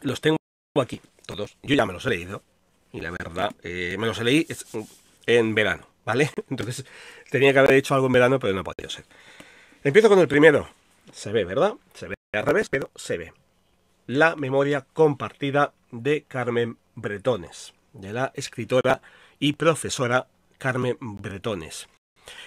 Los 0.03 0.21
tengo 0.21 0.37
aquí, 0.81 1.01
todos. 1.27 1.57
Yo 1.63 1.75
ya 1.75 1.87
me 1.87 1.93
los 1.93 2.07
he 2.07 2.11
leído. 2.11 2.43
Y 2.93 3.01
la 3.01 3.11
verdad, 3.11 3.55
eh, 3.63 3.97
me 3.99 4.07
los 4.07 4.21
leí 4.21 4.47
en 5.27 5.55
verano, 5.55 5.87
¿vale? 6.05 6.31
Entonces 6.51 6.85
tenía 7.31 7.53
que 7.53 7.59
haber 7.59 7.75
hecho 7.75 7.95
algo 7.95 8.07
en 8.07 8.13
verano, 8.13 8.39
pero 8.39 8.53
no 8.55 8.61
ha 8.61 8.65
podido 8.65 8.91
ser. 8.91 9.05
Empiezo 9.83 10.09
con 10.09 10.19
el 10.19 10.29
primero. 10.29 10.69
Se 11.13 11.33
ve, 11.33 11.45
¿verdad? 11.45 11.75
Se 11.95 12.09
ve 12.09 12.15
al 12.33 12.47
revés, 12.47 12.69
pero 12.69 12.91
se 12.95 13.19
ve. 13.19 13.33
La 14.07 14.37
memoria 14.37 14.87
compartida 14.93 15.73
de 15.91 16.23
Carmen 16.23 16.79
Bretones, 16.95 17.75
de 17.93 18.13
la 18.13 18.33
escritora 18.35 19.03
y 19.39 19.55
profesora 19.55 20.27
Carmen 20.61 20.99
Bretones. 21.01 21.89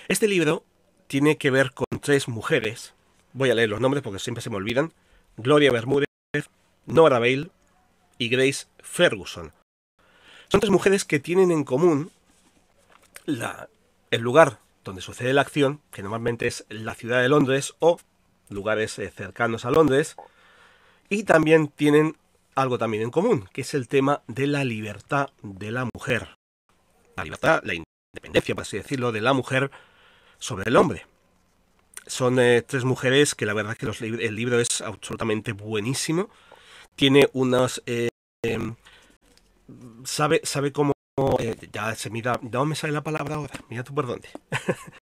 Este 0.08 0.28
libro 0.28 0.64
tiene 1.08 1.38
que 1.38 1.50
ver 1.50 1.74
con 1.74 1.88
tres 2.00 2.28
mujeres. 2.28 2.94
Voy 3.34 3.50
a 3.50 3.56
leer 3.56 3.70
los 3.70 3.82
nombres 3.82 4.04
porque 4.04 4.20
siempre 4.20 4.44
se 4.44 4.52
me 4.52 4.58
olvidan. 4.58 4.94
Gloria 5.36 5.72
Bermúdez, 5.72 6.06
Nora 6.86 7.18
Bale 7.18 7.50
y 8.20 8.30
Grace 8.30 8.68
Ferguson. 8.80 9.52
Son 10.48 10.62
tres 10.62 10.70
mujeres 10.70 11.06
que 11.06 11.20
tienen 11.20 11.50
en 11.50 11.64
común 11.64 12.12
la, 13.26 13.68
el 14.12 14.22
lugar 14.22 14.60
donde 14.84 15.02
sucede 15.02 15.34
la 15.34 15.42
acción, 15.42 15.82
que 15.92 16.04
normalmente 16.04 16.46
es 16.46 16.66
la 16.70 16.94
ciudad 16.94 17.20
de 17.20 17.30
Londres 17.30 17.74
o 17.80 18.00
lugares 18.50 19.00
eh, 19.00 19.10
cercanos 19.10 19.66
a 19.66 19.72
Londres, 19.72 20.16
y 21.10 21.24
también 21.24 21.68
tienen 21.70 22.16
algo 22.54 22.78
también 22.78 23.02
en 23.02 23.10
común, 23.10 23.50
que 23.54 23.62
es 23.62 23.74
el 23.74 23.88
tema 23.88 24.22
de 24.28 24.46
la 24.46 24.64
libertad 24.64 25.32
de 25.42 25.72
la 25.72 25.90
mujer. 25.92 26.36
La 27.16 27.24
libertad, 27.24 27.62
la 27.64 27.74
independencia, 28.14 28.56
por 28.56 28.62
así 28.62 28.78
decirlo, 28.78 29.12
de 29.12 29.22
la 29.22 29.34
mujer 29.34 29.72
sobre 30.38 30.70
el 30.70 30.78
hombre. 30.78 31.06
Son 32.06 32.40
eh, 32.40 32.62
tres 32.62 32.84
mujeres 32.84 33.34
que 33.34 33.46
la 33.46 33.54
verdad 33.54 33.76
que 33.76 33.86
el 33.86 34.36
libro 34.36 34.60
es 34.60 34.82
absolutamente 34.82 35.54
buenísimo. 35.54 36.30
Tiene 36.96 37.30
unas 37.34 37.82
eh, 37.86 38.10
em, 38.44 38.76
sabe, 40.04 40.42
sabe 40.44 40.72
cómo. 40.72 40.94
Eh, 41.40 41.56
ya 41.72 41.96
se 41.96 42.10
mira. 42.10 42.40
No 42.42 42.66
me 42.66 42.76
sale 42.76 42.94
la 42.94 43.04
palabra 43.04 43.36
ahora. 43.36 43.54
Mira 43.70 43.84
tú 43.84 43.96
por 43.96 44.06
dónde. 44.06 44.30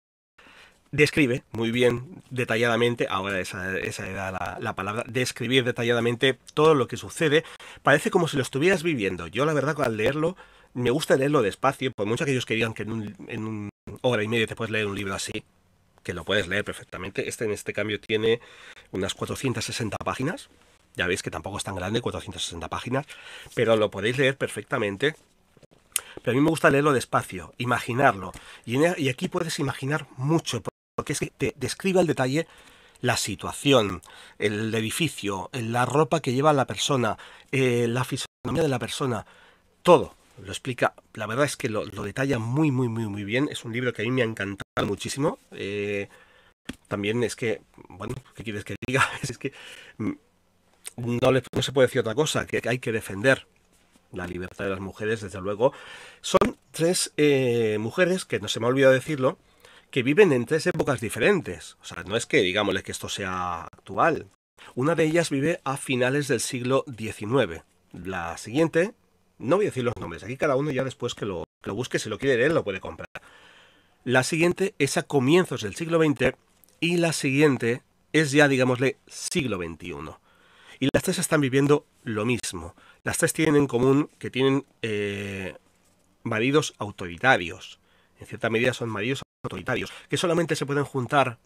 describe 0.91 1.43
muy 1.51 1.71
bien, 1.71 2.23
detalladamente, 2.29 3.07
ahora 3.09 3.39
esa, 3.39 3.77
esa 3.77 4.07
era 4.07 4.57
la, 4.59 4.75
palabra, 4.75 5.03
describir 5.07 5.63
detalladamente 5.63 6.37
todo 6.53 6.73
lo 6.73 6.87
que 6.87 6.97
sucede. 6.97 7.43
Parece 7.83 8.11
como 8.11 8.27
si 8.27 8.37
lo 8.37 8.43
estuvieras 8.43 8.83
viviendo. 8.83 9.27
Yo, 9.27 9.45
la 9.45 9.53
verdad, 9.53 9.79
al 9.81 9.97
leerlo, 9.97 10.35
me 10.73 10.91
gusta 10.91 11.15
leerlo 11.15 11.41
despacio, 11.41 11.91
por 11.91 12.05
mucho 12.05 12.23
aquellos 12.23 12.45
que 12.45 12.55
digan 12.55 12.73
que 12.73 12.83
en 12.83 12.91
un, 12.91 13.15
en 13.27 13.45
un 13.45 13.69
hora 14.01 14.23
y 14.23 14.27
media 14.27 14.47
te 14.47 14.55
puedes 14.55 14.71
leer 14.71 14.87
un 14.87 14.95
libro 14.95 15.15
así, 15.15 15.43
que 16.03 16.13
lo 16.13 16.23
puedes 16.23 16.47
leer 16.47 16.63
perfectamente. 16.63 17.27
Este, 17.27 17.45
en 17.45 17.51
este 17.51 17.73
cambio, 17.73 17.99
tiene 17.99 18.39
unas 18.91 19.13
460 19.13 19.97
páginas. 19.97 20.49
Ya 20.95 21.07
veis 21.07 21.21
que 21.21 21.31
tampoco 21.31 21.57
es 21.57 21.63
tan 21.63 21.75
grande, 21.75 22.01
460 22.01 22.67
páginas, 22.67 23.05
pero 23.53 23.75
lo 23.75 23.91
podéis 23.91 24.17
leer 24.17 24.37
perfectamente. 24.37 25.15
Pero 26.23 26.31
a 26.31 26.35
mí 26.35 26.41
me 26.41 26.49
gusta 26.49 26.69
leerlo 26.69 26.93
despacio, 26.93 27.53
imaginarlo. 27.57 28.31
Y, 28.65 28.77
y 28.97 29.09
aquí 29.09 29.27
puedes 29.27 29.59
imaginar 29.59 30.07
mucho, 30.17 30.61
porque 30.95 31.13
es 31.13 31.19
que 31.19 31.31
te 31.37 31.53
describe 31.57 31.99
al 31.99 32.07
detalle 32.07 32.47
la 33.01 33.17
situación, 33.17 34.01
el 34.37 34.73
edificio, 34.73 35.49
la 35.53 35.85
ropa 35.85 36.19
que 36.19 36.33
lleva 36.33 36.51
la 36.53 36.65
persona, 36.65 37.17
eh, 37.51 37.87
la 37.87 38.03
fisonomía 38.03 38.63
de 38.63 38.69
la 38.69 38.79
persona, 38.79 39.25
todo. 39.83 40.15
Lo 40.43 40.51
explica, 40.51 40.93
la 41.13 41.27
verdad 41.27 41.45
es 41.45 41.57
que 41.57 41.69
lo, 41.69 41.85
detalla 41.85 42.39
muy, 42.39 42.71
muy, 42.71 42.87
muy, 42.87 43.07
muy 43.07 43.23
bien. 43.23 43.49
Es 43.51 43.65
un 43.65 43.73
libro 43.73 43.93
que 43.93 44.01
a 44.01 44.05
mí 44.05 44.11
me 44.11 44.21
ha 44.21 44.25
encantado 44.25 44.87
muchísimo. 44.87 45.39
Eh, 45.51 46.07
también 46.87 47.23
es 47.23 47.35
que, 47.35 47.61
bueno, 47.89 48.15
¿qué 48.35 48.43
quieres 48.43 48.63
que 48.63 48.75
diga? 48.87 49.07
Es 49.21 49.37
que 49.37 49.53
mm, 49.97 50.11
no 50.97 51.61
se 51.61 51.71
puede 51.71 51.87
decir 51.87 52.01
otra 52.01 52.15
cosa, 52.15 52.45
que 52.45 52.61
hay 52.67 52.79
que 52.79 52.91
defender 52.91 53.47
la 54.11 54.27
libertad 54.27 54.65
de 54.65 54.71
las 54.71 54.79
mujeres, 54.79 55.21
desde 55.21 55.41
luego. 55.41 55.73
Son 56.21 56.57
tres 56.71 57.13
eh, 57.17 57.77
mujeres, 57.79 58.25
que 58.25 58.39
no 58.39 58.47
se 58.47 58.59
me 58.59 58.65
ha 58.65 58.69
olvidado 58.69 58.93
decirlo, 58.93 59.37
que 59.91 60.03
viven 60.03 60.31
en 60.31 60.45
tres 60.45 60.67
épocas 60.67 61.01
diferentes. 61.01 61.77
O 61.81 61.85
sea, 61.85 62.03
no 62.03 62.15
es 62.15 62.25
que 62.25 62.41
digámosle 62.41 62.83
que 62.83 62.91
esto 62.91 63.09
sea 63.09 63.63
actual. 63.63 64.27
Una 64.75 64.95
de 64.95 65.05
ellas 65.05 65.29
vive 65.29 65.61
a 65.63 65.77
finales 65.77 66.27
del 66.27 66.39
siglo 66.39 66.85
XIX. 66.97 67.63
La 67.91 68.37
siguiente, 68.37 68.93
no 69.39 69.55
voy 69.55 69.65
a 69.65 69.69
decir 69.69 69.83
los 69.83 69.95
nombres, 69.95 70.23
aquí 70.23 70.37
cada 70.37 70.55
uno 70.55 70.69
ya 70.69 70.83
después 70.83 71.15
que 71.15 71.25
lo, 71.25 71.45
que 71.61 71.69
lo 71.69 71.75
busque, 71.75 71.97
si 71.97 72.09
lo 72.09 72.19
quiere 72.19 72.37
leer, 72.37 72.51
lo 72.51 72.63
puede 72.63 72.79
comprar. 72.79 73.07
La 74.03 74.23
siguiente 74.23 74.75
es 74.79 74.97
a 74.97 75.03
comienzos 75.03 75.63
del 75.63 75.75
siglo 75.75 75.99
XX 76.03 76.35
y 76.79 76.97
la 76.97 77.13
siguiente 77.13 77.81
es 78.13 78.31
ya, 78.31 78.47
digámosle, 78.47 78.97
siglo 79.07 79.57
XXI. 79.57 79.93
Y 80.79 80.89
las 80.93 81.03
tres 81.03 81.19
están 81.19 81.41
viviendo 81.41 81.85
lo 82.03 82.25
mismo. 82.25 82.75
Las 83.03 83.17
tres 83.17 83.33
tienen 83.33 83.55
en 83.55 83.67
común 83.67 84.09
que 84.19 84.29
tienen 84.29 84.65
eh, 84.81 85.55
maridos 86.23 86.73
autoritarios. 86.77 87.79
En 88.19 88.27
cierta 88.27 88.49
medida 88.49 88.73
son 88.73 88.89
maridos 88.89 89.21
autoritarios, 89.43 89.91
que 90.09 90.17
solamente 90.17 90.55
se 90.55 90.65
pueden 90.65 90.83
juntar 90.83 91.37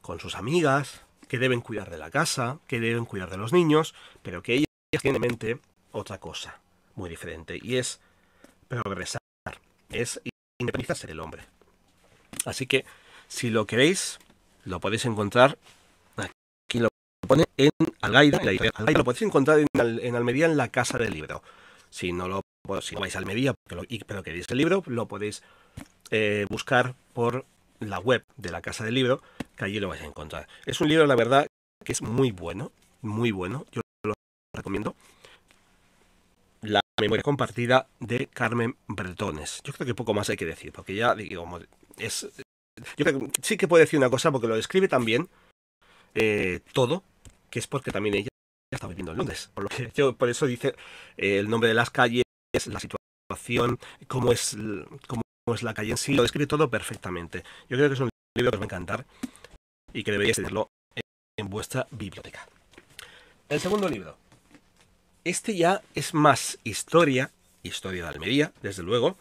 con 0.00 0.20
sus 0.20 0.36
amigas, 0.36 1.02
que 1.28 1.38
deben 1.38 1.60
cuidar 1.60 1.90
de 1.90 1.98
la 1.98 2.10
casa, 2.10 2.58
que 2.66 2.80
deben 2.80 3.04
cuidar 3.04 3.30
de 3.30 3.36
los 3.36 3.52
niños, 3.52 3.94
pero 4.22 4.42
que 4.42 4.54
ellas 4.54 4.66
tienen 5.02 5.22
en 5.22 5.28
mente 5.28 5.58
otra 5.92 6.18
cosa 6.18 6.60
muy 6.94 7.08
diferente, 7.10 7.58
y 7.60 7.76
es 7.76 8.00
progresar, 8.68 9.20
es 9.90 10.20
independizarse 10.58 11.06
del 11.06 11.20
hombre. 11.20 11.42
Así 12.44 12.66
que, 12.66 12.84
si 13.28 13.50
lo 13.50 13.66
queréis, 13.66 14.18
lo 14.64 14.80
podéis 14.80 15.04
encontrar 15.04 15.58
aquí 16.70 16.78
lo 16.78 16.88
pone 17.26 17.44
en 17.56 17.70
Algaida, 18.00 18.40
lo 18.94 19.04
podéis 19.04 19.22
encontrar 19.22 19.58
en, 19.58 20.16
Almería 20.16 20.46
en 20.46 20.56
la 20.56 20.68
Casa 20.68 20.98
del 20.98 21.12
Libro. 21.12 21.42
Si 21.90 22.12
no 22.12 22.28
lo 22.28 22.42
si 22.82 22.94
vais 22.94 23.16
a 23.16 23.18
Almería 23.18 23.54
pero, 23.66 23.82
pero 24.06 24.22
queréis 24.22 24.46
el 24.48 24.58
libro, 24.58 24.84
lo 24.86 25.08
podéis 25.08 25.42
eh, 26.10 26.46
buscar 26.48 26.94
por 27.12 27.44
la 27.80 27.98
web 27.98 28.22
de 28.36 28.52
la 28.52 28.62
Casa 28.62 28.84
del 28.84 28.94
Libro, 28.94 29.22
que 29.56 29.64
allí 29.64 29.80
lo 29.80 29.88
vais 29.88 30.02
a 30.02 30.06
encontrar. 30.06 30.46
Es 30.66 30.80
un 30.80 30.88
libro, 30.88 31.06
la 31.06 31.16
verdad, 31.16 31.46
que 31.84 31.92
es 31.92 32.02
muy 32.02 32.30
bueno, 32.30 32.70
muy 33.00 33.32
bueno. 33.32 33.66
Yo 33.72 33.80
lo 34.04 34.14
recomiendo. 34.54 34.94
La 36.62 36.80
memoria 37.00 37.22
compartida 37.22 37.88
de 37.98 38.26
Carmen 38.26 38.76
Bretones. 38.86 39.60
Yo 39.64 39.72
creo 39.72 39.86
que 39.86 39.94
poco 39.94 40.14
más 40.14 40.28
hay 40.30 40.36
que 40.36 40.46
decir, 40.46 40.72
porque 40.72 40.94
ya, 40.94 41.14
digamos, 41.14 41.62
es. 41.96 42.28
Yo 42.96 43.04
creo 43.04 43.18
que 43.18 43.30
sí 43.42 43.56
que 43.56 43.68
puedo 43.68 43.80
decir 43.80 43.98
una 43.98 44.10
cosa, 44.10 44.30
porque 44.30 44.46
lo 44.46 44.56
describe 44.56 44.88
también 44.88 45.28
eh, 46.14 46.60
todo, 46.72 47.02
que 47.50 47.58
es 47.58 47.66
porque 47.66 47.90
también 47.90 48.14
ella 48.14 48.28
está 48.72 48.86
viviendo 48.86 49.12
en 49.12 49.18
Londres. 49.18 49.50
Por, 49.54 49.64
lo 49.64 49.70
que 49.70 49.90
yo, 49.94 50.14
por 50.16 50.28
eso 50.28 50.46
dice 50.46 50.74
eh, 51.16 51.38
el 51.38 51.48
nombre 51.48 51.68
de 51.68 51.74
las 51.74 51.90
calles, 51.90 52.24
la 52.66 52.80
situación, 52.80 53.78
cómo 54.06 54.32
es, 54.32 54.56
cómo 55.06 55.22
es 55.54 55.62
la 55.62 55.74
calle 55.74 55.92
en 55.92 55.96
sí, 55.96 56.14
lo 56.14 56.22
describe 56.22 56.46
todo 56.46 56.70
perfectamente. 56.70 57.42
Yo 57.68 57.76
creo 57.76 57.88
que 57.88 57.94
es 57.94 58.00
un 58.00 58.10
libro 58.36 58.50
que 58.50 58.56
os 58.56 58.60
va 58.60 58.64
a 58.64 58.66
encantar 58.66 59.06
y 59.92 60.04
que 60.04 60.12
deberíais 60.12 60.36
tenerlo 60.36 60.68
en 61.38 61.50
vuestra 61.50 61.86
biblioteca. 61.90 62.46
El 63.48 63.60
segundo 63.60 63.88
libro. 63.88 64.16
Este 65.24 65.54
ya 65.54 65.82
es 65.94 66.14
más 66.14 66.58
historia, 66.64 67.30
historia 67.62 68.04
de 68.04 68.08
Almería, 68.08 68.52
desde 68.62 68.82
luego, 68.82 69.18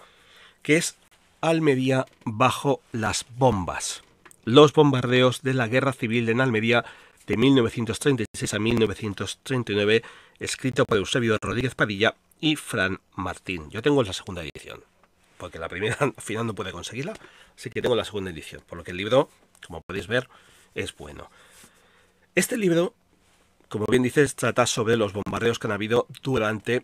que 0.61 0.77
es 0.77 0.95
Almería 1.41 2.05
bajo 2.23 2.81
las 2.93 3.25
bombas. 3.37 4.01
Los 4.45 4.71
bombardeos 4.71 5.41
de 5.41 5.53
la 5.53 5.67
Guerra 5.67 5.91
Civil 5.91 6.29
en 6.29 6.39
Almería 6.39 6.85
de 7.27 7.35
1936 7.35 8.53
a 8.53 8.59
1939, 8.59 10.03
escrito 10.39 10.85
por 10.85 10.97
Eusebio 10.97 11.37
Rodríguez 11.41 11.75
Padilla 11.75 12.15
y 12.39 12.55
Fran 12.55 13.01
Martín. 13.15 13.69
Yo 13.69 13.81
tengo 13.81 14.01
la 14.01 14.13
segunda 14.13 14.41
edición, 14.41 14.81
porque 15.37 15.59
la 15.59 15.67
primera 15.67 15.97
al 15.99 16.13
final 16.17 16.47
no 16.47 16.55
puede 16.55 16.71
conseguirla, 16.71 17.13
así 17.57 17.69
que 17.69 17.81
tengo 17.81 17.95
la 17.97 18.05
segunda 18.05 18.31
edición, 18.31 18.63
por 18.65 18.77
lo 18.77 18.85
que 18.85 18.91
el 18.91 18.97
libro, 18.97 19.29
como 19.67 19.81
podéis 19.81 20.07
ver, 20.07 20.29
es 20.75 20.95
bueno. 20.95 21.29
Este 22.35 22.55
libro, 22.55 22.93
como 23.69 23.85
bien 23.85 24.03
dices, 24.03 24.35
trata 24.35 24.65
sobre 24.65 24.97
los 24.97 25.13
bombardeos 25.13 25.59
que 25.59 25.67
han 25.67 25.73
habido 25.73 26.07
durante 26.21 26.83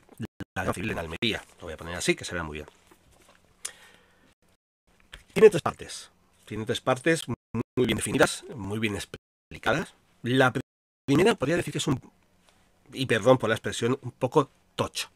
la 0.56 0.64
guerra 0.64 0.74
civil 0.74 0.92
en 0.92 1.00
Almería. 1.00 1.44
Lo 1.60 1.64
voy 1.66 1.74
a 1.74 1.78
poner 1.78 1.96
así, 1.96 2.16
que 2.16 2.24
se 2.24 2.34
vea 2.34 2.44
muy 2.44 2.60
bien. 2.60 2.68
Tiene 5.34 5.50
tres 5.50 5.62
partes. 5.62 6.12
Tiene 6.46 6.66
tres 6.66 6.80
partes 6.80 7.24
muy 7.28 7.86
bien 7.86 7.98
definidas, 7.98 8.46
muy 8.56 8.80
bien 8.80 8.96
explicadas. 8.96 9.96
La 10.22 10.54
primera 11.06 11.36
podría 11.36 11.58
decir 11.58 11.72
que 11.72 11.80
es 11.80 11.88
un, 11.88 12.00
y 12.94 13.06
perdón 13.08 13.38
por 13.38 13.50
la 13.50 13.56
expresión, 13.56 14.00
un 14.02 14.12
poco 14.12 14.50
tocho. 14.76 15.10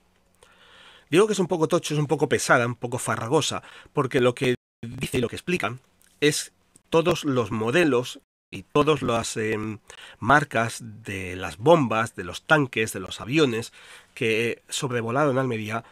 Digo 1.09 1.27
que 1.27 1.33
es 1.33 1.39
un 1.39 1.47
poco 1.47 1.67
tocho, 1.67 1.93
es 1.93 1.99
un 1.99 2.07
poco 2.07 2.27
pesada, 2.27 2.65
un 2.65 2.75
poco 2.75 2.97
farragosa, 2.97 3.63
porque 3.93 4.21
lo 4.21 4.35
que 4.35 4.55
dice 4.81 5.19
y 5.19 5.21
lo 5.21 5.29
que 5.29 5.35
explican 5.35 5.79
es 6.19 6.51
todos 6.89 7.23
los 7.25 7.51
modelos 7.51 8.19
y 8.51 8.63
todas 8.63 9.01
las 9.01 9.37
em, 9.37 9.79
marcas 10.19 10.79
de 10.81 11.35
las 11.35 11.57
bombas, 11.57 12.15
de 12.15 12.23
los 12.23 12.43
tanques, 12.43 12.93
de 12.93 12.99
los 12.99 13.21
aviones 13.21 13.73
que 14.13 14.63
sobrevolaron 14.69 15.37
Almería 15.37 15.83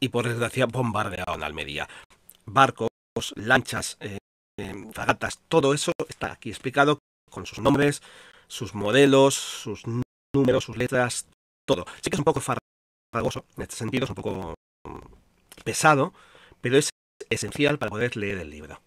y 0.00 0.10
por 0.10 0.28
desgracia 0.28 0.66
bombardearon 0.66 1.42
Almería. 1.42 1.88
Barcos, 2.44 2.88
lanchas, 3.36 3.96
eh, 4.00 4.18
em, 4.58 4.92
fragatas, 4.92 5.40
todo 5.48 5.72
eso 5.72 5.92
está 6.08 6.32
aquí 6.32 6.50
explicado 6.50 6.98
con 7.30 7.46
sus 7.46 7.58
nombres, 7.58 8.02
sus 8.48 8.74
modelos, 8.74 9.34
sus 9.34 9.82
números, 10.34 10.64
sus 10.64 10.76
letras, 10.76 11.26
todo. 11.66 11.86
Sí 12.02 12.10
que 12.10 12.16
es 12.16 12.20
un 12.20 12.24
poco 12.24 12.40
farragoso 12.40 13.46
en 13.56 13.62
este 13.62 13.76
sentido, 13.76 14.04
es 14.04 14.10
un 14.10 14.16
poco 14.16 14.54
mm, 14.86 15.62
pesado, 15.64 16.12
pero 16.60 16.76
es 16.76 16.90
esencial 17.30 17.78
para 17.78 17.90
poder 17.90 18.16
leer 18.16 18.38
el 18.38 18.50
libro. 18.50 18.80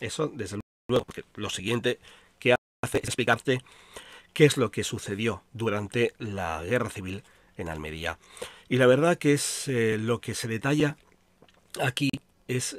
Eso, 0.00 0.28
desde 0.28 0.56
luego, 0.56 0.67
porque 0.88 1.24
lo 1.36 1.50
siguiente 1.50 1.98
que 2.38 2.54
hace 2.82 2.98
es 2.98 3.04
explicarte 3.04 3.60
qué 4.32 4.44
es 4.44 4.56
lo 4.56 4.70
que 4.70 4.84
sucedió 4.84 5.42
durante 5.52 6.14
la 6.18 6.62
guerra 6.62 6.90
civil 6.90 7.22
en 7.56 7.68
Almería. 7.68 8.18
Y 8.68 8.76
la 8.76 8.86
verdad 8.86 9.18
que 9.18 9.34
es 9.34 9.68
eh, 9.68 9.98
lo 9.98 10.20
que 10.20 10.34
se 10.34 10.48
detalla 10.48 10.96
aquí 11.82 12.08
es, 12.46 12.78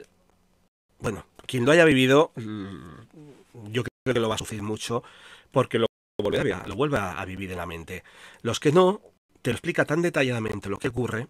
bueno, 1.00 1.26
quien 1.46 1.66
lo 1.66 1.72
haya 1.72 1.86
vivido, 1.86 2.32
mm, 2.36 3.72
yo 3.72 3.84
creo 3.84 4.14
que 4.14 4.20
lo 4.20 4.30
va 4.30 4.36
a 4.36 4.40
sufrir 4.40 4.62
mucho, 4.62 5.04
porque 5.52 5.80
lo 5.80 5.88
vuelve 6.24 6.98
a, 6.98 7.26
vivir 7.26 7.52
en 7.52 7.58
la 7.58 7.66
mente. 7.66 8.04
Los 8.42 8.60
que 8.60 8.72
no, 8.72 9.02
te 9.42 9.52
explica 9.52 9.86
tan 9.86 10.02
detalladamente 10.02 10.70
lo 10.70 10.78
que 10.78 10.90
ocurre, 10.90 11.28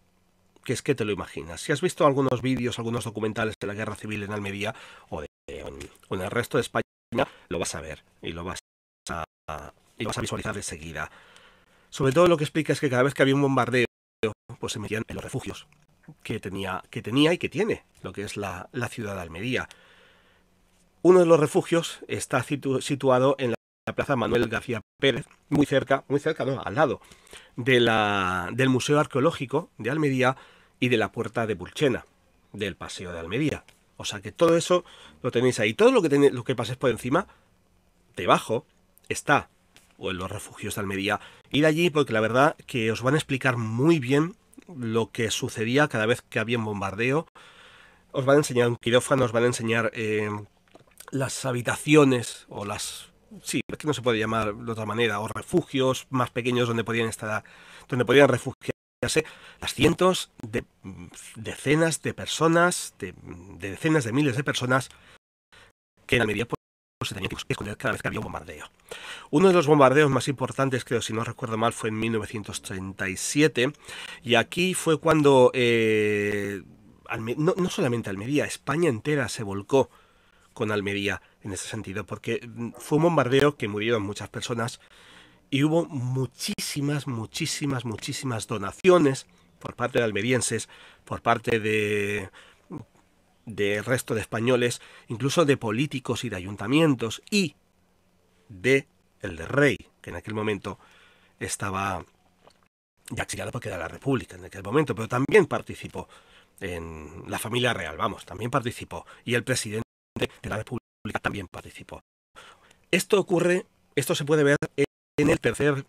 que 0.63 0.73
es 0.73 0.81
que 0.81 0.95
te 0.95 1.05
lo 1.05 1.11
imaginas. 1.11 1.61
Si 1.61 1.71
has 1.71 1.81
visto 1.81 2.05
algunos 2.05 2.41
vídeos, 2.41 2.79
algunos 2.79 3.05
documentales 3.05 3.55
de 3.59 3.67
la 3.67 3.73
guerra 3.73 3.95
civil 3.95 4.23
en 4.23 4.31
Almería 4.31 4.75
o, 5.09 5.21
de, 5.21 5.27
en, 5.69 6.21
el 6.21 6.31
resto 6.31 6.57
de 6.57 6.61
España, 6.61 6.83
lo 7.47 7.59
vas 7.59 7.75
a 7.75 7.81
ver 7.81 8.03
y 8.21 8.31
lo 8.31 8.43
vas 8.43 8.59
a, 9.09 9.23
y 9.97 10.03
lo 10.03 10.09
vas 10.09 10.17
a 10.17 10.21
visualizar 10.21 10.55
de 10.55 10.63
seguida. 10.63 11.09
Sobre 11.89 12.13
todo 12.13 12.27
lo 12.27 12.37
que 12.37 12.43
explica 12.43 12.73
es 12.73 12.79
que 12.79 12.89
cada 12.89 13.03
vez 13.03 13.13
que 13.13 13.21
había 13.21 13.35
un 13.35 13.41
bombardeo, 13.41 13.85
pues 14.59 14.73
se 14.73 14.79
metían 14.79 15.03
en 15.07 15.15
los 15.15 15.23
refugios 15.23 15.67
que 16.23 16.39
tenía, 16.39 16.83
que 16.89 17.01
tenía 17.01 17.33
y 17.33 17.37
que 17.37 17.49
tiene 17.49 17.83
lo 18.01 18.13
que 18.13 18.23
es 18.23 18.37
la, 18.37 18.69
ciudad 18.89 19.15
de 19.15 19.21
Almería. 19.21 19.69
Uno 21.01 21.19
de 21.19 21.25
los 21.25 21.39
refugios 21.39 21.99
está 22.07 22.43
situado 22.43 23.35
en 23.39 23.51
la 23.51 23.95
Plaza 23.95 24.15
Manuel 24.15 24.47
García 24.49 24.81
Pérez, 24.99 25.25
muy 25.49 25.65
cerca, 25.65 26.03
muy 26.07 26.19
cerca, 26.19 26.45
no, 26.45 26.61
al 26.61 26.75
lado 26.75 27.01
de 27.55 27.79
la, 27.79 28.49
del 28.53 28.69
Museo 28.69 28.99
Arqueológico 28.99 29.69
de 29.77 29.89
Almería 29.89 30.35
y 30.79 30.89
de 30.89 30.97
la 30.97 31.11
Puerta 31.11 31.47
de 31.47 31.55
Pulchena, 31.55 32.05
del 32.53 32.75
Paseo 32.75 33.11
de 33.11 33.19
Almería. 33.19 33.63
O 33.99 34.05
sea 34.05 34.21
que 34.21 34.31
todo 34.31 34.55
eso 34.55 34.85
lo 35.21 35.29
tenéis 35.29 35.59
ahí. 35.59 35.73
Todo 35.73 35.91
lo 35.91 36.01
que, 36.01 36.07
tenéis, 36.07 36.31
que 36.45 36.55
paséis 36.55 36.77
por 36.77 36.89
encima, 36.89 37.27
debajo, 38.15 38.65
está, 39.09 39.49
o 39.97 40.09
en 40.11 40.17
los 40.17 40.31
refugios 40.31 40.75
de 40.75 40.81
Almería. 40.81 41.19
Ir 41.51 41.65
allí 41.65 41.89
porque 41.89 42.13
la 42.13 42.21
verdad 42.21 42.55
que 42.65 42.93
os 42.93 43.01
van 43.01 43.15
a 43.15 43.17
explicar 43.17 43.57
muy 43.57 43.99
bien 43.99 44.37
lo 44.73 45.11
que 45.11 45.29
sucedía 45.31 45.89
cada 45.89 46.05
vez 46.05 46.21
que 46.21 46.39
había 46.39 46.57
un 46.57 46.63
bombardeo. 46.63 47.27
Os 48.13 48.23
van 48.23 48.35
a 48.35 48.39
enseñar 48.39 48.69
un 48.69 48.77
quirófano, 48.77 49.25
os 49.25 49.33
van 49.33 49.43
a 49.43 49.47
enseñar 49.47 49.91
eh, 49.93 50.29
las 51.11 51.43
habitaciones 51.43 52.45
o 52.47 52.63
las 52.63 53.09
sí, 53.43 53.59
es 53.67 53.77
que 53.77 53.85
no 53.87 53.93
se 53.93 54.01
puede 54.01 54.17
llamar 54.17 54.55
de 54.55 54.71
otra 54.71 54.85
manera, 54.85 55.19
o 55.19 55.27
refugios 55.27 56.07
más 56.09 56.31
pequeños 56.31 56.69
donde 56.69 56.85
podían 56.85 57.09
estar, 57.09 57.43
donde 57.89 58.05
podían 58.05 58.29
refugiarse 58.29 58.78
las 59.01 59.73
cientos 59.73 60.29
de 60.41 60.65
decenas 61.35 62.01
de 62.01 62.13
personas, 62.13 62.93
de, 62.99 63.13
decenas 63.59 64.03
de 64.03 64.11
miles 64.11 64.35
de 64.35 64.43
personas 64.43 64.89
que 66.05 66.17
en 66.17 66.23
Almería 66.23 66.45
pues, 66.45 66.57
se 67.07 67.13
tenían 67.13 67.29
que 67.29 67.37
esconder 67.47 67.77
cada 67.77 67.93
vez 67.93 68.01
que 68.01 68.09
había 68.09 68.19
un 68.19 68.25
bombardeo. 68.25 68.69
Uno 69.31 69.47
de 69.47 69.53
los 69.53 69.67
bombardeos 69.67 70.09
más 70.09 70.27
importantes, 70.27 70.83
creo, 70.83 71.01
si 71.01 71.13
no 71.13 71.23
recuerdo 71.23 71.57
mal, 71.57 71.71
fue 71.71 71.89
en 71.89 71.99
1937, 71.99 73.71
y 74.23 74.35
aquí 74.35 74.73
fue 74.73 74.99
cuando 74.99 75.51
eh, 75.53 76.61
no, 77.37 77.53
no 77.55 77.69
solamente 77.69 78.09
Almería, 78.09 78.43
España 78.43 78.89
entera 78.89 79.29
se 79.29 79.43
volcó 79.43 79.89
con 80.53 80.73
Almería 80.73 81.21
en 81.41 81.53
ese 81.53 81.69
sentido, 81.69 82.05
porque 82.05 82.45
mm, 82.45 82.71
fue 82.77 82.97
un 82.97 83.05
bombardeo 83.05 83.55
que 83.55 83.69
murieron 83.69 84.03
muchas 84.03 84.27
personas 84.27 84.81
y 85.49 85.63
hubo 85.63 85.85
muchísimas, 85.85 87.07
muchísimas, 87.07 87.85
muchísimas 87.85 88.47
donaciones 88.47 89.25
por 89.59 89.75
parte 89.75 89.99
de 89.99 90.05
almerienses, 90.05 90.69
por 91.05 91.21
parte 91.21 91.59
de 91.59 92.29
de 93.49 93.81
resto 93.81 94.13
de 94.13 94.21
españoles, 94.21 94.81
incluso 95.07 95.43
de 95.45 95.57
políticos 95.57 96.23
y 96.23 96.29
de 96.29 96.35
ayuntamientos 96.35 97.21
y 97.29 97.55
de 98.47 98.87
el 99.21 99.37
rey, 99.37 99.77
que 100.01 100.11
en 100.11 100.15
aquel 100.15 100.33
momento 100.33 100.79
estaba 101.39 102.05
ya 103.09 103.23
exiliado 103.23 103.51
porque 103.51 103.69
era 103.69 103.77
la 103.77 103.87
República 103.87 104.35
en 104.35 104.45
aquel 104.45 104.63
momento, 104.63 104.93
pero 104.93 105.07
también 105.07 105.47
participó 105.47 106.07
en 106.59 107.23
la 107.27 107.39
familia 107.39 107.73
real, 107.73 107.97
vamos, 107.97 108.25
también 108.25 108.51
participó, 108.51 109.05
y 109.25 109.33
el 109.33 109.43
presidente 109.43 109.83
de 110.15 110.49
la 110.49 110.57
República 110.57 111.19
también 111.21 111.47
participó. 111.47 112.01
Esto 112.91 113.19
ocurre, 113.19 113.65
esto 113.95 114.15
se 114.15 114.25
puede 114.25 114.43
ver 114.43 114.57
en 114.75 114.85
el 115.27 115.39
tercer, 115.39 115.85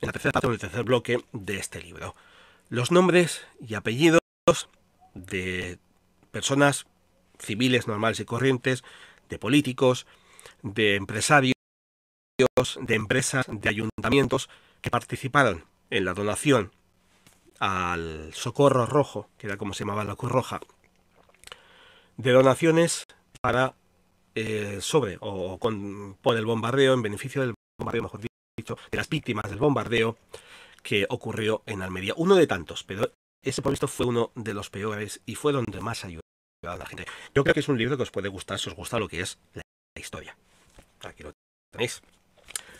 en 0.00 0.06
la 0.06 0.12
tercera 0.12 0.32
parte 0.32 0.46
o 0.46 0.52
el 0.52 0.58
tercer 0.58 0.84
bloque 0.84 1.24
de 1.32 1.56
este 1.56 1.80
libro. 1.80 2.14
Los 2.68 2.92
nombres 2.92 3.44
y 3.60 3.74
apellidos 3.74 4.20
de 5.14 5.78
personas 6.30 6.86
civiles 7.38 7.88
normales 7.88 8.20
y 8.20 8.24
corrientes, 8.24 8.84
de 9.28 9.38
políticos, 9.38 10.06
de 10.62 10.96
empresarios, 10.96 11.54
de 12.80 12.94
empresas, 12.94 13.46
de 13.48 13.68
ayuntamientos 13.68 14.48
que 14.80 14.90
participaron 14.90 15.64
en 15.90 16.04
la 16.04 16.14
donación 16.14 16.72
al 17.58 18.32
Socorro 18.32 18.86
Rojo, 18.86 19.28
que 19.38 19.48
era 19.48 19.56
como 19.56 19.74
se 19.74 19.80
llamaba 19.80 20.04
la 20.04 20.16
Cruz 20.16 20.30
Roja, 20.30 20.60
de 22.16 22.32
donaciones 22.32 23.06
para 23.40 23.74
eh, 24.34 24.78
sobre 24.80 25.18
o 25.20 25.58
con, 25.58 26.16
por 26.20 26.36
el 26.36 26.46
bombardeo, 26.46 26.94
en 26.94 27.02
beneficio 27.02 27.40
del 27.42 27.54
bombardeo, 27.78 28.02
mejor 28.02 28.20
de 28.90 28.96
las 28.96 29.08
víctimas 29.08 29.48
del 29.48 29.58
bombardeo 29.58 30.16
que 30.82 31.06
ocurrió 31.08 31.62
en 31.66 31.82
Almería. 31.82 32.14
Uno 32.16 32.34
de 32.34 32.46
tantos, 32.46 32.84
pero 32.84 33.12
ese 33.42 33.62
por 33.62 33.72
visto 33.72 33.88
fue 33.88 34.06
uno 34.06 34.32
de 34.34 34.54
los 34.54 34.70
peores 34.70 35.20
y 35.26 35.34
fue 35.34 35.52
donde 35.52 35.80
más 35.80 36.04
ayudó 36.04 36.22
a 36.66 36.76
la 36.76 36.86
gente. 36.86 37.06
Yo 37.34 37.44
creo 37.44 37.54
que 37.54 37.60
es 37.60 37.68
un 37.68 37.78
libro 37.78 37.96
que 37.96 38.02
os 38.02 38.10
puede 38.10 38.28
gustar 38.28 38.58
si 38.58 38.68
os 38.68 38.76
gusta 38.76 38.98
lo 38.98 39.08
que 39.08 39.20
es 39.20 39.38
la 39.54 39.62
historia. 39.96 40.36
Aquí 41.02 41.22
lo 41.22 41.32
tenéis. 41.72 42.02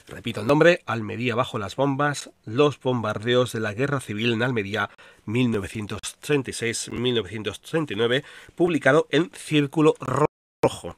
Repito 0.08 0.40
el 0.40 0.46
nombre, 0.46 0.82
Almería 0.86 1.34
bajo 1.34 1.58
las 1.58 1.76
bombas, 1.76 2.30
los 2.46 2.80
bombardeos 2.80 3.52
de 3.52 3.60
la 3.60 3.74
Guerra 3.74 4.00
Civil 4.00 4.32
en 4.32 4.42
Almería 4.42 4.88
1936-1939, 5.26 8.24
publicado 8.54 9.06
en 9.10 9.30
Círculo 9.34 9.96
Rojo. 10.00 10.96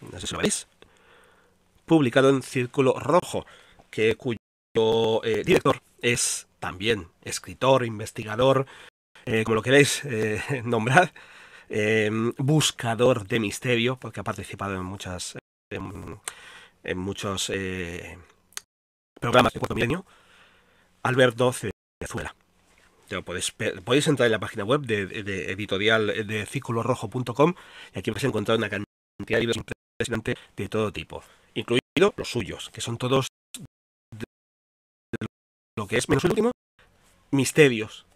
No 0.00 0.18
sé 0.18 0.26
si 0.26 0.34
lo 0.34 0.40
veis. 0.40 0.66
Publicado 1.84 2.30
en 2.30 2.42
Círculo 2.42 2.98
Rojo, 2.98 3.44
cuyo 4.16 4.38
eh, 5.24 5.42
director 5.44 5.80
es 6.00 6.48
también 6.58 7.08
escritor, 7.22 7.84
investigador, 7.84 8.66
eh, 9.24 9.44
como 9.44 9.56
lo 9.56 9.62
queréis 9.62 10.04
eh, 10.04 10.42
nombrar, 10.64 11.12
buscador 12.38 13.26
de 13.26 13.40
misterio, 13.40 13.96
porque 13.96 14.20
ha 14.20 14.24
participado 14.24 14.74
en 14.74 14.84
muchas 14.84 15.36
en, 15.72 16.20
muchos 16.96 17.50
programas 19.20 19.52
de 19.52 19.58
cuarto 19.58 19.74
milenio, 19.74 20.06
Alberto 21.02 21.52
Cezuela. 21.52 22.36
Podéis, 23.24 23.52
podéis, 23.84 24.06
entrar 24.06 24.26
en 24.26 24.32
la 24.32 24.38
página 24.38 24.64
web 24.64 24.82
de, 24.82 25.02
editorial 25.50 26.26
de 26.26 26.46
círculorrojo.com 26.46 27.54
y 27.94 27.98
aquí 27.98 28.10
vais 28.12 28.22
a 28.22 28.28
encontrar 28.28 28.58
una 28.58 28.68
cantidad 28.68 29.38
de 29.38 29.40
libros 29.40 29.56
impresionantes 29.56 30.36
de 30.56 30.68
todo 30.68 30.92
tipo, 30.92 31.24
incluidos 31.54 32.12
los 32.16 32.30
suyos, 32.30 32.70
que 32.70 32.80
son 32.80 32.98
todos 32.98 33.28
lo 35.76 35.86
que 35.86 35.98
es 35.98 36.08
menos 36.08 36.24
el 36.24 36.30
último, 36.30 36.52
misterios. 37.30 38.06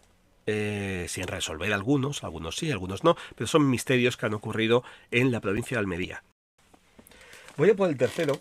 Eh, 0.47 1.05
sin 1.07 1.27
resolver 1.27 1.71
algunos, 1.71 2.23
algunos 2.23 2.55
sí, 2.55 2.71
algunos 2.71 3.03
no, 3.03 3.15
pero 3.35 3.47
son 3.47 3.69
misterios 3.69 4.17
que 4.17 4.25
han 4.25 4.33
ocurrido 4.33 4.83
en 5.11 5.31
la 5.31 5.39
provincia 5.39 5.77
de 5.77 5.81
Almería. 5.81 6.23
Voy 7.57 7.69
a 7.69 7.75
por 7.75 7.89
el 7.89 7.97
tercero, 7.97 8.39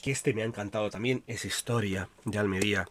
que 0.00 0.12
este 0.12 0.32
me 0.32 0.42
ha 0.42 0.46
encantado 0.46 0.90
también, 0.90 1.24
es 1.26 1.44
historia 1.44 2.08
de 2.24 2.38
Almería, 2.38 2.88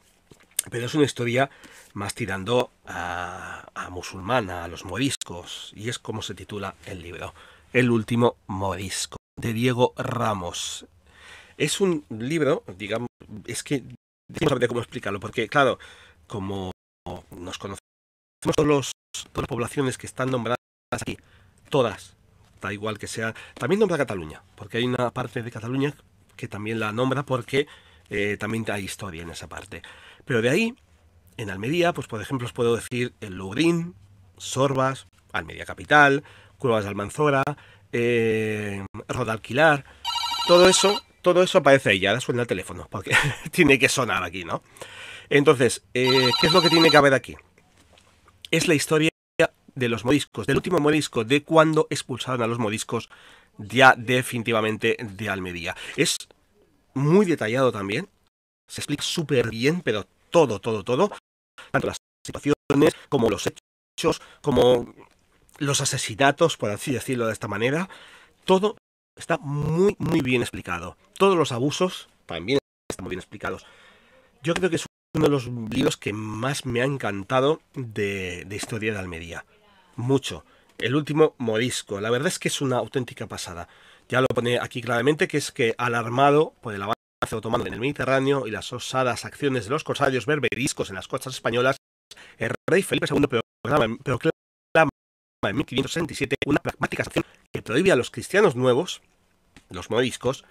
pero 0.69 0.87
es 0.87 0.93
una 0.93 1.05
historia 1.05 1.49
más 1.93 2.13
tirando 2.13 2.69
a, 2.85 3.65
a 3.73 3.89
musulmana, 3.89 4.65
a 4.65 4.67
los 4.67 4.83
moriscos, 4.83 5.71
y 5.73 5.87
es 5.87 5.97
como 5.97 6.21
se 6.21 6.35
titula 6.35 6.75
el 6.85 7.01
libro, 7.01 7.33
El 7.71 7.89
último 7.89 8.35
morisco, 8.45 9.17
de 9.37 9.53
Diego 9.53 9.93
Ramos. 9.95 10.85
Es 11.57 11.79
un 11.79 12.03
libro, 12.09 12.63
digamos, 12.77 13.07
es 13.47 13.63
que 13.63 13.83
sabría 14.47 14.67
cómo 14.67 14.79
explicarlo, 14.79 15.19
porque 15.19 15.47
claro, 15.47 15.79
como 16.27 16.71
nos 17.31 17.57
conocemos 17.57 17.79
todos 18.39 18.67
los, 18.67 18.91
todas 19.31 19.43
las 19.43 19.47
poblaciones 19.47 19.97
que 19.97 20.07
están 20.07 20.29
nombradas 20.29 20.57
aquí, 20.91 21.17
todas, 21.69 22.15
da 22.61 22.73
igual 22.73 22.97
que 22.97 23.07
sea, 23.07 23.33
también 23.55 23.79
nombra 23.79 23.97
Cataluña, 23.97 24.43
porque 24.55 24.77
hay 24.77 24.85
una 24.85 25.11
parte 25.11 25.41
de 25.41 25.51
Cataluña 25.51 25.93
que 26.35 26.47
también 26.47 26.79
la 26.79 26.91
nombra 26.91 27.23
porque 27.23 27.67
eh, 28.09 28.37
también 28.39 28.65
hay 28.71 28.85
historia 28.85 29.23
en 29.23 29.29
esa 29.29 29.47
parte. 29.47 29.81
Pero 30.25 30.41
de 30.41 30.49
ahí, 30.49 30.75
en 31.37 31.49
Almería, 31.49 31.93
pues 31.93 32.07
por 32.07 32.21
ejemplo 32.21 32.45
os 32.45 32.53
puedo 32.53 32.75
decir 32.75 33.13
el 33.21 33.35
Lugrín, 33.35 33.95
Sorbas, 34.37 35.07
Almería 35.33 35.65
Capital, 35.65 36.23
Cuevas 36.57 36.83
de 36.83 36.89
Almanzora, 36.89 37.43
eh, 37.91 38.85
Rodalquilar, 39.07 39.85
todo 40.47 40.67
eso, 40.69 41.01
todo 41.21 41.43
eso 41.43 41.57
aparece 41.57 41.91
ahí, 41.91 42.05
ahora 42.05 42.21
suena 42.21 42.41
el 42.41 42.47
teléfono, 42.47 42.87
porque 42.89 43.11
tiene 43.51 43.77
que 43.77 43.89
sonar 43.89 44.23
aquí, 44.23 44.45
¿no? 44.45 44.63
Entonces, 45.29 45.83
eh, 45.93 46.29
¿qué 46.39 46.47
es 46.47 46.53
lo 46.53 46.61
que 46.61 46.69
tiene 46.69 46.89
que 46.89 46.97
haber 46.97 47.13
aquí? 47.13 47.35
Es 48.51 48.67
la 48.67 48.73
historia 48.73 49.09
de 49.75 49.89
los 49.89 50.03
modiscos, 50.03 50.47
del 50.47 50.57
último 50.57 50.79
modisco, 50.79 51.23
de 51.23 51.43
cuando 51.43 51.87
expulsaron 51.89 52.41
a 52.41 52.47
los 52.47 52.59
modiscos 52.59 53.09
ya 53.57 53.93
definitivamente 53.97 54.97
de 54.99 55.29
Almería. 55.29 55.75
Es 55.95 56.17
muy 56.93 57.25
detallado 57.25 57.71
también, 57.71 58.09
se 58.67 58.81
explica 58.81 59.03
súper 59.03 59.49
bien, 59.49 59.81
pero 59.81 60.05
todo, 60.29 60.59
todo, 60.59 60.83
todo, 60.83 61.11
tanto 61.71 61.87
las 61.87 61.97
situaciones 62.25 62.93
como 63.09 63.29
los 63.29 63.47
hechos, 63.47 64.21
como 64.41 64.93
los 65.57 65.81
asesinatos, 65.81 66.57
por 66.57 66.71
así 66.71 66.91
decirlo 66.91 67.27
de 67.27 67.33
esta 67.33 67.47
manera, 67.47 67.89
todo 68.45 68.75
está 69.19 69.37
muy, 69.37 69.95
muy 69.99 70.21
bien 70.21 70.41
explicado. 70.41 70.97
Todos 71.17 71.37
los 71.37 71.51
abusos 71.51 72.09
también 72.25 72.59
están 72.89 73.03
muy 73.03 73.11
bien 73.11 73.19
explicados. 73.19 73.65
Yo 74.41 74.53
creo 74.53 74.69
que 74.69 74.77
es 74.77 74.85
uno 75.13 75.25
de 75.25 75.31
los 75.31 75.47
libros 75.47 75.97
que 75.97 76.13
más 76.13 76.65
me 76.65 76.81
ha 76.81 76.85
encantado 76.85 77.61
de, 77.73 78.45
de 78.45 78.55
historia 78.55 78.93
de 78.93 78.99
Almería. 78.99 79.45
Mucho. 79.95 80.45
El 80.77 80.95
último 80.95 81.35
morisco. 81.37 81.99
La 81.99 82.09
verdad 82.09 82.29
es 82.29 82.39
que 82.39 82.47
es 82.47 82.61
una 82.61 82.77
auténtica 82.77 83.27
pasada. 83.27 83.67
Ya 84.07 84.21
lo 84.21 84.27
pone 84.27 84.57
aquí 84.59 84.81
claramente 84.81 85.27
que 85.27 85.37
es 85.37 85.51
que 85.51 85.75
alarmado 85.77 86.53
por 86.61 86.73
el 86.73 86.81
avance 86.81 86.95
otomano 87.35 87.65
en 87.67 87.73
el 87.73 87.79
Mediterráneo 87.79 88.47
y 88.47 88.51
las 88.51 88.71
osadas 88.71 89.25
acciones 89.25 89.65
de 89.65 89.71
los 89.71 89.83
corsarios 89.83 90.25
berberiscos 90.25 90.89
en 90.89 90.95
las 90.95 91.07
costas 91.07 91.35
españolas, 91.35 91.77
el 92.37 92.51
rey 92.67 92.81
Felipe 92.81 93.07
II 93.11 93.27
proclama 93.27 93.85
en 93.85 95.55
1567 95.55 96.35
una 96.45 96.59
pragmática 96.59 97.03
sanción 97.03 97.25
que 97.51 97.61
prohíbe 97.61 97.91
a 97.91 97.95
los 97.95 98.11
cristianos 98.11 98.55
nuevos, 98.55 99.01
los 99.69 99.89
moriscos, 99.89 100.45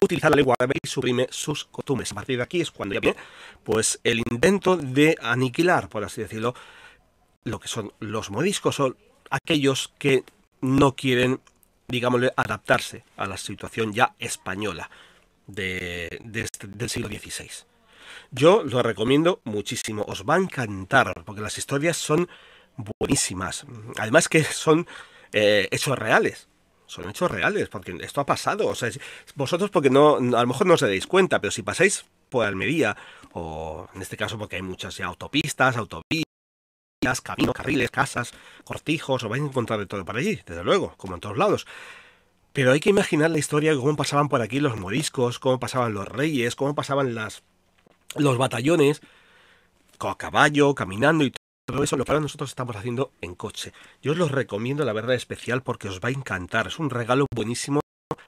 utilizar 0.00 0.30
la 0.30 0.36
lengua 0.36 0.54
árabe 0.58 0.74
y 0.82 0.86
suprime 0.86 1.26
sus 1.30 1.64
costumbres. 1.64 2.12
A 2.12 2.14
partir 2.14 2.36
de 2.36 2.44
aquí 2.44 2.60
es 2.60 2.70
cuando 2.70 2.94
ya 2.94 3.00
viene 3.00 3.16
pues, 3.64 4.00
el 4.04 4.22
intento 4.30 4.76
de 4.76 5.16
aniquilar, 5.20 5.88
por 5.88 6.04
así 6.04 6.22
decirlo, 6.22 6.54
lo 7.44 7.58
que 7.58 7.68
son 7.68 7.92
los 7.98 8.30
moriscos, 8.30 8.76
son 8.76 8.96
aquellos 9.30 9.92
que 9.98 10.24
no 10.60 10.94
quieren, 10.94 11.40
digámosle, 11.88 12.32
adaptarse 12.36 13.04
a 13.16 13.26
la 13.26 13.36
situación 13.36 13.92
ya 13.92 14.14
española 14.18 14.90
este, 15.48 16.66
del 16.68 16.90
siglo 16.90 17.08
XVI. 17.08 17.50
Yo 18.30 18.62
lo 18.64 18.82
recomiendo 18.82 19.40
muchísimo, 19.44 20.04
os 20.06 20.24
va 20.24 20.34
a 20.34 20.38
encantar, 20.38 21.24
porque 21.24 21.40
las 21.40 21.58
historias 21.58 21.96
son 21.96 22.28
buenísimas. 22.98 23.64
Además 23.98 24.28
que 24.28 24.44
son 24.44 24.86
eh, 25.32 25.68
hechos 25.70 25.98
reales. 25.98 26.48
Son 26.86 27.08
hechos 27.08 27.30
reales, 27.30 27.68
porque 27.68 27.96
esto 28.00 28.20
ha 28.20 28.26
pasado. 28.26 28.66
O 28.66 28.74
sea, 28.74 28.90
vosotros 29.34 29.70
porque 29.70 29.90
no, 29.90 30.16
a 30.16 30.20
lo 30.20 30.46
mejor 30.46 30.66
no 30.66 30.74
os 30.74 30.80
dais 30.80 31.06
cuenta, 31.06 31.40
pero 31.40 31.50
si 31.50 31.62
pasáis 31.62 32.06
por 32.30 32.46
Almería, 32.46 32.96
o 33.32 33.88
en 33.94 34.02
este 34.02 34.16
caso 34.16 34.38
porque 34.38 34.56
hay 34.56 34.62
muchas 34.62 34.96
ya 34.96 35.06
autopistas, 35.06 35.76
autovías, 35.76 36.24
caminos, 37.22 37.54
carriles, 37.54 37.90
casas, 37.90 38.32
cortijos, 38.64 39.22
os 39.22 39.28
vais 39.28 39.42
a 39.42 39.46
encontrar 39.46 39.78
de 39.78 39.86
todo 39.86 40.04
por 40.04 40.16
allí, 40.16 40.40
desde 40.46 40.64
luego, 40.64 40.94
como 40.96 41.14
en 41.14 41.20
todos 41.20 41.36
lados. 41.36 41.66
Pero 42.52 42.72
hay 42.72 42.80
que 42.80 42.90
imaginar 42.90 43.30
la 43.30 43.38
historia 43.38 43.72
de 43.72 43.78
cómo 43.78 43.96
pasaban 43.96 44.28
por 44.28 44.40
aquí 44.40 44.58
los 44.58 44.76
moriscos, 44.76 45.38
cómo 45.38 45.60
pasaban 45.60 45.94
los 45.94 46.08
reyes, 46.08 46.56
cómo 46.56 46.74
pasaban 46.74 47.14
las, 47.14 47.42
los 48.16 48.38
batallones, 48.38 49.00
a 49.98 50.16
caballo, 50.16 50.74
caminando 50.74 51.24
y 51.24 51.32
todo 51.68 51.84
eso 51.84 51.98
lo 51.98 52.06
que 52.06 52.12
nosotros 52.14 52.48
estamos 52.48 52.74
haciendo 52.76 53.12
en 53.20 53.34
coche. 53.34 53.74
Yo 54.00 54.12
os 54.12 54.18
lo 54.18 54.26
recomiendo, 54.26 54.86
la 54.86 54.94
verdad, 54.94 55.14
especial 55.14 55.62
porque 55.62 55.88
os 55.88 56.00
va 56.00 56.08
a 56.08 56.12
encantar. 56.12 56.66
Es 56.66 56.78
un 56.78 56.88
regalo 56.88 57.26
buenísimo 57.34 57.80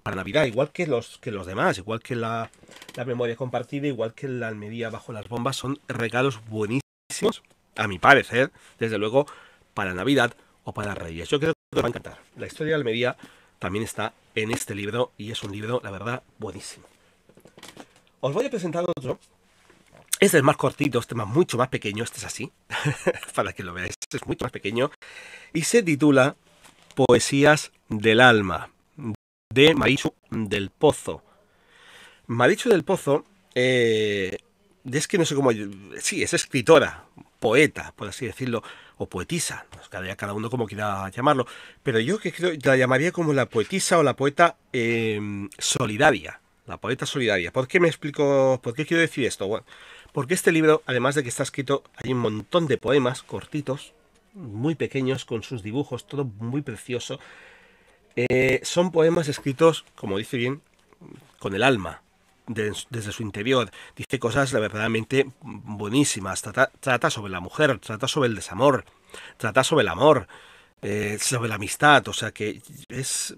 para 0.03 0.17
Navidad, 0.17 0.45
igual 0.45 0.73
que 0.73 0.87
los, 0.87 1.17
que 1.19 1.31
los 1.31 1.47
demás, 1.47 1.79
igual 1.79 2.01
que 2.01 2.17
la, 2.17 2.51
la 2.97 3.05
memoria 3.07 3.37
compartida, 3.37 3.87
igual 3.87 4.13
que 4.13 4.29
la 4.29 4.49
Almería 4.49 4.91
bajo 4.91 5.15
las 5.15 5.27
bombas, 5.29 5.57
son 5.57 5.79
regalos 5.89 6.41
buenísimos, 6.51 7.43
a 7.77 7.89
mi 7.89 7.99
parecer, 7.99 8.53
desde 8.79 8.99
luego, 8.99 9.27
para 9.73 9.95
Navidad 9.95 10.35
o 10.65 10.75
para 10.75 10.95
Reyes. 10.95 11.31
Yo 11.31 11.41
creo 11.41 11.55
que 11.55 11.79
os 11.79 11.83
va 11.83 11.87
a 11.87 11.89
encantar. 11.89 12.19
La 12.37 12.47
historia 12.47 12.73
de 12.73 12.77
Almería 12.77 13.17
también 13.59 13.85
está 13.85 14.13
en 14.35 14.51
este 14.51 14.75
libro 14.75 15.13
y 15.17 15.31
es 15.31 15.43
un 15.43 15.53
libro, 15.53 15.81
la 15.83 15.91
verdad, 15.91 16.23
buenísimo. 16.39 16.87
Os 18.21 18.35
voy 18.35 18.45
a 18.45 18.51
presentar 18.51 18.85
otro 18.85 19.19
este 20.21 20.37
es 20.37 20.43
más 20.43 20.59
cortito, 20.59 20.99
este 20.99 21.15
es 21.15 21.27
mucho 21.27 21.57
más 21.57 21.69
pequeño, 21.69 22.05
este 22.05 22.19
es 22.19 22.25
así, 22.25 22.53
para 23.35 23.55
que 23.55 23.63
lo 23.63 23.73
veáis, 23.73 23.95
este 23.99 24.19
es 24.19 24.27
mucho 24.27 24.45
más 24.45 24.53
pequeño, 24.53 24.91
y 25.55 25.63
se 25.63 25.83
titula 25.83 26.37
Poesías 26.95 27.73
del 27.89 28.21
Alma, 28.21 28.71
de 29.53 29.75
Marichu 29.75 30.13
del 30.31 30.71
Pozo. 30.71 31.23
Marichu 32.27 32.69
del 32.69 32.85
Pozo, 32.85 33.25
eh, 33.55 34.37
es 34.91 35.09
que 35.09 35.19
no 35.19 35.25
sé 35.25 35.35
cómo, 35.35 35.51
sí, 36.01 36.23
es 36.23 36.35
escritora, 36.35 37.07
poeta, 37.41 37.93
por 37.97 38.09
así 38.09 38.27
decirlo, 38.27 38.63
o 38.99 39.09
poetisa, 39.09 39.65
cada, 39.89 40.35
uno 40.35 40.51
como 40.51 40.67
quiera 40.67 41.09
llamarlo, 41.09 41.47
pero 41.83 41.99
yo 41.99 42.19
que 42.19 42.31
creo, 42.31 42.53
la 42.63 42.77
llamaría 42.77 43.11
como 43.11 43.33
la 43.33 43.47
poetisa 43.47 43.99
o 43.99 44.03
la 44.03 44.15
poeta 44.15 44.59
eh, 44.75 45.19
solidaria, 45.59 46.41
la 46.67 46.77
poeta 46.77 47.07
solidaria. 47.07 47.53
¿Por 47.53 47.67
qué 47.67 47.81
me 47.81 47.89
explico, 47.89 48.61
por 48.63 48.75
qué 48.75 48.85
quiero 48.87 49.01
decir 49.01 49.27
esto? 49.27 49.47
Bueno, 49.47 49.67
porque 50.13 50.35
este 50.35 50.53
libro, 50.53 50.83
además 50.87 51.15
de 51.15 51.23
que 51.23 51.29
está 51.29 51.43
escrito, 51.43 51.83
hay 51.97 52.13
un 52.13 52.19
montón 52.19 52.67
de 52.67 52.79
poemas 52.79 53.23
cortitos, 53.23 53.93
muy 54.35 54.75
pequeños, 54.75 55.25
con 55.25 55.43
sus 55.43 55.63
dibujos, 55.63 56.07
todo 56.07 56.25
muy 56.25 56.63
precioso. 56.63 57.19
Eh, 58.17 58.61
son 58.65 58.91
poemas 58.91 59.29
escritos, 59.29 59.85
como 59.95 60.19
dice 60.19 60.37
bien, 60.37 60.63
con 61.39 61.55
el 61.55 61.63
alma, 61.63 62.03
desde 62.47 63.13
su 63.13 63.23
interior. 63.23 63.71
Dice 63.97 64.19
cosas 64.19 64.53
verdaderamente 64.53 65.31
buenísimas. 65.43 66.43
Trata, 66.43 67.11
sobre 67.11 67.33
la 67.33 67.41
mujer, 67.41 67.79
trata 67.79 68.09
sobre 68.09 68.29
el 68.29 68.35
desamor, 68.35 68.85
trata 69.37 69.63
sobre 69.65 69.83
el 69.83 69.89
amor, 69.89 70.27
eh, 70.83 71.19
sobre 71.21 71.49
la 71.49 71.55
amistad. 71.55 72.07
O 72.09 72.13
sea 72.13 72.33
que 72.33 72.61
es 72.89 73.35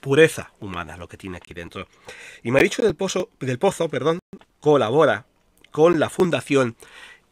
pureza 0.00 0.52
humana 0.60 0.96
lo 0.96 1.08
que 1.08 1.16
tiene 1.16 1.36
aquí 1.36 1.54
dentro. 1.54 1.86
Y 2.42 2.50
me 2.50 2.60
ha 2.60 2.62
dicho 2.62 2.82
del, 2.82 2.96
pozo, 2.96 3.30
del 3.40 3.58
pozo, 3.58 3.88
perdón, 3.88 4.18
colabora 4.60 5.26
con 5.74 5.98
la 5.98 6.08
Fundación 6.08 6.76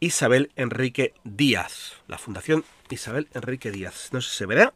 Isabel 0.01 0.51
Enrique 0.57 1.13
Díaz. 1.23 1.93
La 2.07 2.17
Fundación 2.17 2.65
Isabel 2.89 3.29
Enrique 3.33 3.71
Díaz. 3.71 4.09
No 4.11 4.19
sé 4.19 4.31
si 4.31 4.35
se 4.35 4.45
verá. 4.45 4.73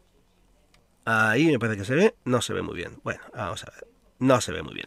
Ahí 1.03 1.47
me 1.47 1.59
parece 1.59 1.79
que 1.79 1.83
se 1.83 1.95
ve. 1.95 2.15
No 2.23 2.41
se 2.41 2.53
ve 2.53 2.61
muy 2.61 2.75
bien. 2.75 3.01
Bueno, 3.03 3.19
vamos 3.33 3.65
a 3.65 3.71
ver. 3.71 3.85
No 4.19 4.39
se 4.39 4.53
ve 4.53 4.63
muy 4.63 4.73
bien. 4.73 4.85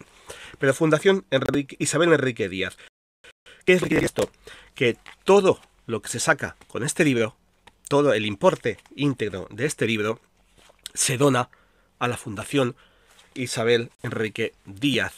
Pero 0.58 0.72
Fundación 0.72 1.26
Isabel 1.78 2.10
Enrique 2.10 2.48
Díaz. 2.48 2.78
¿Qué 3.66 3.74
es 3.74 3.82
esto? 3.82 4.30
Que 4.74 4.96
todo 5.24 5.60
lo 5.84 6.00
que 6.00 6.08
se 6.08 6.18
saca 6.18 6.56
con 6.66 6.82
este 6.82 7.04
libro, 7.04 7.36
todo 7.86 8.14
el 8.14 8.24
importe 8.24 8.78
íntegro 8.96 9.46
de 9.50 9.66
este 9.66 9.86
libro, 9.86 10.22
se 10.94 11.18
dona 11.18 11.50
a 11.98 12.08
la 12.08 12.16
Fundación 12.16 12.76
Isabel 13.34 13.90
Enrique 14.02 14.54
Díaz. 14.64 15.16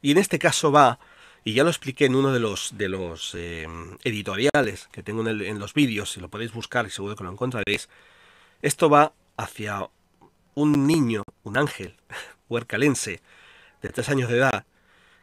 Y 0.00 0.12
en 0.12 0.16
este 0.16 0.38
caso 0.38 0.72
va 0.72 0.98
y 1.44 1.54
ya 1.54 1.64
lo 1.64 1.70
expliqué 1.70 2.06
en 2.06 2.14
uno 2.14 2.32
de 2.32 2.40
los, 2.40 2.76
de 2.76 2.88
los 2.88 3.34
eh, 3.34 3.66
editoriales 4.04 4.88
que 4.92 5.02
tengo 5.02 5.26
en, 5.28 5.58
los 5.58 5.74
vídeos, 5.74 6.12
si 6.12 6.20
lo 6.20 6.28
podéis 6.28 6.52
buscar 6.52 6.88
seguro 6.90 7.16
que 7.16 7.24
lo 7.24 7.32
encontraréis. 7.32 7.88
Esto 8.60 8.88
va 8.88 9.12
hacia 9.36 9.88
un 10.54 10.86
niño, 10.86 11.24
un 11.42 11.56
ángel 11.56 11.96
huercalense 12.48 13.22
de 13.80 13.88
tres 13.88 14.08
años 14.08 14.30
de 14.30 14.38
edad 14.38 14.66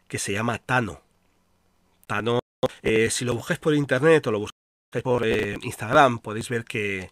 que 0.08 0.20
se 0.20 0.34
llama 0.34 0.58
Tano. 0.58 1.02
Tano, 2.06 2.40
eh, 2.82 3.10
si 3.10 3.24
lo 3.24 3.36
buscáis 3.36 3.60
por 3.60 3.74
internet 3.74 4.28
o 4.28 4.32
lo 4.32 4.40
buscáis 4.40 5.04
por 5.04 5.26
eh, 5.26 5.58
Instagram, 5.62 6.20
podéis 6.20 6.50
ver 6.50 6.66
que, 6.66 7.12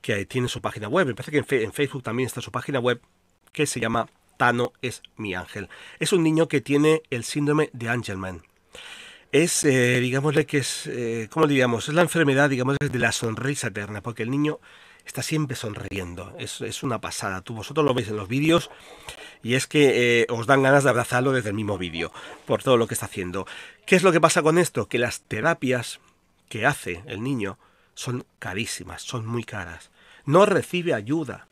que, 0.00 0.24
tiene 0.26 0.46
su 0.48 0.60
página 0.60 0.88
web. 0.88 1.08
Me 1.08 1.14
parece 1.14 1.32
que 1.32 1.64
en 1.64 1.72
Facebook 1.72 2.04
también 2.04 2.28
está 2.28 2.40
su 2.40 2.52
página 2.52 2.78
web 2.78 3.00
que 3.52 3.66
se 3.66 3.80
llama 3.80 4.08
Tano 4.36 4.72
es 4.82 5.02
mi 5.16 5.34
ángel. 5.34 5.68
Es 5.98 6.12
un 6.12 6.22
niño 6.22 6.48
que 6.48 6.60
tiene 6.60 7.02
el 7.10 7.24
síndrome 7.24 7.70
de 7.72 7.88
Angelman. 7.88 8.42
Es, 9.32 9.64
eh, 9.64 10.00
digámosle 10.00 10.46
que 10.46 10.58
es, 10.58 10.86
eh, 10.86 11.28
¿cómo 11.30 11.46
diríamos? 11.46 11.88
Es 11.88 11.94
la 11.94 12.02
enfermedad, 12.02 12.48
digamos, 12.48 12.76
de 12.78 12.98
la 12.98 13.12
sonrisa 13.12 13.68
eterna, 13.68 14.00
porque 14.02 14.22
el 14.22 14.30
niño 14.30 14.60
está 15.04 15.22
siempre 15.22 15.56
sonriendo. 15.56 16.34
Es, 16.38 16.82
una 16.82 17.00
pasada. 17.00 17.40
Tú 17.40 17.54
vosotros 17.54 17.84
lo 17.84 17.94
veis 17.94 18.08
en 18.08 18.16
los 18.16 18.28
vídeos 18.28 18.70
y 19.42 19.54
es 19.54 19.66
que 19.66 20.22
eh, 20.22 20.26
os 20.30 20.46
dan 20.46 20.62
ganas 20.62 20.84
de 20.84 20.90
abrazarlo 20.90 21.32
desde 21.32 21.50
el 21.50 21.54
mismo 21.54 21.78
vídeo, 21.78 22.12
por 22.46 22.62
todo 22.62 22.76
lo 22.76 22.86
que 22.86 22.94
está 22.94 23.06
haciendo. 23.06 23.46
¿Qué 23.84 23.96
es 23.96 24.02
lo 24.02 24.12
que 24.12 24.20
pasa 24.20 24.42
con 24.42 24.58
esto? 24.58 24.88
Que 24.88 24.98
las 24.98 25.20
terapias 25.22 26.00
que 26.48 26.66
hace 26.66 27.02
el 27.06 27.22
niño 27.22 27.58
son 27.94 28.24
carísimas, 28.38 29.02
son 29.02 29.26
muy 29.26 29.44
caras. 29.44 29.90
No 30.24 30.44
recibe 30.46 30.94
ayuda 30.94 31.48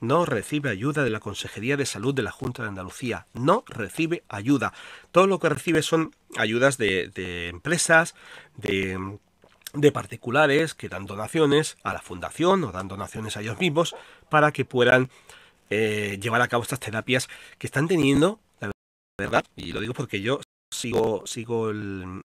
no 0.00 0.24
recibe 0.24 0.70
ayuda 0.70 1.04
de 1.04 1.10
la 1.10 1.20
Consejería 1.20 1.76
de 1.76 1.86
Salud 1.86 2.14
de 2.14 2.22
la 2.22 2.30
Junta 2.30 2.62
de 2.62 2.68
Andalucía. 2.68 3.26
No 3.34 3.64
recibe 3.66 4.22
ayuda. 4.28 4.72
Todo 5.12 5.26
lo 5.26 5.38
que 5.38 5.48
recibe 5.48 5.82
son 5.82 6.14
ayudas 6.36 6.78
de, 6.78 7.48
empresas, 7.48 8.14
de, 8.56 9.18
de 9.74 9.92
particulares 9.92 10.74
que 10.74 10.88
dan 10.88 11.06
donaciones 11.06 11.76
a 11.82 11.92
la 11.92 12.00
fundación 12.00 12.64
o 12.64 12.72
dan 12.72 12.88
donaciones 12.88 13.36
a 13.36 13.40
ellos 13.40 13.58
mismos 13.58 13.96
para 14.28 14.52
que 14.52 14.64
puedan 14.64 15.10
eh, 15.70 16.18
llevar 16.20 16.40
a 16.40 16.48
cabo 16.48 16.62
estas 16.62 16.80
terapias 16.80 17.28
que 17.58 17.66
están 17.66 17.88
teniendo, 17.88 18.40
la 18.60 18.70
verdad, 19.18 19.44
y 19.56 19.72
lo 19.72 19.80
digo 19.80 19.92
porque 19.92 20.22
yo 20.22 20.40
sigo, 20.72 21.26
sigo, 21.26 21.70
el, 21.70 22.22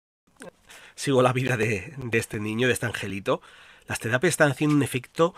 sigo 0.95 1.23
la 1.23 1.33
vida 1.33 1.57
de, 1.57 1.95
de 1.97 2.19
este 2.19 2.39
niño, 2.39 2.69
de 2.69 2.75
este 2.75 2.87
angelito, 2.87 3.41
las 3.89 3.99
terapias 3.99 4.31
están 4.31 4.53
haciendo 4.53 4.77
un 4.77 4.83
efecto 4.85 5.35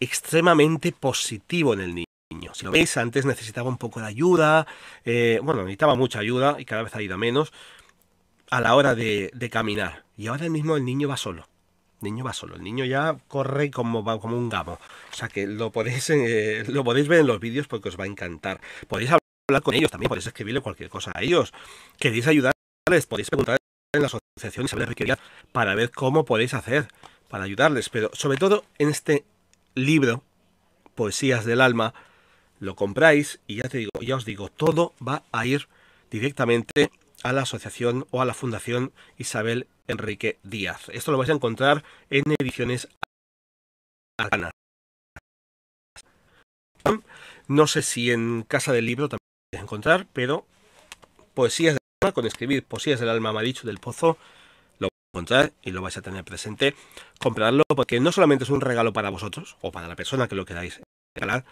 extremadamente 0.00 0.92
positivo 0.92 1.74
en 1.74 1.80
el 1.80 1.94
niño. 1.94 2.54
Si 2.54 2.64
lo 2.64 2.70
veis, 2.70 2.96
antes 2.96 3.24
necesitaba 3.24 3.68
un 3.68 3.78
poco 3.78 4.00
de 4.00 4.06
ayuda, 4.06 4.66
eh, 5.04 5.40
bueno, 5.42 5.62
necesitaba 5.62 5.94
mucha 5.94 6.20
ayuda 6.20 6.56
y 6.58 6.64
cada 6.64 6.82
vez 6.82 6.94
ha 6.94 7.02
ido 7.02 7.16
menos 7.18 7.52
a 8.50 8.60
la 8.60 8.74
hora 8.74 8.94
de, 8.94 9.48
caminar. 9.50 10.04
Y 10.16 10.28
ahora 10.28 10.48
mismo 10.48 10.76
el 10.76 10.84
niño 10.84 11.08
va 11.08 11.16
solo. 11.16 11.48
El 12.00 12.12
niño 12.12 12.24
va 12.24 12.32
solo. 12.32 12.56
El 12.56 12.62
niño 12.62 12.84
ya 12.84 13.16
corre 13.28 13.70
como, 13.70 14.04
como 14.20 14.36
un 14.36 14.48
gamo. 14.48 14.78
O 15.10 15.14
sea 15.14 15.28
que 15.28 15.46
lo 15.46 15.70
podéis, 15.72 16.10
eh, 16.10 16.64
lo 16.68 16.84
podéis 16.84 17.08
ver 17.08 17.20
en 17.20 17.26
los 17.26 17.40
vídeos 17.40 17.66
porque 17.66 17.88
os 17.88 17.98
va 17.98 18.04
a 18.04 18.08
encantar. 18.08 18.60
Podéis 18.86 19.10
hablar 19.10 19.62
con 19.62 19.74
ellos 19.74 19.90
también, 19.90 20.08
podéis 20.08 20.26
escribirle 20.26 20.60
cualquier 20.60 20.88
cosa 20.88 21.12
a 21.14 21.22
ellos. 21.22 21.52
Queréis 21.98 22.26
ayudarles, 22.26 23.06
podéis 23.08 23.28
preguntar 23.28 23.58
en 23.94 24.02
la 24.02 24.06
asociación 24.06 24.66
Isabel 24.66 24.86
Riquería 24.86 25.18
para 25.52 25.74
ver 25.74 25.90
cómo 25.90 26.24
podéis 26.24 26.54
hacer 26.54 26.88
para 27.28 27.44
ayudarles. 27.44 27.88
Pero 27.88 28.10
sobre 28.12 28.38
todo 28.38 28.64
en 28.78 28.90
este 28.90 29.24
libro, 29.74 30.22
Poesías 30.94 31.44
del 31.44 31.60
Alma, 31.60 31.94
lo 32.60 32.74
compráis 32.74 33.40
y 33.46 33.56
ya 33.56 33.68
te 33.68 33.78
digo, 33.78 33.90
ya 34.00 34.16
os 34.16 34.24
digo, 34.24 34.48
todo 34.48 34.94
va 35.06 35.22
a 35.32 35.46
ir 35.46 35.68
directamente 36.10 36.90
a 37.22 37.32
la 37.32 37.42
asociación 37.42 38.06
o 38.10 38.22
a 38.22 38.24
la 38.24 38.34
Fundación 38.34 38.92
Isabel 39.16 39.66
Enrique 39.86 40.38
Díaz. 40.42 40.88
Esto 40.90 41.12
lo 41.12 41.18
vais 41.18 41.30
a 41.30 41.34
encontrar 41.34 41.84
en 42.10 42.24
ediciones 42.38 42.88
arcanas. 44.18 44.50
No 47.46 47.66
sé 47.66 47.82
si 47.82 48.10
en 48.10 48.42
Casa 48.42 48.72
del 48.72 48.86
Libro 48.86 49.08
también 49.08 49.18
a 49.56 49.60
encontrar, 49.60 50.06
pero 50.12 50.46
Poesías 51.34 51.74
del 51.74 51.80
Alma, 52.02 52.12
con 52.12 52.26
escribir 52.26 52.64
Poesías 52.64 53.00
del 53.00 53.08
Alma 53.08 53.32
Marichu 53.32 53.66
del 53.66 53.78
Pozo, 53.78 54.18
y 55.62 55.70
lo 55.70 55.82
vais 55.82 55.96
a 55.96 56.02
tener 56.02 56.24
presente. 56.24 56.74
Comprarlo 57.18 57.64
porque 57.68 58.00
no 58.00 58.12
solamente 58.12 58.44
es 58.44 58.50
un 58.50 58.60
regalo 58.60 58.92
para 58.92 59.10
vosotros 59.10 59.56
o 59.60 59.72
para 59.72 59.88
la 59.88 59.96
persona 59.96 60.28
que 60.28 60.34
lo 60.34 60.44
queráis 60.44 60.80
regalar, 61.14 61.44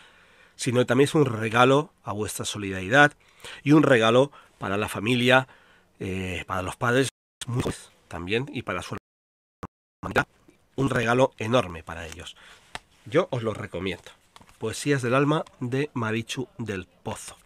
sino 0.55 0.87
también 0.87 1.07
es 1.07 1.15
un 1.15 1.27
regalo 1.27 1.93
a 2.03 2.13
vuestra 2.13 2.45
solidaridad 2.45 3.13
y 3.63 3.73
un 3.73 3.83
regalo 3.83 4.31
para 4.59 4.77
la 4.77 4.89
familia, 4.89 5.49
eh, 6.01 6.45
para 6.47 6.63
los 6.63 6.77
padres 6.77 7.09
también 8.09 8.47
y 8.53 8.63
para 8.63 8.83
su 8.83 8.97
hermandad. 10.03 10.27
Un 10.77 10.91
regalo 10.91 11.33
enorme 11.39 11.83
para 11.83 12.07
ellos. 12.07 12.37
Yo 13.05 13.29
os 13.31 13.43
lo 13.43 13.55
recomiendo. 13.55 14.11
Poesías 14.59 15.03
del 15.03 15.15
alma 15.15 15.45
de 15.61 15.91
Marichu 15.95 16.49
del 16.59 16.87
Pozo. 16.87 17.37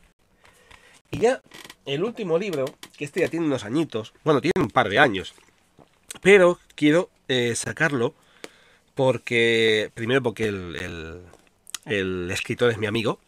Y 1.10 1.18
ya 1.18 1.40
el 1.86 2.04
último 2.04 2.38
libro, 2.38 2.66
que 2.96 3.04
este 3.04 3.20
ya 3.20 3.28
tiene 3.28 3.46
unos 3.46 3.64
añitos, 3.64 4.12
bueno, 4.22 4.40
tiene 4.40 4.52
un 4.56 4.70
par 4.70 4.88
de 4.88 4.98
años, 4.98 5.34
pero 6.20 6.58
quiero 6.74 7.10
eh, 7.28 7.54
sacarlo 7.54 8.14
porque, 8.94 9.90
primero 9.94 10.22
porque 10.22 10.46
el, 10.46 11.22
el, 11.86 12.30
escritor 12.30 12.70
es 12.70 12.78
mi 12.78 12.86
amigo, 12.86 13.18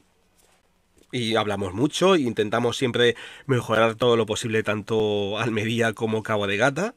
y 1.11 1.37
hablamos 1.37 1.75
mucho 1.75 2.15
e 2.15 2.21
intentamos 2.21 2.77
siempre 2.77 3.17
mejorar 3.47 3.95
todo 3.97 4.17
lo 4.17 4.27
posible 4.27 4.63
tanto 4.63 5.39
Almería 5.39 5.93
como 5.93 6.23
Cabo 6.23 6.47
de 6.47 6.57
Gata. 6.57 6.95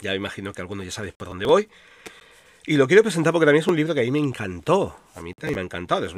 Ya 0.00 0.10
me 0.10 0.16
imagino 0.16 0.52
que 0.52 0.60
algunos 0.60 0.86
ya 0.86 0.92
sabéis 0.92 1.14
por 1.14 1.28
dónde 1.28 1.46
voy. 1.46 1.68
Y 2.66 2.76
lo 2.76 2.86
quiero 2.86 3.02
presentar 3.02 3.32
porque 3.32 3.46
también 3.46 3.62
es 3.62 3.66
un 3.66 3.76
libro 3.76 3.92
que 3.92 4.00
a 4.00 4.04
mí 4.04 4.10
me 4.10 4.20
encantó. 4.20 4.96
A 5.16 5.20
mí 5.20 5.34
también 5.34 5.56
me 5.56 5.60
ha 5.62 5.64
encantado. 5.64 6.06
Es, 6.06 6.14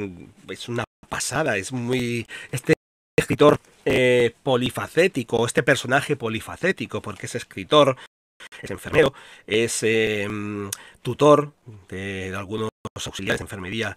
es 0.49 0.69
una 0.69 0.85
pasada. 1.09 1.57
Es 1.57 1.73
muy... 1.73 2.27
Este 2.53 2.75
escritor 3.19 3.59
eh, 3.85 4.35
polifacético, 4.43 5.47
este 5.47 5.63
personaje 5.63 6.17
polifacético, 6.17 7.01
porque 7.01 7.27
es 7.27 7.35
escritor, 7.35 7.97
es 8.63 8.71
enfermero, 8.71 9.13
es 9.47 9.83
eh, 9.83 10.29
tutor 11.03 11.53
de, 11.89 12.33
algunos 12.37 12.71
auxiliares 13.05 13.41
de 13.41 13.45
enfermería 13.45 13.97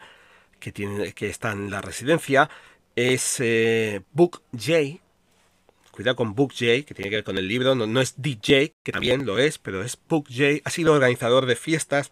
que, 0.59 0.71
tienen, 0.71 1.11
que 1.13 1.29
están 1.29 1.65
en 1.65 1.71
la 1.71 1.81
residencia, 1.81 2.49
es 2.95 3.37
eh, 3.39 4.01
Book 4.11 4.41
J. 4.51 4.99
Cuidado 5.91 6.15
con 6.15 6.33
Book 6.33 6.53
J, 6.53 6.85
que 6.85 6.93
tiene 6.93 7.09
que 7.09 7.17
ver 7.17 7.23
con 7.23 7.37
el 7.37 7.47
libro. 7.47 7.75
No, 7.75 7.85
no, 7.85 7.99
es 8.01 8.21
DJ, 8.21 8.73
que 8.83 8.91
también 8.91 9.25
lo 9.25 9.37
es, 9.37 9.57
pero 9.57 9.83
es 9.83 9.97
Book 10.07 10.27
J. 10.29 10.61
Ha 10.63 10.69
sido 10.69 10.93
organizador 10.93 11.45
de 11.45 11.55
fiestas, 11.55 12.11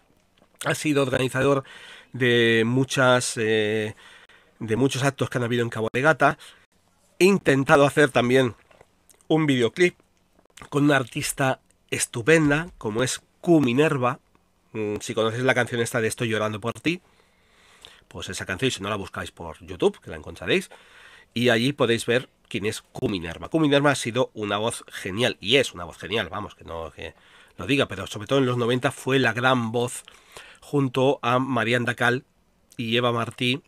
ha 0.64 0.74
sido 0.74 1.02
organizador 1.02 1.64
de 2.12 2.64
muchas. 2.66 3.34
Eh, 3.36 3.94
de 4.60 4.76
muchos 4.76 5.02
actos 5.04 5.30
que 5.30 5.38
han 5.38 5.44
habido 5.44 5.62
en 5.62 5.70
Cabo 5.70 5.88
de 5.92 6.00
Gata. 6.00 6.38
He 7.18 7.24
intentado 7.24 7.86
hacer 7.86 8.10
también 8.10 8.54
un 9.28 9.46
videoclip 9.46 9.96
con 10.70 10.84
una 10.84 10.96
artista 10.96 11.60
estupenda, 11.90 12.70
como 12.78 13.02
es 13.02 13.20
Q. 13.40 13.60
Mm, 13.60 14.96
si 15.00 15.14
conocéis 15.14 15.44
la 15.44 15.54
canción 15.54 15.80
esta 15.80 16.00
de 16.00 16.08
Estoy 16.08 16.28
llorando 16.28 16.60
por 16.60 16.74
ti, 16.74 17.00
pues 18.08 18.28
esa 18.28 18.46
canción, 18.46 18.70
si 18.70 18.82
no 18.82 18.88
la 18.88 18.96
buscáis 18.96 19.30
por 19.30 19.58
YouTube, 19.64 20.00
que 20.00 20.10
la 20.10 20.16
encontraréis, 20.16 20.70
y 21.34 21.50
allí 21.50 21.72
podéis 21.72 22.06
ver 22.06 22.28
quién 22.48 22.66
es. 22.66 22.82
Q 22.82 23.08
Minerva 23.08 23.90
ha 23.90 23.94
sido 23.94 24.30
una 24.34 24.58
voz 24.58 24.84
genial, 24.88 25.36
y 25.40 25.56
es 25.56 25.72
una 25.72 25.84
voz 25.84 25.98
genial, 25.98 26.28
vamos, 26.28 26.54
que 26.54 26.64
no 26.64 26.90
que 26.90 27.14
lo 27.56 27.66
diga, 27.66 27.86
pero 27.86 28.06
sobre 28.06 28.26
todo 28.26 28.38
en 28.38 28.46
los 28.46 28.56
90 28.56 28.90
fue 28.92 29.18
la 29.18 29.32
gran 29.32 29.72
voz 29.72 30.04
junto 30.60 31.18
a 31.22 31.38
Marian 31.38 31.84
Dacal 31.84 32.24
y 32.76 32.96
Eva 32.96 33.12
Martí 33.12 33.62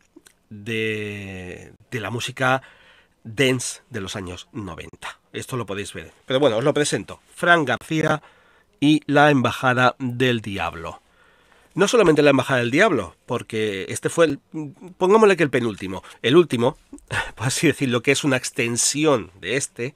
de, 0.49 1.73
de 1.91 2.01
la 2.01 2.11
música 2.11 2.63
dance 3.25 3.83
de 3.91 4.01
los 4.01 4.17
años 4.17 4.49
90. 4.53 5.19
Esto 5.33 5.57
lo 5.57 5.67
podéis 5.67 5.93
ver. 5.93 6.13
Pero 6.27 6.41
bueno, 6.41 6.57
os 6.57 6.65
lo 6.65 6.75
presento. 6.75 7.21
Fran 7.35 7.65
García 7.65 8.23
y 8.81 9.03
la 9.07 9.31
Embajada 9.31 9.97
del 9.99 10.41
Diablo 10.41 11.01
no 11.75 11.89
solamente 11.89 12.23
la 12.23 12.31
Embajada 12.31 12.61
del 12.61 12.71
Diablo, 12.71 13.17
porque 13.27 13.87
este 13.89 14.09
fue, 14.09 14.27
el, 14.27 14.41
pongámosle 14.99 15.37
que 15.37 15.43
el 15.43 15.51
penúltimo, 15.51 16.03
el 16.23 16.37
último, 16.37 16.77
por 17.37 17.47
así 17.47 17.67
decirlo, 17.67 18.03
que 18.03 18.13
es 18.13 18.25
una 18.25 18.37
extensión 18.37 19.31
de 19.41 19.57
este, 19.57 19.95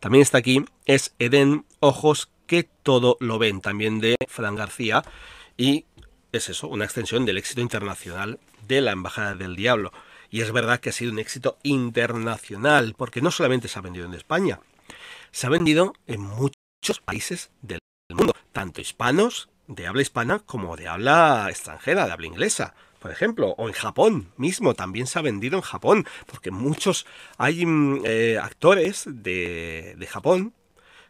también 0.00 0.22
está 0.22 0.38
aquí, 0.38 0.64
es 0.86 1.14
Eden 1.18 1.64
Ojos 1.80 2.30
que 2.46 2.62
todo 2.82 3.16
lo 3.20 3.38
ven, 3.38 3.60
también 3.60 4.00
de 4.00 4.16
Fran 4.28 4.54
García, 4.54 5.02
y 5.56 5.84
es 6.32 6.48
eso, 6.48 6.68
una 6.68 6.84
extensión 6.84 7.26
del 7.26 7.38
éxito 7.38 7.60
internacional 7.60 8.38
de 8.66 8.80
la 8.80 8.92
Embajada 8.92 9.34
del 9.34 9.56
Diablo. 9.56 9.92
Y 10.30 10.42
es 10.42 10.52
verdad 10.52 10.80
que 10.80 10.90
ha 10.90 10.92
sido 10.92 11.12
un 11.12 11.18
éxito 11.18 11.58
internacional, 11.62 12.94
porque 12.96 13.22
no 13.22 13.30
solamente 13.30 13.68
se 13.68 13.78
ha 13.78 13.82
vendido 13.82 14.06
en 14.06 14.14
España, 14.14 14.60
se 15.30 15.46
ha 15.46 15.50
vendido 15.50 15.94
en 16.06 16.20
muchos 16.20 17.00
países 17.04 17.50
del 17.62 17.78
mundo, 18.10 18.34
tanto 18.52 18.80
hispanos 18.80 19.48
de 19.66 19.86
habla 19.86 20.02
hispana 20.02 20.40
como 20.40 20.76
de 20.76 20.88
habla 20.88 21.46
extranjera, 21.50 22.06
de 22.06 22.12
habla 22.12 22.26
inglesa, 22.26 22.74
por 22.98 23.10
ejemplo, 23.10 23.54
o 23.58 23.68
en 23.68 23.74
Japón 23.74 24.32
mismo, 24.36 24.74
también 24.74 25.06
se 25.06 25.18
ha 25.18 25.22
vendido 25.22 25.56
en 25.56 25.62
Japón, 25.62 26.06
porque 26.26 26.50
muchos, 26.50 27.06
hay 27.36 27.64
eh, 28.04 28.38
actores 28.42 29.04
de, 29.06 29.94
de, 29.96 30.06
Japón 30.06 30.52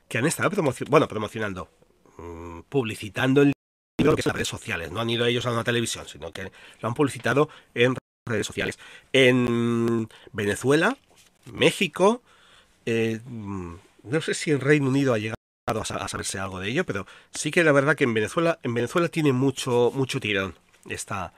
que 0.09 0.19
han 0.19 0.27
estado 0.27 0.51
promocionando, 0.51 0.91
bueno, 0.91 1.09
promocionando, 1.09 1.71
mmm, 2.19 2.61
publicitando 2.69 3.43
el 3.43 3.53
libro 3.99 4.14
que 4.14 4.21
es 4.21 4.27
en 4.27 4.31
las 4.31 4.37
redes 4.37 4.49
sociales, 4.49 4.91
no 4.91 5.01
han 5.01 5.11
ido 5.11 5.25
ellos 5.25 5.47
a 5.47 5.53
una 5.53 5.64
televisión, 5.64 6.07
sino 6.07 6.31
que 6.33 6.53
lo 6.81 6.89
han 6.89 6.95
publicitado 6.95 7.49
en 7.75 7.95
redes 8.29 8.47
sociales. 8.47 8.79
En 9.12 10.09
Venezuela, 10.33 10.97
México, 11.47 12.22
eh, 12.87 13.20
no 13.26 14.20
sé 14.20 14.35
si 14.35 14.51
en 14.51 14.61
Reino 14.61 14.89
Unido 14.89 15.14
ha 15.14 15.18
llegado 15.18 15.39
a 15.68 16.09
saberse 16.09 16.39
algo 16.39 16.61
de 16.61 16.70
ello, 16.70 16.85
pero 16.85 17.07
sí 17.31 17.51
que 17.51 17.64
la 17.64 17.72
verdad 17.72 17.97
que 17.97 18.05
en 18.05 18.14
Venezuela, 18.14 18.59
en 18.62 18.74
Venezuela 18.74 19.09
tiene 19.09 19.33
mucho, 19.33 19.93
mucho 19.95 20.20
tirón 20.20 20.55
esta, 20.89 21.33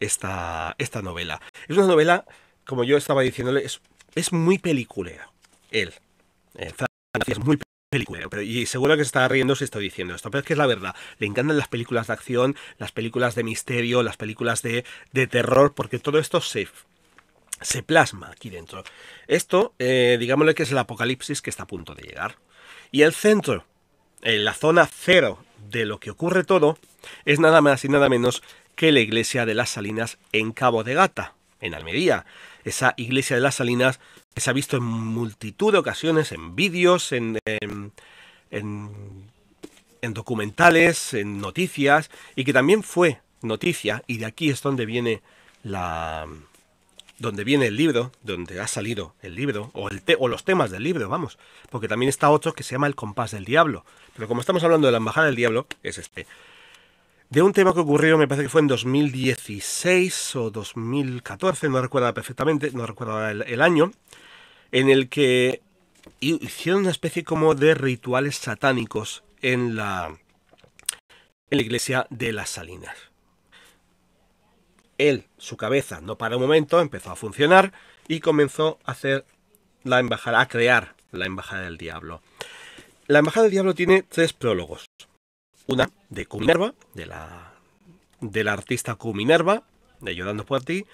esta, 0.00 0.74
esta 0.78 1.02
novela. 1.02 1.40
Es 1.68 1.76
una 1.76 1.86
novela, 1.86 2.24
como 2.64 2.84
yo 2.84 2.96
estaba 2.96 3.22
diciéndole, 3.22 3.66
es, 4.14 4.32
muy 4.32 4.58
peliculera. 4.58 5.30
Él, 5.70 5.92
eh, 6.56 6.72
es 7.26 7.38
muy 7.38 7.58
peliculero, 7.90 8.28
pero, 8.30 8.42
y 8.42 8.66
seguro 8.66 8.96
que 8.96 9.04
se 9.04 9.08
está 9.08 9.26
riendo 9.28 9.54
si 9.54 9.64
estoy 9.64 9.84
diciendo 9.84 10.14
esto, 10.14 10.30
pero 10.30 10.40
es 10.40 10.46
que 10.46 10.54
es 10.54 10.58
la 10.58 10.66
verdad. 10.66 10.94
Le 11.18 11.26
encantan 11.26 11.56
las 11.56 11.68
películas 11.68 12.08
de 12.08 12.12
acción, 12.12 12.56
las 12.78 12.92
películas 12.92 13.34
de 13.34 13.44
misterio, 13.44 14.02
las 14.02 14.16
películas 14.16 14.62
de, 14.62 14.84
de 15.12 15.26
terror, 15.26 15.74
porque 15.74 15.98
todo 15.98 16.18
esto 16.18 16.40
se, 16.40 16.68
se 17.60 17.82
plasma 17.82 18.30
aquí 18.30 18.50
dentro. 18.50 18.82
Esto, 19.28 19.74
eh, 19.78 20.16
digámosle 20.18 20.54
que 20.54 20.64
es 20.64 20.72
el 20.72 20.78
apocalipsis 20.78 21.42
que 21.42 21.50
está 21.50 21.64
a 21.64 21.68
punto 21.68 21.94
de 21.94 22.02
llegar. 22.02 22.36
Y 22.90 23.02
el 23.02 23.12
centro, 23.12 23.64
en 24.22 24.44
la 24.44 24.54
zona 24.54 24.88
cero 24.92 25.44
de 25.70 25.86
lo 25.86 26.00
que 26.00 26.10
ocurre 26.10 26.44
todo, 26.44 26.78
es 27.24 27.38
nada 27.38 27.60
más 27.60 27.84
y 27.84 27.88
nada 27.88 28.08
menos 28.08 28.42
que 28.74 28.92
la 28.92 29.00
iglesia 29.00 29.46
de 29.46 29.54
las 29.54 29.70
Salinas 29.70 30.18
en 30.32 30.52
Cabo 30.52 30.84
de 30.84 30.94
Gata, 30.94 31.34
en 31.60 31.74
Almería. 31.74 32.26
Esa 32.64 32.94
iglesia 32.96 33.36
de 33.36 33.42
las 33.42 33.56
Salinas 33.56 34.00
que 34.36 34.42
se 34.42 34.50
ha 34.50 34.52
visto 34.52 34.76
en 34.76 34.82
multitud 34.82 35.72
de 35.72 35.78
ocasiones, 35.78 36.30
en 36.30 36.54
vídeos, 36.54 37.12
en, 37.12 37.38
en, 37.46 37.90
en, 38.50 40.12
documentales, 40.12 41.14
en 41.14 41.40
noticias, 41.40 42.10
y 42.34 42.44
que 42.44 42.52
también 42.52 42.82
fue 42.82 43.22
noticia, 43.40 44.02
y 44.06 44.18
de 44.18 44.26
aquí 44.26 44.50
es 44.50 44.60
donde 44.60 44.84
viene 44.84 45.22
la, 45.62 46.26
donde 47.18 47.44
viene 47.44 47.68
el 47.68 47.78
libro, 47.78 48.12
donde 48.24 48.60
ha 48.60 48.66
salido 48.66 49.14
el 49.22 49.34
libro, 49.36 49.70
o, 49.72 49.88
el 49.88 50.02
o 50.18 50.28
los 50.28 50.44
temas 50.44 50.70
del 50.70 50.82
libro, 50.82 51.08
vamos, 51.08 51.38
porque 51.70 51.88
también 51.88 52.10
está 52.10 52.28
otro 52.28 52.52
que 52.52 52.62
se 52.62 52.72
llama 52.72 52.88
El 52.88 52.94
compás 52.94 53.30
del 53.30 53.46
diablo, 53.46 53.86
pero 54.14 54.28
como 54.28 54.42
estamos 54.42 54.62
hablando 54.64 54.86
de 54.86 54.92
la 54.92 54.98
embajada 54.98 55.28
del 55.28 55.36
diablo, 55.36 55.66
es 55.82 55.96
este. 55.96 56.26
De 57.30 57.40
un 57.40 57.54
tema 57.54 57.72
que 57.72 57.80
ocurrió, 57.80 58.18
me 58.18 58.28
parece 58.28 58.44
que 58.44 58.50
fue 58.50 58.60
en 58.60 58.66
2016 58.66 60.36
o 60.36 60.50
2014, 60.50 61.70
no 61.70 61.80
recuerdo 61.80 62.12
perfectamente, 62.12 62.70
no 62.72 62.86
recuerdo 62.86 63.26
el, 63.26 63.40
el 63.44 63.62
año, 63.62 63.92
en 64.72 64.88
el 64.88 65.08
que 65.08 65.62
hicieron 66.20 66.82
una 66.82 66.90
especie 66.90 67.24
como 67.24 67.54
de 67.54 67.74
rituales 67.74 68.36
satánicos 68.36 69.24
en 69.42 69.76
la, 69.76 70.18
en 71.50 71.58
la 71.58 71.62
iglesia 71.62 72.06
de 72.10 72.32
las 72.32 72.50
Salinas 72.50 72.96
él, 74.98 75.24
su 75.38 75.56
cabeza, 75.56 76.00
no 76.00 76.16
para 76.16 76.36
un 76.36 76.42
momento, 76.42 76.80
empezó 76.80 77.10
a 77.10 77.16
funcionar 77.16 77.72
y 78.08 78.20
comenzó 78.20 78.78
a 78.84 78.92
hacer 78.92 79.24
la 79.84 80.00
embajada, 80.00 80.40
a 80.40 80.48
crear 80.48 80.94
la 81.12 81.26
embajada 81.26 81.62
del 81.62 81.78
diablo. 81.78 82.22
La 83.06 83.20
embajada 83.20 83.44
del 83.44 83.52
diablo 83.52 83.74
tiene 83.74 84.02
tres 84.02 84.32
prólogos. 84.32 84.86
Una 85.66 85.90
de 86.08 86.26
Q 86.26 86.40
Minerva, 86.40 86.74
de 86.94 87.06
la, 87.06 87.52
de 88.20 88.44
la 88.44 88.52
artista 88.52 88.94
Q 88.94 89.14
Minerva, 89.14 89.62
de 90.00 90.14
Llorando 90.14 90.44
por 90.44 90.62
ti. 90.62 90.86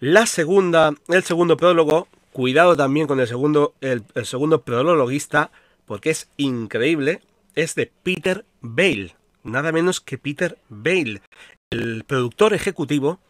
La 0.00 0.26
segunda, 0.26 0.92
el 1.08 1.22
segundo 1.22 1.56
prólogo, 1.56 2.08
cuidado 2.32 2.76
también 2.76 3.06
con 3.06 3.20
el 3.20 3.28
segundo, 3.28 3.74
el, 3.80 4.04
segundo 4.24 4.62
prologuista, 4.62 5.50
porque 5.86 6.10
es 6.10 6.28
increíble, 6.36 7.20
es 7.54 7.74
de 7.74 7.92
Peter 8.02 8.44
Bale, 8.60 9.14
nada 9.44 9.72
menos 9.72 10.00
que 10.00 10.18
Peter 10.18 10.58
Bale, 10.68 11.22
el 11.70 12.04
productor 12.04 12.54
ejecutivo 12.54 13.20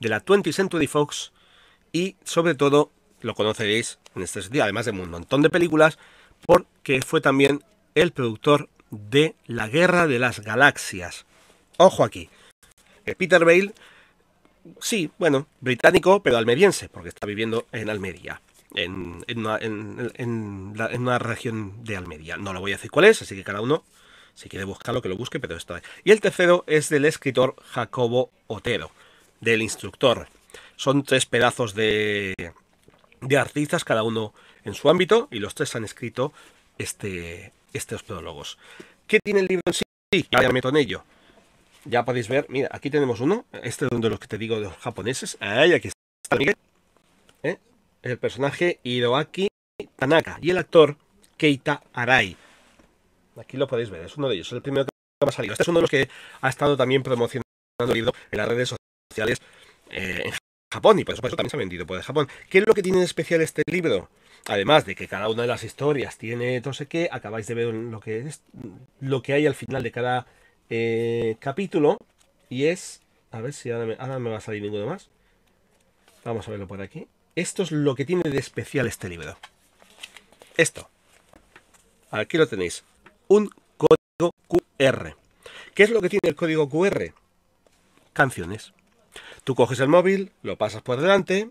de 0.00 0.08
la 0.08 0.24
20th 0.24 0.52
Century 0.52 0.86
Fox 0.86 1.32
y 1.92 2.16
sobre 2.24 2.54
todo 2.54 2.90
lo 3.20 3.34
conoceréis 3.34 3.98
en 4.14 4.22
este 4.22 4.42
sentido, 4.42 4.64
además 4.64 4.86
de 4.86 4.92
un 4.92 5.10
montón 5.10 5.42
de 5.42 5.50
películas, 5.50 5.98
porque 6.46 7.02
fue 7.02 7.20
también 7.20 7.62
el 7.94 8.12
productor 8.12 8.68
de 8.90 9.34
La 9.46 9.68
Guerra 9.68 10.06
de 10.06 10.18
las 10.18 10.40
Galaxias. 10.40 11.24
Ojo 11.78 12.04
aquí. 12.04 12.28
Peter 13.16 13.44
Bale, 13.44 13.72
sí, 14.80 15.10
bueno, 15.18 15.46
británico, 15.60 16.22
pero 16.22 16.36
almeriense, 16.36 16.88
porque 16.88 17.08
está 17.08 17.26
viviendo 17.26 17.66
en 17.72 17.90
Almería. 17.90 18.40
En, 18.74 19.24
una, 19.36 19.58
en, 19.58 20.74
una, 20.78 21.18
región 21.18 21.84
de 21.84 21.96
Almería. 21.96 22.36
No 22.36 22.52
lo 22.52 22.60
voy 22.60 22.72
a 22.72 22.76
decir 22.76 22.90
cuál 22.90 23.04
es, 23.04 23.20
así 23.20 23.36
que 23.36 23.44
cada 23.44 23.60
uno 23.60 23.84
si 24.34 24.48
quiere 24.48 24.64
buscarlo, 24.64 25.02
que 25.02 25.08
lo 25.08 25.16
busque, 25.16 25.40
pero 25.40 25.56
esto 25.56 25.76
Y 26.04 26.10
el 26.10 26.20
tercero 26.20 26.64
es 26.66 26.88
del 26.88 27.04
escritor 27.04 27.54
Jacobo 27.64 28.30
Otero, 28.46 28.90
del 29.40 29.62
instructor. 29.62 30.28
Son 30.76 31.02
tres 31.04 31.26
pedazos 31.26 31.74
de, 31.74 32.34
de 33.20 33.36
artistas, 33.36 33.84
cada 33.84 34.02
uno 34.02 34.32
en 34.64 34.74
su 34.74 34.88
ámbito, 34.88 35.28
y 35.30 35.38
los 35.38 35.54
tres 35.54 35.74
han 35.76 35.84
escrito 35.84 36.32
este, 36.78 37.52
estos 37.72 38.02
prólogos. 38.02 38.58
¿Qué 39.06 39.20
tiene 39.22 39.40
el 39.40 39.46
libro 39.46 39.62
en 39.66 39.74
sí? 39.74 39.82
Ya 40.30 40.40
me 40.40 40.52
meto 40.52 40.70
en 40.70 40.76
ello. 40.76 41.04
Ya 41.84 42.04
podéis 42.04 42.28
ver, 42.28 42.46
mira, 42.48 42.68
aquí 42.70 42.90
tenemos 42.90 43.20
uno. 43.20 43.44
Este 43.62 43.86
es 43.86 43.90
uno 43.90 44.00
de 44.00 44.10
los 44.10 44.20
que 44.20 44.28
te 44.28 44.38
digo 44.38 44.56
de 44.56 44.62
los 44.62 44.76
japoneses. 44.76 45.36
Ahí, 45.40 45.72
aquí 45.72 45.88
está 45.88 46.36
Miguel. 46.36 46.56
El 48.02 48.18
personaje 48.18 48.80
Hiroaki 48.82 49.48
Tanaka 49.96 50.38
y 50.42 50.50
el 50.50 50.58
actor 50.58 50.96
Keita 51.36 51.82
Arai. 51.92 52.36
Aquí 53.36 53.56
lo 53.56 53.68
podéis 53.68 53.90
ver, 53.90 54.04
es 54.04 54.16
uno 54.16 54.28
de 54.28 54.34
ellos, 54.34 54.48
es 54.48 54.52
el 54.54 54.62
primero 54.62 54.86
que 54.86 54.90
me 55.24 55.28
ha 55.28 55.32
salido. 55.32 55.52
Este 55.54 55.62
es 55.62 55.68
uno 55.68 55.78
de 55.78 55.82
los 55.82 55.90
que 55.90 56.08
ha 56.40 56.48
estado 56.48 56.76
también 56.76 57.02
promocionando 57.02 57.44
el 57.78 57.92
libro 57.92 58.12
en 58.30 58.38
las 58.38 58.48
redes 58.48 58.74
sociales 59.10 59.38
eh, 59.90 60.22
en 60.24 60.32
Japón 60.72 60.98
y 60.98 61.04
por 61.04 61.14
eso, 61.14 61.22
también 61.22 61.50
se 61.50 61.56
ha 61.56 61.58
vendido 61.58 61.86
por 61.86 62.00
Japón. 62.02 62.28
¿Qué 62.50 62.58
es 62.58 62.66
lo 62.66 62.74
que 62.74 62.82
tiene 62.82 62.98
de 62.98 63.04
especial 63.04 63.40
este 63.40 63.62
libro? 63.66 64.08
Además 64.46 64.84
de 64.84 64.96
que 64.96 65.06
cada 65.06 65.28
una 65.28 65.42
de 65.42 65.48
las 65.48 65.62
historias 65.62 66.18
tiene 66.18 66.60
no 66.60 66.72
sé 66.72 66.86
qué, 66.86 67.08
acabáis 67.12 67.46
de 67.46 67.54
ver 67.54 67.72
lo 67.72 68.00
que 68.00 68.18
es 68.18 68.42
lo 69.00 69.22
que 69.22 69.34
hay 69.34 69.46
al 69.46 69.54
final 69.54 69.84
de 69.84 69.92
cada 69.92 70.26
eh, 70.70 71.36
capítulo 71.38 71.98
y 72.50 72.64
es 72.64 73.00
a 73.30 73.40
ver 73.40 73.52
si 73.52 73.70
ahora 73.70 73.86
me, 73.86 73.94
ahora 74.00 74.18
me 74.18 74.30
va 74.30 74.38
a 74.38 74.40
salir 74.40 74.60
ninguno 74.60 74.86
más. 74.86 75.08
Vamos 76.24 76.48
a 76.48 76.50
verlo 76.50 76.66
por 76.66 76.82
aquí. 76.82 77.06
Esto 77.34 77.62
es 77.62 77.72
lo 77.72 77.94
que 77.94 78.04
tiene 78.04 78.28
de 78.28 78.38
especial 78.38 78.86
este 78.86 79.08
libro. 79.08 79.36
Esto. 80.56 80.88
Aquí 82.10 82.36
lo 82.36 82.46
tenéis 82.46 82.84
un 83.28 83.50
código 83.78 84.32
QR. 84.48 85.16
¿Qué 85.74 85.82
es 85.82 85.90
lo 85.90 86.02
que 86.02 86.10
tiene 86.10 86.28
el 86.28 86.34
código 86.34 86.68
QR? 86.68 87.14
Canciones. 88.12 88.74
Tú 89.44 89.54
coges 89.54 89.80
el 89.80 89.88
móvil, 89.88 90.32
lo 90.42 90.56
pasas 90.56 90.82
por 90.82 91.00
delante, 91.00 91.50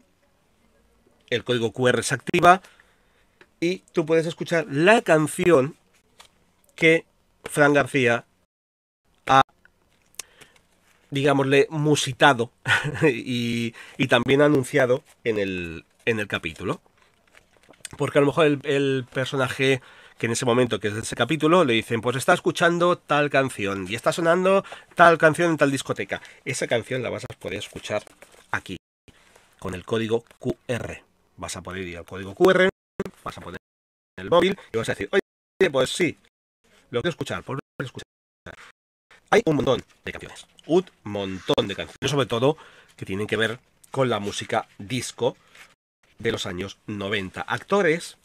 el 1.31 1.43
código 1.43 1.73
QR 1.73 2.03
se 2.03 2.13
activa 2.13 2.61
y 3.59 3.79
tú 3.91 4.05
puedes 4.05 4.27
escuchar 4.27 4.67
la 4.69 5.01
canción 5.01 5.75
que 6.75 7.05
Fran 7.43 7.73
García 7.73 8.25
ha, 9.25 9.41
digámosle, 11.11 11.67
musitado 11.69 12.51
y, 13.03 13.73
también 14.09 14.41
anunciado 14.41 15.03
en 15.23 15.37
el, 15.37 15.85
en 16.05 16.19
el 16.19 16.27
capítulo. 16.27 16.81
Porque 17.97 18.17
a 18.17 18.21
lo 18.21 18.27
mejor 18.27 18.59
el 18.63 19.05
personaje 19.13 19.81
que 20.17 20.27
en 20.27 20.33
ese 20.33 20.45
momento, 20.45 20.79
que 20.79 20.89
es 20.89 20.93
ese 20.93 21.15
capítulo, 21.15 21.65
le 21.65 21.73
dicen, 21.73 21.99
pues 21.99 22.15
está 22.15 22.33
escuchando 22.33 22.95
tal 22.95 23.31
canción 23.31 23.87
y 23.89 23.95
está 23.95 24.11
sonando 24.11 24.63
tal 24.93 25.17
canción 25.17 25.49
en 25.49 25.57
tal 25.57 25.71
discoteca. 25.71 26.21
Esa 26.45 26.67
canción 26.67 27.01
la 27.01 27.09
vas 27.09 27.25
a 27.25 27.33
poder 27.39 27.57
escuchar 27.57 28.03
aquí, 28.51 28.77
con 29.57 29.73
el 29.73 29.83
código 29.83 30.23
QR. 30.37 31.01
Vas 31.37 31.57
a 31.57 31.63
poder 31.63 31.87
ir 31.87 31.97
al 31.97 32.05
código 32.05 32.35
QR, 32.35 32.69
vas 33.23 33.37
a 33.37 33.41
poner 33.41 33.57
el 34.19 34.29
móvil 34.29 34.57
y 34.71 34.77
vas 34.77 34.89
a 34.89 34.91
decir, 34.91 35.09
oye, 35.11 35.71
pues 35.71 35.89
sí, 35.89 36.15
lo 36.91 37.01
quiero 37.01 37.09
escuchar, 37.09 37.41
por 37.43 37.57
escuchar. 37.79 38.05
Hay 39.33 39.41
un 39.45 39.55
montón 39.55 39.81
de 40.03 40.11
canciones, 40.11 40.45
un 40.67 40.85
montón 41.03 41.67
de 41.67 41.75
canciones, 41.75 42.11
sobre 42.11 42.25
todo 42.25 42.57
que 42.97 43.05
tienen 43.05 43.27
que 43.27 43.37
ver 43.37 43.59
con 43.89 44.09
la 44.09 44.19
música 44.19 44.67
disco 44.77 45.37
de 46.19 46.33
los 46.33 46.45
años 46.45 46.77
90. 46.87 47.41
Actores 47.41 48.17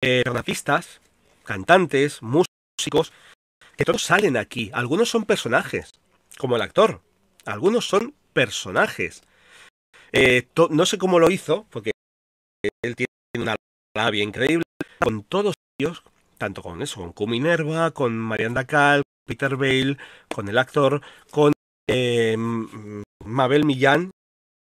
eh, 0.00 0.22
artistas, 0.26 1.00
cantantes, 1.42 2.22
músicos, 2.22 3.12
que 3.76 3.84
todos 3.86 4.02
salen 4.02 4.36
aquí. 4.36 4.70
Algunos 4.74 5.08
son 5.08 5.24
personajes, 5.24 5.92
como 6.36 6.56
el 6.56 6.62
actor. 6.62 7.00
Algunos 7.46 7.88
son 7.88 8.14
personajes. 8.34 9.22
Eh, 10.12 10.46
no 10.70 10.84
sé 10.84 10.98
cómo 10.98 11.18
lo 11.18 11.30
hizo, 11.30 11.66
porque 11.70 11.92
él 12.84 12.94
tiene 12.94 13.08
una 13.38 13.56
labia 13.96 14.22
increíble. 14.22 14.64
Con 15.00 15.24
todos 15.24 15.54
ellos, 15.80 16.02
tanto 16.36 16.62
con 16.62 16.82
eso, 16.82 17.00
con 17.00 17.12
Cuminerva, 17.12 17.90
con 17.90 18.16
Marianne 18.16 18.54
Dacal, 18.54 19.02
Peter 19.28 19.56
Bale, 19.56 19.98
con 20.34 20.48
el 20.48 20.58
actor, 20.58 21.02
con 21.30 21.52
eh, 21.86 22.36
Mabel 23.24 23.64
Millán, 23.64 24.10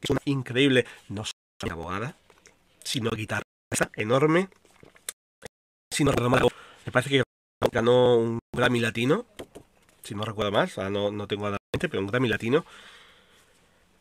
que 0.01 0.05
es 0.05 0.09
una 0.09 0.21
increíble, 0.25 0.85
no 1.07 1.23
solo 1.23 1.73
abogada, 1.73 2.17
sino 2.83 3.11
guitarrista 3.11 3.91
enorme, 3.95 4.49
si 5.91 6.03
no 6.03 6.11
recuerdo 6.11 6.29
mal, 6.29 6.47
me 6.85 6.91
parece 6.91 7.09
que 7.09 7.23
ganó 7.71 8.17
un 8.17 8.39
Grammy 8.53 8.79
Latino, 8.79 9.25
si 10.03 10.15
no 10.15 10.23
recuerdo 10.23 10.51
más, 10.51 10.77
no, 10.77 11.11
no 11.11 11.27
tengo 11.27 11.45
nada 11.45 11.57
en 11.57 11.77
mente, 11.77 11.89
pero 11.89 12.01
un 12.01 12.07
Grammy 12.07 12.27
Latino. 12.27 12.65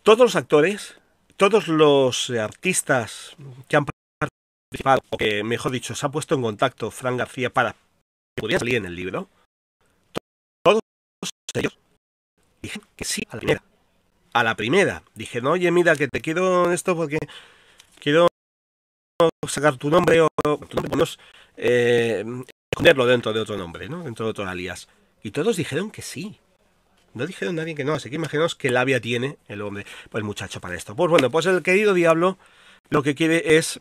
Todos 0.02 0.20
los 0.20 0.36
actores, 0.36 0.96
todos 1.36 1.68
los 1.68 2.30
artistas 2.30 3.36
que 3.68 3.76
han 3.76 3.86
participado, 3.86 5.00
o 5.10 5.16
que 5.16 5.44
mejor 5.44 5.72
dicho, 5.72 5.94
se 5.94 6.04
ha 6.04 6.08
puesto 6.10 6.34
en 6.34 6.42
contacto 6.42 6.90
Fran 6.90 7.16
García 7.16 7.50
para 7.50 7.72
que 7.72 8.40
pudiera 8.40 8.58
salir 8.58 8.76
en 8.76 8.86
el 8.86 8.96
libro, 8.96 9.28
ellos 11.60 11.78
dijeron 12.62 12.88
que 12.96 13.04
sí 13.04 13.22
a 13.30 13.36
la 13.36 13.40
primera. 13.40 13.62
A 14.32 14.42
la 14.42 14.56
primera. 14.56 15.02
Dije, 15.14 15.40
no, 15.40 15.52
oye, 15.52 15.70
mira, 15.70 15.96
que 15.96 16.08
te 16.08 16.20
quiero 16.20 16.72
esto 16.72 16.96
porque 16.96 17.18
quiero 18.00 18.28
sacar 19.46 19.76
tu 19.76 19.90
nombre 19.90 20.20
o 20.22 20.28
tu 20.68 20.76
nombre, 20.80 21.06
eh, 21.56 22.24
esconderlo 22.70 23.06
dentro 23.06 23.32
de 23.32 23.40
otro 23.40 23.56
nombre, 23.56 23.88
¿no? 23.88 24.02
Dentro 24.02 24.26
de 24.26 24.30
otro 24.30 24.46
alias. 24.46 24.88
Y 25.22 25.30
todos 25.30 25.56
dijeron 25.56 25.90
que 25.90 26.02
sí. 26.02 26.38
No 27.14 27.26
dijeron 27.26 27.54
nadie 27.54 27.76
que 27.76 27.84
no, 27.84 27.94
así 27.94 28.10
que 28.10 28.16
imaginaos 28.16 28.56
qué 28.56 28.70
labia 28.70 29.00
tiene 29.00 29.38
el 29.46 29.62
hombre, 29.62 29.86
pues 30.10 30.20
el 30.20 30.24
muchacho 30.24 30.60
para 30.60 30.74
esto. 30.74 30.96
Pues 30.96 31.10
bueno, 31.10 31.30
pues 31.30 31.46
el 31.46 31.62
querido 31.62 31.94
diablo 31.94 32.38
lo 32.90 33.04
que 33.04 33.14
quiere 33.14 33.56
es 33.56 33.80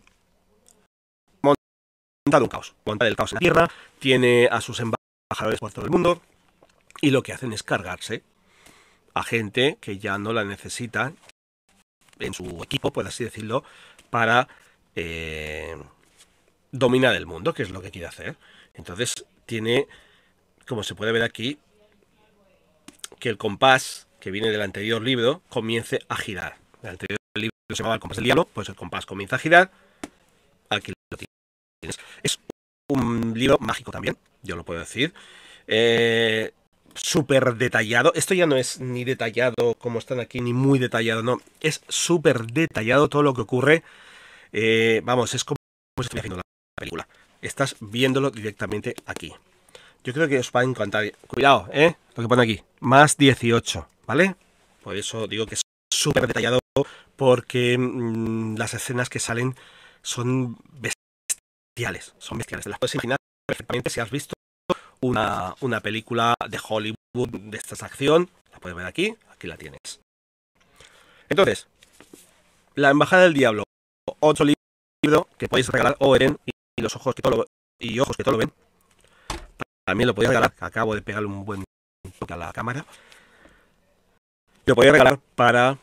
montar 1.41 2.43
un 2.43 2.47
caos, 2.47 2.75
montar 2.85 3.07
el 3.07 3.15
caos 3.15 3.31
en 3.31 3.37
la 3.37 3.39
tierra, 3.39 3.69
tiene 3.97 4.47
a 4.51 4.61
sus 4.61 4.79
embajadores 4.79 5.59
por 5.59 5.71
todo 5.71 5.85
el 5.85 5.91
mundo 5.91 6.21
y 7.03 7.11
lo 7.11 7.21
que 7.21 7.33
hacen 7.33 7.51
es 7.51 7.63
cargarse 7.63 8.23
a 9.13 9.23
gente 9.23 9.77
que 9.81 9.99
ya 9.99 10.17
no 10.17 10.31
la 10.31 10.45
necesita 10.45 11.11
en 12.17 12.33
su 12.33 12.63
equipo, 12.63 12.93
por 12.93 13.05
así 13.05 13.25
decirlo, 13.25 13.65
para 14.09 14.47
eh, 14.95 15.75
dominar 16.71 17.13
el 17.13 17.25
mundo, 17.25 17.53
que 17.53 17.63
es 17.63 17.71
lo 17.71 17.81
que 17.81 17.91
quiere 17.91 18.07
hacer. 18.07 18.37
Entonces 18.73 19.25
tiene, 19.45 19.85
como 20.65 20.81
se 20.81 20.95
puede 20.95 21.11
ver 21.11 21.23
aquí, 21.23 21.59
que 23.19 23.27
el 23.27 23.37
compás 23.37 24.07
que 24.21 24.31
viene 24.31 24.49
del 24.49 24.61
anterior 24.61 25.01
libro 25.01 25.41
comience 25.49 25.99
a 26.07 26.15
girar. 26.15 26.55
El 26.83 26.91
anterior 26.91 27.17
libro 27.35 27.51
se 27.69 27.75
llamaba 27.75 27.95
el 27.95 27.99
compás 27.99 28.15
del 28.15 28.25
diablo, 28.25 28.45
pues 28.45 28.69
el 28.69 28.75
compás 28.75 29.05
comienza 29.05 29.35
a 29.35 29.39
girar. 29.39 29.71
Aquí 30.69 30.93
lo 31.11 31.17
tienes. 31.17 31.99
Es 32.23 32.39
un 32.87 33.33
libro 33.35 33.57
mágico 33.59 33.91
también, 33.91 34.17
yo 34.41 34.55
lo 34.55 34.63
puedo 34.63 34.79
decir. 34.79 35.13
Eh, 35.67 36.53
súper 36.95 37.55
detallado. 37.55 38.11
Esto 38.15 38.33
ya 38.33 38.45
no 38.45 38.55
es 38.55 38.79
ni 38.79 39.03
detallado 39.03 39.75
como 39.77 39.99
están 39.99 40.19
aquí, 40.19 40.41
ni 40.41 40.53
muy 40.53 40.79
detallado, 40.79 41.23
no. 41.23 41.41
Es 41.61 41.81
súper 41.87 42.45
detallado 42.47 43.09
todo 43.09 43.23
lo 43.23 43.33
que 43.33 43.41
ocurre. 43.41 43.83
Eh, 44.51 45.01
vamos, 45.03 45.33
es 45.33 45.43
como 45.43 45.57
si 46.01 46.15
la 46.15 46.41
película. 46.75 47.07
Estás 47.41 47.75
viéndolo 47.79 48.31
directamente 48.31 48.95
aquí. 49.05 49.33
Yo 50.03 50.13
creo 50.13 50.27
que 50.27 50.39
os 50.39 50.51
va 50.51 50.61
a 50.61 50.63
encantar. 50.63 51.11
Cuidado, 51.27 51.67
¿eh? 51.71 51.95
Lo 52.15 52.23
que 52.23 52.29
pone 52.29 52.43
aquí. 52.43 52.61
Más 52.79 53.17
18, 53.17 53.87
¿vale? 54.05 54.35
Por 54.83 54.95
eso 54.95 55.27
digo 55.27 55.45
que 55.45 55.55
es 55.55 55.61
súper 55.93 56.27
detallado 56.27 56.59
porque 57.15 57.77
mm, 57.77 58.57
las 58.57 58.73
escenas 58.73 59.09
que 59.09 59.19
salen 59.19 59.55
son 60.01 60.57
bestiales. 60.73 62.13
Son 62.17 62.37
bestiales. 62.37 62.65
las 62.67 62.79
puedes 62.79 62.95
imaginar 62.95 63.17
perfectamente 63.47 63.89
si 63.89 63.99
has 63.99 64.11
visto 64.11 64.33
una, 65.03 65.55
una 65.61 65.79
película 65.81 66.35
de 66.49 66.59
Hollywood 66.67 67.29
de 67.29 67.57
esta 67.57 67.85
acción. 67.85 68.29
La 68.51 68.59
puedes 68.59 68.75
ver 68.75 68.85
aquí. 68.85 69.15
Aquí 69.31 69.47
la 69.47 69.57
tienes. 69.57 69.99
Entonces, 71.29 71.67
La 72.75 72.89
Embajada 72.89 73.23
del 73.23 73.33
Diablo. 73.33 73.63
Otro 74.19 74.45
libro 74.45 75.27
que 75.37 75.47
podéis 75.47 75.67
regalar. 75.69 75.95
Oren 75.99 76.37
y 76.45 76.81
los 76.81 76.95
ojos 76.95 77.15
que 77.15 77.21
todo 77.21 77.37
lo, 77.37 77.45
y 77.79 77.99
ojos 77.99 78.17
que 78.17 78.23
todo 78.23 78.33
lo 78.33 78.37
ven. 78.39 78.51
También 79.85 80.07
lo 80.07 80.15
podéis 80.15 80.29
regalar. 80.29 80.53
Acabo 80.59 80.95
de 80.95 81.01
pegarle 81.01 81.27
un 81.27 81.45
buen 81.45 81.63
toque 82.19 82.33
a 82.33 82.37
la 82.37 82.53
cámara. 82.53 82.85
Lo 84.65 84.75
podéis 84.75 84.93
regalar 84.93 85.19
para 85.35 85.77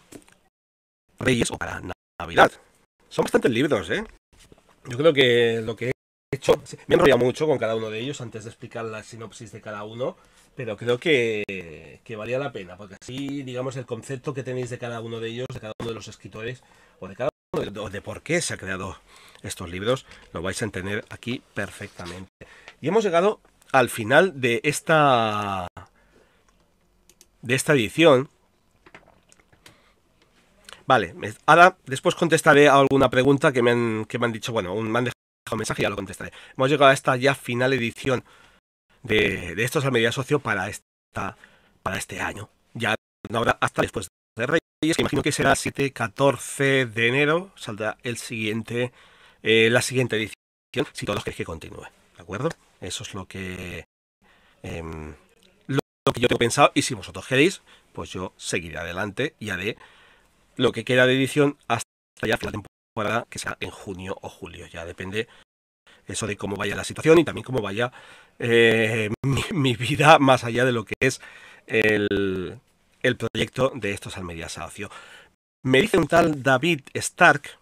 Reyes 1.18 1.51
o 1.51 1.59
para 1.59 1.83
Navidad. 2.18 2.51
Son 3.09 3.25
bastantes 3.25 3.51
libros, 3.51 3.91
¿eh? 3.91 4.05
Yo 4.87 4.97
creo 4.97 5.12
que 5.12 5.61
lo 5.62 5.77
que 5.77 5.93
Me 6.86 6.95
he 6.95 6.95
enrollado 6.95 7.18
mucho 7.18 7.47
con 7.47 7.59
cada 7.59 7.76
uno 7.76 7.91
de 7.91 8.01
ellos 8.01 8.20
antes 8.20 8.45
de 8.45 8.51
explicar 8.51 8.84
la 8.84 9.03
sinopsis 9.03 9.53
de 9.53 9.61
cada 9.61 9.84
uno, 9.84 10.16
pero 10.57 10.76
creo 10.76 10.99
que, 10.99 12.01
valía 12.16 12.38
la 12.38 12.53
pena, 12.53 12.76
porque 12.76 12.97
así, 13.01 13.43
digamos, 13.43 13.76
el 13.76 13.86
concepto 13.86 14.34
que 14.34 14.43
tenéis 14.43 14.70
de 14.70 14.78
cada 14.78 15.01
uno 15.01 15.20
de 15.20 15.28
ellos, 15.28 15.47
de 15.53 15.61
cada 15.61 15.72
uno 15.78 15.88
de 15.88 15.95
los 15.95 16.09
escritores, 16.09 16.62
o 16.99 17.09
de 17.09 17.16
cada 17.16 17.30
uno 17.53 17.70
de, 17.70 17.91
de 17.91 18.03
por 18.03 18.22
qué 18.22 18.41
se 18.41 18.55
ha 18.55 18.57
creado 18.57 18.99
estos 19.43 19.70
libros, 19.70 20.07
lo 20.32 20.43
vais 20.43 20.61
a 20.61 20.64
entender 20.64 21.05
aquí 21.11 21.43
perfectamente. 21.55 22.30
Y 22.80 22.88
hemos 22.88 23.05
llegado 23.05 23.41
al 23.72 23.88
final 23.88 24.41
de 24.41 24.61
esta 24.64 25.68
de 27.43 27.55
esta 27.55 27.72
edición 27.72 28.28
Vale, 30.91 31.14
ahora 31.47 31.76
después 31.86 32.16
contestaré 32.16 32.66
a 32.66 32.74
alguna 32.74 33.09
pregunta 33.11 33.53
que 33.53 33.62
me 33.62 33.70
han, 33.70 34.07
que 34.07 34.18
me 34.18 34.26
han 34.26 34.32
dicho, 34.32 34.53
bueno, 34.53 34.74
un, 34.74 34.91
me 34.91 34.99
han 34.99 35.05
dejado 35.05 35.20
un 35.51 35.59
mensaje 35.59 35.82
y 35.82 35.84
ya 35.84 35.91
lo 35.91 35.97
contestaré. 35.97 36.32
Hemos 36.57 36.70
llegado 36.70 36.91
a 36.91 36.95
esta 36.95 37.16
ya 37.16 37.34
final 37.34 37.72
edición 37.72 38.24
de, 39.03 39.55
de 39.55 39.64
estos 39.64 39.84
al 39.84 39.93
media 39.93 40.12
socio 40.12 40.38
para, 40.38 40.68
esta, 40.68 41.36
para 41.82 41.99
este 41.99 42.20
año. 42.20 42.49
Ya 42.74 42.95
no 43.28 43.38
habrá 43.38 43.59
hasta 43.61 43.82
después 43.82 44.09
de 44.36 44.47
Reyes, 44.47 44.97
que 44.97 45.03
imagino 45.03 45.22
que 45.22 45.32
será 45.32 45.53
7-14 45.53 46.86
de 46.86 47.09
enero, 47.09 47.51
saldrá 47.57 47.99
el 48.03 48.16
siguiente, 48.16 48.93
eh, 49.43 49.68
la 49.70 49.82
siguiente 49.82 50.16
edición, 50.16 50.86
si 50.93 51.07
todos 51.07 51.24
queréis 51.24 51.38
que 51.38 51.45
continúe. 51.45 51.86
¿De 52.16 52.22
acuerdo? 52.22 52.51
Eso 52.80 53.03
es 53.03 53.14
lo 53.14 53.26
que, 53.26 53.84
eh, 54.62 54.82
lo, 55.66 56.12
que 56.12 56.20
yo 56.20 56.28
tengo 56.28 56.38
pensado. 56.38 56.70
Y 56.74 56.82
si 56.82 56.95
vosotros 56.95 57.26
queréis, 57.26 57.62
pues 57.93 58.11
yo 58.11 58.32
seguiré 58.36 58.78
adelante 58.78 59.34
y 59.38 59.51
haré 59.51 59.76
lo 60.57 60.72
que 60.72 60.84
queda 60.84 61.07
de 61.07 61.14
edición 61.14 61.59
hasta 61.68 61.86
ya 62.22 62.38
la 62.41 62.53
temporada, 62.53 62.68
que 63.29 63.39
sea 63.39 63.57
en 63.61 63.71
junio 63.71 64.17
o 64.21 64.29
julio. 64.29 64.67
Ya 64.67 64.85
depende 64.85 65.29
eso 66.07 66.27
de 66.27 66.37
cómo 66.37 66.57
vaya 66.57 66.75
la 66.75 66.85
situación 66.85 67.19
y 67.19 67.25
también 67.25 67.45
cómo 67.45 67.61
vaya 67.61 67.93
eh, 68.39 69.11
mi, 69.53 69.75
vida 69.75 70.19
más 70.19 70.45
allá 70.45 70.65
de 70.65 70.73
lo 70.73 70.85
que 70.85 70.95
es 71.01 71.21
el, 71.67 72.59
el 73.03 73.17
proyecto 73.17 73.73
de 73.75 73.93
estos 73.93 74.17
Almería 74.17 74.49
Socio. 74.49 74.91
Me 75.63 75.81
dice 75.81 75.99
un 75.99 76.09
tal 76.09 76.43
David 76.43 76.81
Stark 76.95 77.61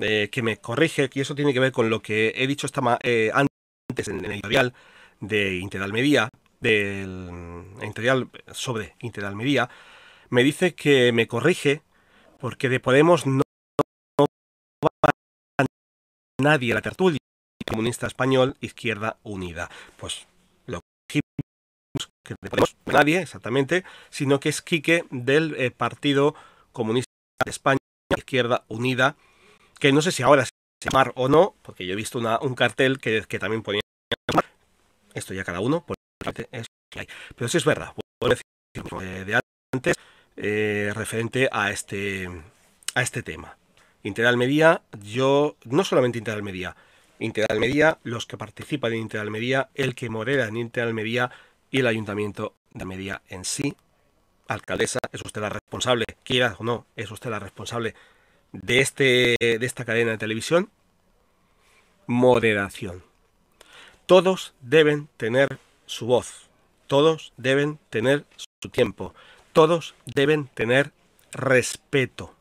eh, 0.00 0.28
que 0.30 0.42
me 0.42 0.58
corrige, 0.58 1.08
que 1.08 1.20
eso 1.20 1.34
tiene 1.34 1.52
que 1.52 1.60
ver 1.60 1.72
con 1.72 1.90
lo 1.90 2.00
que 2.00 2.32
he 2.36 2.46
dicho 2.46 2.66
esta 2.66 2.98
eh, 3.02 3.30
antes 3.32 4.08
en, 4.08 4.24
el 4.24 4.32
editorial 4.32 4.72
de 5.20 5.56
Interalmería, 5.56 6.28
del 6.60 7.64
editorial 7.80 8.28
sobre 8.52 8.94
Interalmería, 9.00 9.68
me 10.30 10.44
dice 10.44 10.74
que 10.74 11.10
me 11.12 11.26
corrige 11.26 11.82
porque 12.38 12.68
de 12.68 12.78
Podemos 12.78 13.26
no, 13.26 13.42
nadie 16.40 16.72
a 16.72 16.76
la 16.76 16.82
tertulia 16.82 17.18
comunista 17.66 18.06
español 18.06 18.56
Izquierda 18.60 19.18
Unida. 19.22 19.70
Pues 19.96 20.26
lo 20.66 20.80
que 21.08 21.20
de 22.40 22.50
Podemos 22.50 22.76
nadie 22.86 23.20
exactamente, 23.20 23.84
sino 24.10 24.40
que 24.40 24.48
es 24.48 24.62
Quique 24.62 25.04
del 25.10 25.54
eh, 25.56 25.70
Partido 25.70 26.34
Comunista 26.72 27.10
de 27.44 27.50
España 27.50 27.78
Izquierda 28.16 28.64
Unida, 28.68 29.16
que 29.78 29.92
no 29.92 30.02
sé 30.02 30.12
si 30.12 30.22
ahora 30.22 30.44
se 30.44 30.50
llamar 30.84 31.12
o 31.16 31.28
no, 31.28 31.54
porque 31.62 31.86
yo 31.86 31.92
he 31.92 31.96
visto 31.96 32.18
una, 32.18 32.38
un 32.40 32.54
cartel 32.54 32.98
que, 32.98 33.24
que 33.26 33.38
también 33.38 33.62
ponía 33.62 33.80
esto 35.14 35.34
ya 35.34 35.44
cada 35.44 35.60
uno, 35.60 35.84
es. 36.52 36.66
Pero 37.36 37.48
sí 37.48 37.58
es 37.58 37.64
verdad, 37.64 37.92
decir 38.20 38.44
eh, 39.02 39.24
de 39.24 39.40
antes 39.74 39.96
eh, 40.36 40.92
referente 40.94 41.48
a 41.50 41.70
este, 41.70 42.28
a 42.94 43.02
este 43.02 43.22
tema. 43.22 43.56
Interalmería, 44.02 44.82
yo, 45.02 45.56
no 45.64 45.84
solamente 45.84 46.18
Interalmería, 46.18 46.76
Interalmería, 47.18 47.98
los 48.04 48.26
que 48.26 48.36
participan 48.36 48.92
en 48.92 49.00
Interalmería, 49.00 49.70
el 49.74 49.94
que 49.94 50.08
modera 50.08 50.46
en 50.46 50.56
Interalmería 50.56 51.30
y 51.70 51.80
el 51.80 51.86
Ayuntamiento 51.86 52.54
de 52.72 52.82
Almería 52.82 53.22
en 53.28 53.44
sí. 53.44 53.76
Alcaldesa, 54.46 55.00
es 55.12 55.22
usted 55.24 55.40
la 55.40 55.50
responsable, 55.50 56.04
quiera 56.24 56.56
o 56.58 56.64
no, 56.64 56.86
es 56.96 57.10
usted 57.10 57.30
la 57.30 57.38
responsable 57.38 57.94
de, 58.52 58.80
este, 58.80 59.36
de 59.40 59.66
esta 59.66 59.84
cadena 59.84 60.12
de 60.12 60.18
televisión. 60.18 60.70
Moderación. 62.06 63.04
Todos 64.06 64.54
deben 64.62 65.08
tener 65.18 65.58
su 65.84 66.06
voz, 66.06 66.48
todos 66.86 67.34
deben 67.36 67.78
tener 67.90 68.24
su 68.62 68.70
tiempo, 68.70 69.14
todos 69.52 69.94
deben 70.06 70.46
tener 70.46 70.92
respeto. 71.32 72.34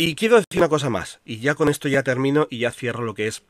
Y 0.00 0.14
quiero 0.14 0.36
decir 0.36 0.58
una 0.58 0.68
cosa 0.68 0.90
más, 0.90 1.20
y 1.24 1.40
ya 1.40 1.56
con 1.56 1.68
esto 1.68 1.88
ya 1.88 2.04
termino 2.04 2.46
y 2.48 2.60
ya 2.60 2.70
cierro 2.70 3.04
lo 3.04 3.14
que 3.14 3.26
es 3.26 3.42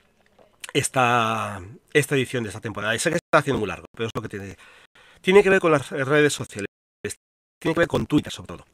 esta, 0.72 1.60
esta 1.92 2.14
edición 2.16 2.42
de 2.42 2.48
esta 2.48 2.62
temporada. 2.62 2.94
Y 2.94 2.98
sé 2.98 3.10
que 3.10 3.16
está 3.16 3.38
haciendo 3.38 3.60
muy 3.60 3.68
largo, 3.68 3.84
pero 3.94 4.06
es 4.06 4.12
lo 4.14 4.22
que 4.22 4.30
tiene. 4.30 4.56
Tiene 5.20 5.42
que 5.42 5.50
ver 5.50 5.60
con 5.60 5.72
las 5.72 5.90
redes 5.90 6.32
sociales, 6.32 6.68
tiene 7.60 7.74
que 7.74 7.80
ver 7.80 7.88
con 7.88 8.06
Twitter 8.06 8.32
sobre 8.32 8.46
todo. 8.46 8.66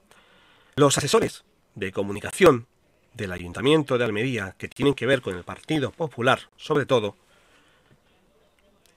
Los 0.77 0.97
asesores 0.97 1.43
de 1.75 1.91
comunicación 1.91 2.69
del 3.13 3.33
Ayuntamiento 3.33 3.99
de 3.99 4.05
Almería, 4.05 4.55
que 4.57 4.69
tienen 4.69 4.95
que 4.95 5.07
ver 5.07 5.21
con 5.21 5.37
el 5.37 5.43
Partido 5.43 5.91
Popular, 5.91 6.43
sobre 6.57 6.87
todo, 6.87 7.17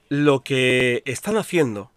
lo 0.09 0.43
que 0.43 1.01
están 1.05 1.37
haciendo 1.37 1.91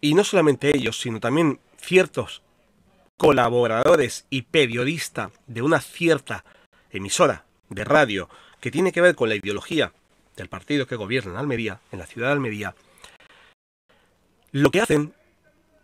y 0.00 0.14
no 0.14 0.24
solamente 0.24 0.76
ellos, 0.76 0.98
sino 0.98 1.20
también 1.20 1.60
ciertos 1.80 2.42
colaboradores 3.20 4.24
y 4.30 4.42
periodistas 4.42 5.30
de 5.46 5.60
una 5.60 5.82
cierta 5.82 6.42
emisora 6.90 7.44
de 7.68 7.84
radio 7.84 8.30
que 8.60 8.70
tiene 8.70 8.92
que 8.92 9.02
ver 9.02 9.14
con 9.14 9.28
la 9.28 9.34
ideología 9.34 9.92
del 10.36 10.48
partido 10.48 10.86
que 10.86 10.96
gobierna 10.96 11.32
en 11.32 11.36
Almería, 11.36 11.80
en 11.92 11.98
la 11.98 12.06
ciudad 12.06 12.28
de 12.28 12.32
Almería, 12.32 12.74
lo 14.52 14.70
que 14.70 14.80
hacen 14.80 15.12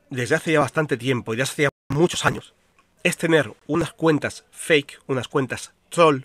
desde 0.08 0.34
hace 0.34 0.52
ya 0.52 0.60
bastante 0.60 0.96
tiempo 0.96 1.34
y 1.34 1.36
desde 1.36 1.52
hace 1.52 1.62
ya 1.64 1.68
muchos 1.90 2.24
años 2.24 2.54
es 3.02 3.18
tener 3.18 3.52
unas 3.66 3.92
cuentas 3.92 4.46
fake, 4.50 5.02
unas 5.06 5.28
cuentas 5.28 5.74
troll, 5.90 6.22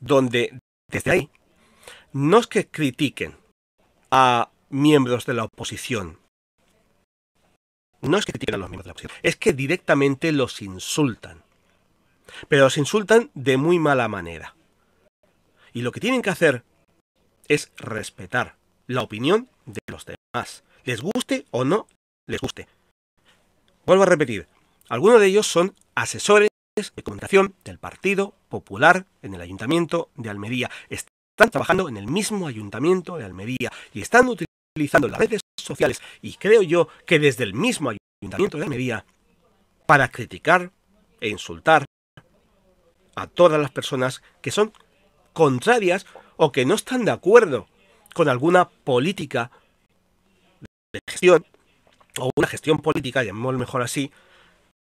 donde 0.00 0.58
desde 0.90 1.10
ahí 1.10 1.30
no 2.14 2.38
es 2.38 2.46
que 2.46 2.66
critiquen 2.66 3.36
a 4.10 4.48
miembros 4.70 5.26
de 5.26 5.34
la 5.34 5.44
oposición, 5.44 6.18
no 8.08 8.18
es 8.18 8.24
que 8.24 8.32
critiquen 8.32 8.60
los 8.60 8.70
miembros 8.70 8.96
de 8.96 9.04
la 9.04 9.10
es 9.22 9.36
que 9.36 9.52
directamente 9.52 10.32
los 10.32 10.62
insultan. 10.62 11.42
Pero 12.48 12.64
los 12.64 12.78
insultan 12.78 13.30
de 13.34 13.56
muy 13.56 13.78
mala 13.78 14.08
manera. 14.08 14.54
Y 15.72 15.82
lo 15.82 15.92
que 15.92 16.00
tienen 16.00 16.22
que 16.22 16.30
hacer 16.30 16.64
es 17.48 17.70
respetar 17.76 18.56
la 18.86 19.02
opinión 19.02 19.48
de 19.66 19.80
los 19.86 20.04
demás, 20.04 20.64
les 20.84 21.00
guste 21.00 21.46
o 21.50 21.64
no 21.64 21.86
les 22.26 22.40
guste. 22.40 22.68
Vuelvo 23.84 24.04
a 24.04 24.06
repetir, 24.06 24.46
Algunos 24.92 25.20
de 25.20 25.26
ellos 25.26 25.46
son 25.46 25.74
asesores 25.94 26.50
de 26.76 27.02
comunicación 27.02 27.54
del 27.64 27.78
Partido 27.78 28.34
Popular 28.48 29.06
en 29.22 29.34
el 29.34 29.40
Ayuntamiento 29.40 30.10
de 30.16 30.28
Almería. 30.28 30.70
Están 30.90 31.50
trabajando 31.50 31.88
en 31.88 31.96
el 31.96 32.08
mismo 32.08 32.46
Ayuntamiento 32.46 33.16
de 33.16 33.24
Almería 33.24 33.72
y 33.94 34.02
están 34.02 34.28
utilizando 34.28 35.08
las 35.08 35.18
redes 35.18 35.40
y 36.20 36.34
creo 36.34 36.62
yo 36.62 36.88
que 37.06 37.18
desde 37.18 37.44
el 37.44 37.54
mismo 37.54 37.92
Ayuntamiento 38.22 38.58
de 38.58 38.64
Almería 38.64 39.04
para 39.86 40.08
criticar 40.08 40.70
e 41.20 41.28
insultar 41.28 41.84
a 43.14 43.26
todas 43.26 43.60
las 43.60 43.70
personas 43.70 44.22
que 44.40 44.50
son 44.50 44.72
contrarias 45.32 46.06
o 46.36 46.52
que 46.52 46.64
no 46.64 46.74
están 46.74 47.04
de 47.04 47.10
acuerdo 47.10 47.68
con 48.14 48.28
alguna 48.28 48.68
política 48.68 49.50
de 50.92 51.00
gestión 51.08 51.46
o 52.18 52.30
una 52.36 52.46
gestión 52.46 52.78
política, 52.78 53.22
llamémoslo 53.22 53.58
mejor 53.58 53.82
así, 53.82 54.12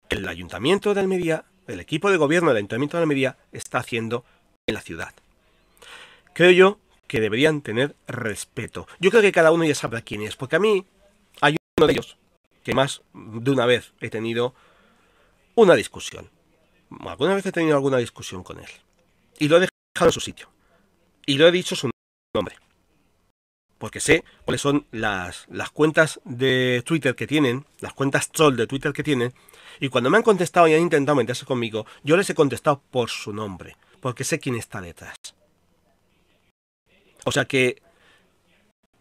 el 0.08 0.26
Ayuntamiento 0.26 0.94
de 0.94 1.00
Almería, 1.00 1.44
el 1.66 1.80
equipo 1.80 2.10
de 2.10 2.16
gobierno 2.16 2.48
del 2.50 2.58
Ayuntamiento 2.58 2.96
de 2.96 3.02
Almería 3.02 3.36
está 3.52 3.78
haciendo 3.78 4.24
en 4.66 4.74
la 4.74 4.80
ciudad. 4.80 5.14
Creo 6.32 6.50
yo 6.50 6.78
que 7.10 7.20
deberían 7.20 7.60
tener 7.60 7.96
respeto. 8.06 8.86
Yo 9.00 9.10
creo 9.10 9.20
que 9.20 9.32
cada 9.32 9.50
uno 9.50 9.64
ya 9.64 9.74
sabrá 9.74 10.00
quién 10.00 10.22
es, 10.22 10.36
porque 10.36 10.54
a 10.54 10.60
mí 10.60 10.86
hay 11.40 11.56
uno 11.76 11.88
de 11.88 11.92
ellos 11.92 12.16
que 12.62 12.72
más 12.72 13.02
de 13.12 13.50
una 13.50 13.66
vez 13.66 13.92
he 14.00 14.10
tenido 14.10 14.54
una 15.56 15.74
discusión. 15.74 16.30
Alguna 17.00 17.34
vez 17.34 17.44
he 17.46 17.50
tenido 17.50 17.74
alguna 17.74 17.96
discusión 17.96 18.44
con 18.44 18.60
él. 18.60 18.70
Y 19.40 19.48
lo 19.48 19.56
he 19.56 19.66
dejado 19.66 20.08
en 20.08 20.12
su 20.12 20.20
sitio. 20.20 20.50
Y 21.26 21.36
lo 21.36 21.48
he 21.48 21.50
dicho 21.50 21.74
su 21.74 21.90
nombre. 22.32 22.54
Porque 23.78 23.98
sé 23.98 24.22
cuáles 24.44 24.60
son 24.60 24.86
las, 24.92 25.46
las 25.48 25.70
cuentas 25.70 26.20
de 26.24 26.84
Twitter 26.86 27.16
que 27.16 27.26
tienen, 27.26 27.66
las 27.80 27.92
cuentas 27.92 28.30
troll 28.30 28.54
de 28.54 28.68
Twitter 28.68 28.92
que 28.92 29.02
tienen. 29.02 29.34
Y 29.80 29.88
cuando 29.88 30.10
me 30.10 30.16
han 30.16 30.22
contestado 30.22 30.68
y 30.68 30.74
han 30.74 30.82
intentado 30.82 31.16
meterse 31.16 31.44
conmigo, 31.44 31.86
yo 32.04 32.16
les 32.16 32.30
he 32.30 32.36
contestado 32.36 32.80
por 32.92 33.10
su 33.10 33.32
nombre. 33.32 33.76
Porque 33.98 34.22
sé 34.22 34.38
quién 34.38 34.54
está 34.54 34.80
detrás. 34.80 35.16
O 37.24 37.32
sea 37.32 37.44
que, 37.44 37.82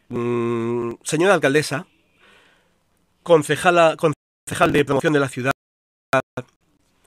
mmm, 0.09 0.93
señora 1.03 1.33
alcaldesa, 1.35 1.87
concejala, 3.23 3.95
concejal 3.95 4.71
de 4.71 4.85
promoción 4.85 5.13
de 5.13 5.19
la 5.19 5.29
ciudad, 5.29 5.51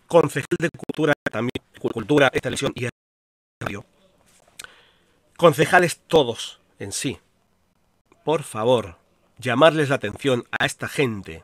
concejal 0.06 0.56
de 0.58 0.68
cultura 0.70 1.12
también, 1.30 1.62
cultura, 1.78 2.30
televisión 2.30 2.72
y 2.74 2.88
radio, 3.60 3.84
concejales 5.36 6.00
todos 6.06 6.60
en 6.78 6.92
sí, 6.92 7.18
por 8.24 8.42
favor, 8.42 8.98
llamarles 9.38 9.88
la 9.88 9.96
atención 9.96 10.44
a 10.50 10.64
esta 10.66 10.88
gente, 10.88 11.42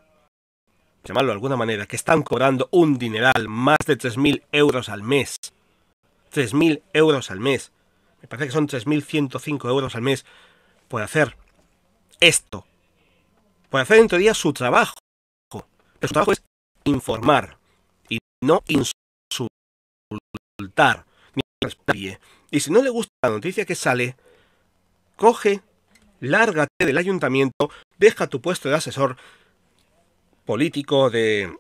llamarlo 1.05 1.29
de 1.29 1.35
alguna 1.35 1.57
manera, 1.57 1.87
que 1.87 1.97
están 1.97 2.23
cobrando 2.23 2.69
un 2.71 2.99
dineral, 2.99 3.49
más 3.49 3.79
de 3.87 3.99
3.000 3.99 4.45
euros 4.53 4.89
al 4.89 5.03
mes. 5.03 5.37
3.000 6.33 6.83
euros 6.93 7.31
al 7.31 7.41
mes. 7.41 7.73
Me 8.23 8.29
parece 8.29 8.47
que 8.47 8.53
son 8.53 8.69
3.105 8.69 9.69
euros 9.69 9.95
al 9.95 10.03
mes 10.03 10.25
por 10.89 11.03
hacer 11.03 11.37
esto. 12.21 12.66
Por 13.71 13.81
hacer 13.81 13.99
en 13.99 14.09
teoría 14.09 14.35
su 14.35 14.53
trabajo. 14.53 14.95
Pero 15.51 16.09
su 16.09 16.12
trabajo 16.12 16.33
es 16.33 16.43
informar 16.85 17.59
y 18.09 18.19
no 18.43 18.62
insultar 18.69 18.97
ni 21.35 21.43
nadie. 21.87 22.19
Y 22.51 22.61
si 22.61 22.71
no 22.71 22.83
le 22.83 22.91
gusta 22.91 23.12
la 23.23 23.31
noticia 23.31 23.64
que 23.64 23.75
sale, 23.75 24.16
coge, 25.16 25.62
lárgate 26.21 26.87
del 26.87 26.99
ayuntamiento, 26.99 27.71
deja 27.99 28.27
tu 28.27 28.41
puesto 28.41 28.69
de 28.69 28.77
asesor 28.77 29.16
político 30.45 31.11
de, 31.11 31.55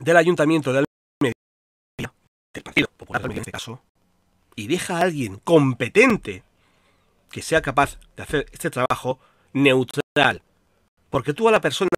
del 0.00 0.16
ayuntamiento 0.16 0.72
de 0.72 0.84
Almería, 1.22 2.12
del 2.52 2.62
Partido 2.62 2.88
Popular 2.96 3.24
en 3.24 3.38
este 3.38 3.52
caso, 3.52 3.80
y 4.56 4.66
deja 4.66 4.98
a 4.98 5.02
alguien 5.02 5.36
competente 5.36 6.42
que 7.30 7.42
sea 7.42 7.60
capaz 7.60 7.98
de 8.16 8.22
hacer 8.22 8.46
este 8.50 8.70
trabajo 8.70 9.20
neutral. 9.52 10.42
Porque 11.10 11.34
tú 11.34 11.48
a 11.48 11.52
la 11.52 11.60
persona 11.60 11.90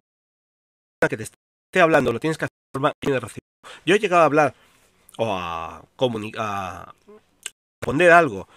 que 1.09 1.17
te 1.17 1.23
esté 1.23 1.81
hablando 1.81 2.11
lo 2.11 2.19
tienes 2.19 2.37
que 2.37 2.45
hacer 2.45 2.55
de 2.73 2.77
forma 2.77 2.91
de. 3.01 3.39
Yo 3.85 3.95
he 3.95 3.99
llegado 3.99 4.23
a 4.23 4.25
hablar 4.25 4.55
o 5.17 5.33
a, 5.33 5.83
a 6.37 6.95
responder 7.81 8.11
algo 8.11 8.47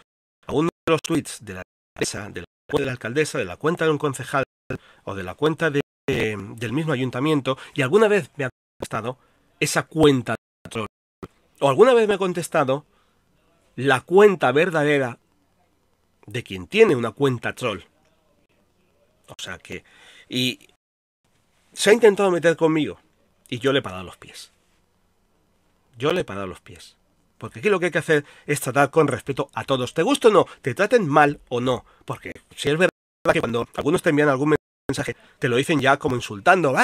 a 0.46 0.52
uno 0.52 0.68
de 0.86 0.92
los 0.92 1.00
tweets 1.02 1.44
de 1.44 1.54
la 1.54 1.62
alcaldesa, 1.96 2.30
de 2.30 2.40
la, 2.40 2.78
de 2.78 2.84
la 2.84 2.92
alcaldesa, 2.92 3.38
de 3.38 3.44
la 3.44 3.56
cuenta 3.56 3.84
de 3.84 3.92
un 3.92 3.98
concejal 3.98 4.44
o 5.04 5.14
de 5.14 5.22
la 5.22 5.34
cuenta 5.34 5.70
de, 5.70 5.80
de, 6.08 6.36
del 6.56 6.72
mismo 6.72 6.92
ayuntamiento 6.92 7.56
y 7.74 7.82
alguna 7.82 8.08
vez 8.08 8.30
me 8.36 8.44
ha 8.44 8.50
contestado 8.78 9.18
esa 9.60 9.84
cuenta 9.84 10.34
troll. 10.68 10.86
O 11.60 11.68
alguna 11.68 11.94
vez 11.94 12.08
me 12.08 12.14
ha 12.14 12.18
contestado 12.18 12.84
la 13.76 14.00
cuenta 14.00 14.52
verdadera 14.52 15.18
de 16.26 16.42
quien 16.42 16.66
tiene 16.66 16.96
una 16.96 17.12
cuenta 17.12 17.54
troll. 17.54 17.80
O 19.28 19.34
sea 19.38 19.58
que... 19.58 19.84
Y 20.28 20.68
se 21.72 21.90
ha 21.90 21.92
intentado 21.92 22.30
meter 22.30 22.56
conmigo 22.56 23.00
y 23.48 23.58
yo 23.58 23.72
le 23.72 23.80
he 23.80 23.82
parado 23.82 24.04
los 24.04 24.16
pies. 24.16 24.52
Yo 25.98 26.12
le 26.12 26.22
he 26.22 26.24
parado 26.24 26.46
los 26.46 26.60
pies. 26.60 26.96
Porque 27.38 27.58
aquí 27.58 27.68
lo 27.68 27.80
que 27.80 27.86
hay 27.86 27.92
que 27.92 27.98
hacer 27.98 28.24
es 28.46 28.60
tratar 28.60 28.90
con 28.90 29.08
respeto 29.08 29.50
a 29.52 29.64
todos. 29.64 29.94
Te 29.94 30.02
gusta 30.02 30.28
o 30.28 30.30
no, 30.30 30.46
te 30.62 30.74
traten 30.74 31.08
mal 31.08 31.40
o 31.48 31.60
no. 31.60 31.84
Porque 32.04 32.32
si 32.54 32.70
es 32.70 32.78
verdad 32.78 32.90
que 33.32 33.40
cuando 33.40 33.66
algunos 33.74 34.00
te 34.00 34.10
envían 34.10 34.28
algún 34.28 34.54
mensaje, 34.88 35.16
te 35.38 35.48
lo 35.48 35.56
dicen 35.56 35.80
ya 35.80 35.98
como 35.98 36.14
insultando. 36.14 36.74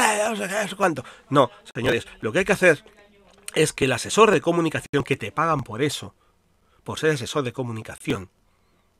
Cuánto. 0.77 1.05
No, 1.31 1.51
señores, 1.75 2.07
lo 2.21 2.33
que 2.33 2.41
hay 2.41 2.45
que 2.45 2.53
hacer 2.53 2.85
es 3.55 3.73
que 3.73 3.85
el 3.85 3.93
asesor 3.93 4.31
de 4.31 4.41
comunicación 4.41 5.05
que 5.05 5.17
te 5.17 5.33
pagan 5.33 5.63
por 5.63 5.81
eso, 5.81 6.15
por 6.89 6.99
ser 6.99 7.11
asesor 7.11 7.43
de 7.43 7.53
comunicación, 7.53 8.31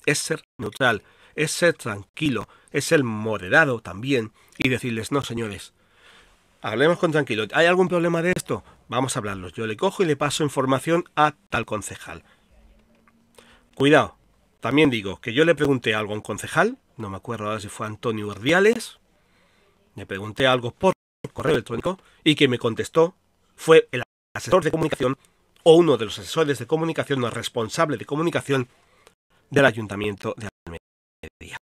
es 0.05 0.19
ser 0.19 0.43
neutral, 0.59 1.05
es 1.35 1.53
ser 1.53 1.73
tranquilo, 1.73 2.47
es 2.71 2.85
ser 2.85 3.03
moderado 3.03 3.81
también 3.81 4.33
y 4.59 4.69
decirles, 4.69 5.11
no, 5.11 5.23
señores, 5.23 5.73
hablemos 6.61 6.99
con 6.99 7.13
tranquilo. 7.13 7.47
¿Hay 7.55 7.65
algún 7.65 7.89
problema 7.89 8.21
de 8.21 8.35
esto? 8.37 8.63
Vamos 8.89 9.17
a 9.17 9.21
hablarlo. 9.21 9.49
Yo 9.49 9.67
le 9.67 9.79
cojo 9.79 10.03
y 10.03 10.07
le 10.07 10.17
paso 10.17 10.45
información 10.45 11.05
a 11.17 11.35
tal 11.49 11.65
concejal. 11.65 12.25
Cuidado. 13.75 14.19
También 14.61 14.91
digo 14.91 15.19
que 15.23 15.33
yo 15.33 15.47
le 15.47 15.55
pregunté 15.55 15.95
algo 15.95 16.13
a 16.13 16.17
un 16.17 16.21
concejal, 16.21 16.77
no 16.99 17.09
me 17.09 17.17
acuerdo 17.17 17.47
ahora 17.47 17.61
si 17.61 17.69
fue 17.69 17.87
Antonio 17.87 18.27
Urdiales, 18.27 18.99
le 19.95 20.05
pregunté 20.05 20.47
algo 20.47 20.73
por 20.73 20.93
correo 21.33 21.55
electrónico 21.55 21.99
y 22.23 22.35
que 22.35 22.49
me 22.49 22.59
contestó 22.59 23.15
fue 23.57 23.89
el 23.93 24.03
asesor 24.35 24.63
de 24.63 24.73
comunicación 24.73 25.17
o 25.63 25.75
uno 25.75 25.97
de 25.97 26.07
los 26.07 26.19
asesores 26.19 26.59
de 26.59 26.67
comunicación 26.67 27.23
o 27.25 27.31
responsable 27.31 27.97
de 27.97 28.07
comunicación 28.07 28.69
del 29.51 29.65
ayuntamiento 29.65 30.35
de 30.37 30.49
Almería. 30.67 31.59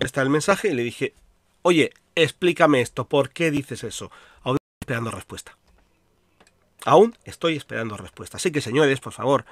está 0.00 0.22
el 0.22 0.30
mensaje 0.30 0.68
y 0.68 0.74
le 0.74 0.82
dije, 0.82 1.14
oye, 1.62 1.92
explícame 2.14 2.80
esto, 2.80 3.08
¿por 3.08 3.30
qué 3.30 3.50
dices 3.50 3.84
eso? 3.84 4.10
Aún 4.42 4.56
estoy 4.56 4.82
esperando 4.82 5.10
respuesta. 5.10 5.56
Aún 6.84 7.16
estoy 7.24 7.56
esperando 7.56 7.96
respuesta. 7.96 8.38
Así 8.38 8.50
que, 8.50 8.60
señores, 8.60 9.00
por 9.00 9.12
favor, 9.12 9.44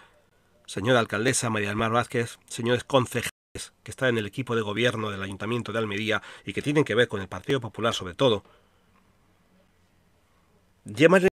señora 0.67 0.99
alcaldesa 0.99 1.51
María 1.51 1.69
del 1.69 1.79
Vázquez, 1.79 2.39
señores 2.49 2.85
concejales 2.85 3.38
que 3.83 3.91
están 3.91 4.11
en 4.11 4.19
el 4.19 4.27
equipo 4.27 4.57
de 4.57 4.63
gobierno 4.63 5.11
del 5.11 5.23
Ayuntamiento 5.23 5.73
de 5.73 5.79
Almería 5.79 6.23
y 6.45 6.53
que 6.53 6.63
tienen 6.63 6.85
que 6.85 6.95
ver 6.95 7.09
con 7.09 7.21
el 7.21 7.29
Partido 7.29 7.61
Popular 7.61 7.95
sobre 7.95 8.15
todo, 8.15 8.45
llámele 10.85 11.29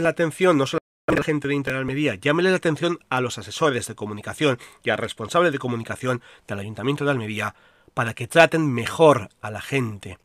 la 0.00 0.08
atención 0.08 0.58
no 0.58 0.66
solo 0.66 0.80
a 1.06 1.12
la 1.12 1.22
gente 1.22 1.48
de 1.48 1.54
Interalmería, 1.54 2.14
llámele 2.14 2.50
la 2.50 2.56
atención 2.56 2.98
a 3.10 3.20
los 3.20 3.38
asesores 3.38 3.86
de 3.86 3.94
comunicación 3.94 4.58
y 4.82 4.90
al 4.90 4.98
responsable 4.98 5.50
de 5.50 5.58
comunicación 5.58 6.22
del 6.46 6.60
Ayuntamiento 6.60 7.04
de 7.04 7.10
Almería 7.10 7.54
para 7.92 8.14
que 8.14 8.26
traten 8.26 8.72
mejor 8.72 9.28
a 9.40 9.50
la 9.50 9.60
gente, 9.60 10.18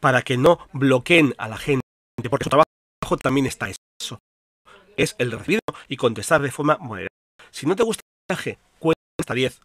para 0.00 0.22
que 0.22 0.36
no 0.36 0.58
bloqueen 0.72 1.34
a 1.38 1.48
la 1.48 1.56
gente, 1.56 1.82
porque 2.28 2.44
su 2.44 2.50
trabajo 2.50 2.66
también 3.22 3.46
está 3.46 3.68
eso. 3.68 4.18
Es 4.96 5.14
el 5.18 5.30
recibido 5.32 5.60
y 5.88 5.96
contestar 5.96 6.42
de 6.42 6.50
forma 6.50 6.76
moderada. 6.78 7.08
Si 7.50 7.66
no 7.66 7.76
te 7.76 7.84
gusta 7.84 8.02
el 8.02 8.34
mensaje, 8.34 8.58
cuesta 8.78 9.34
10 9.34 9.60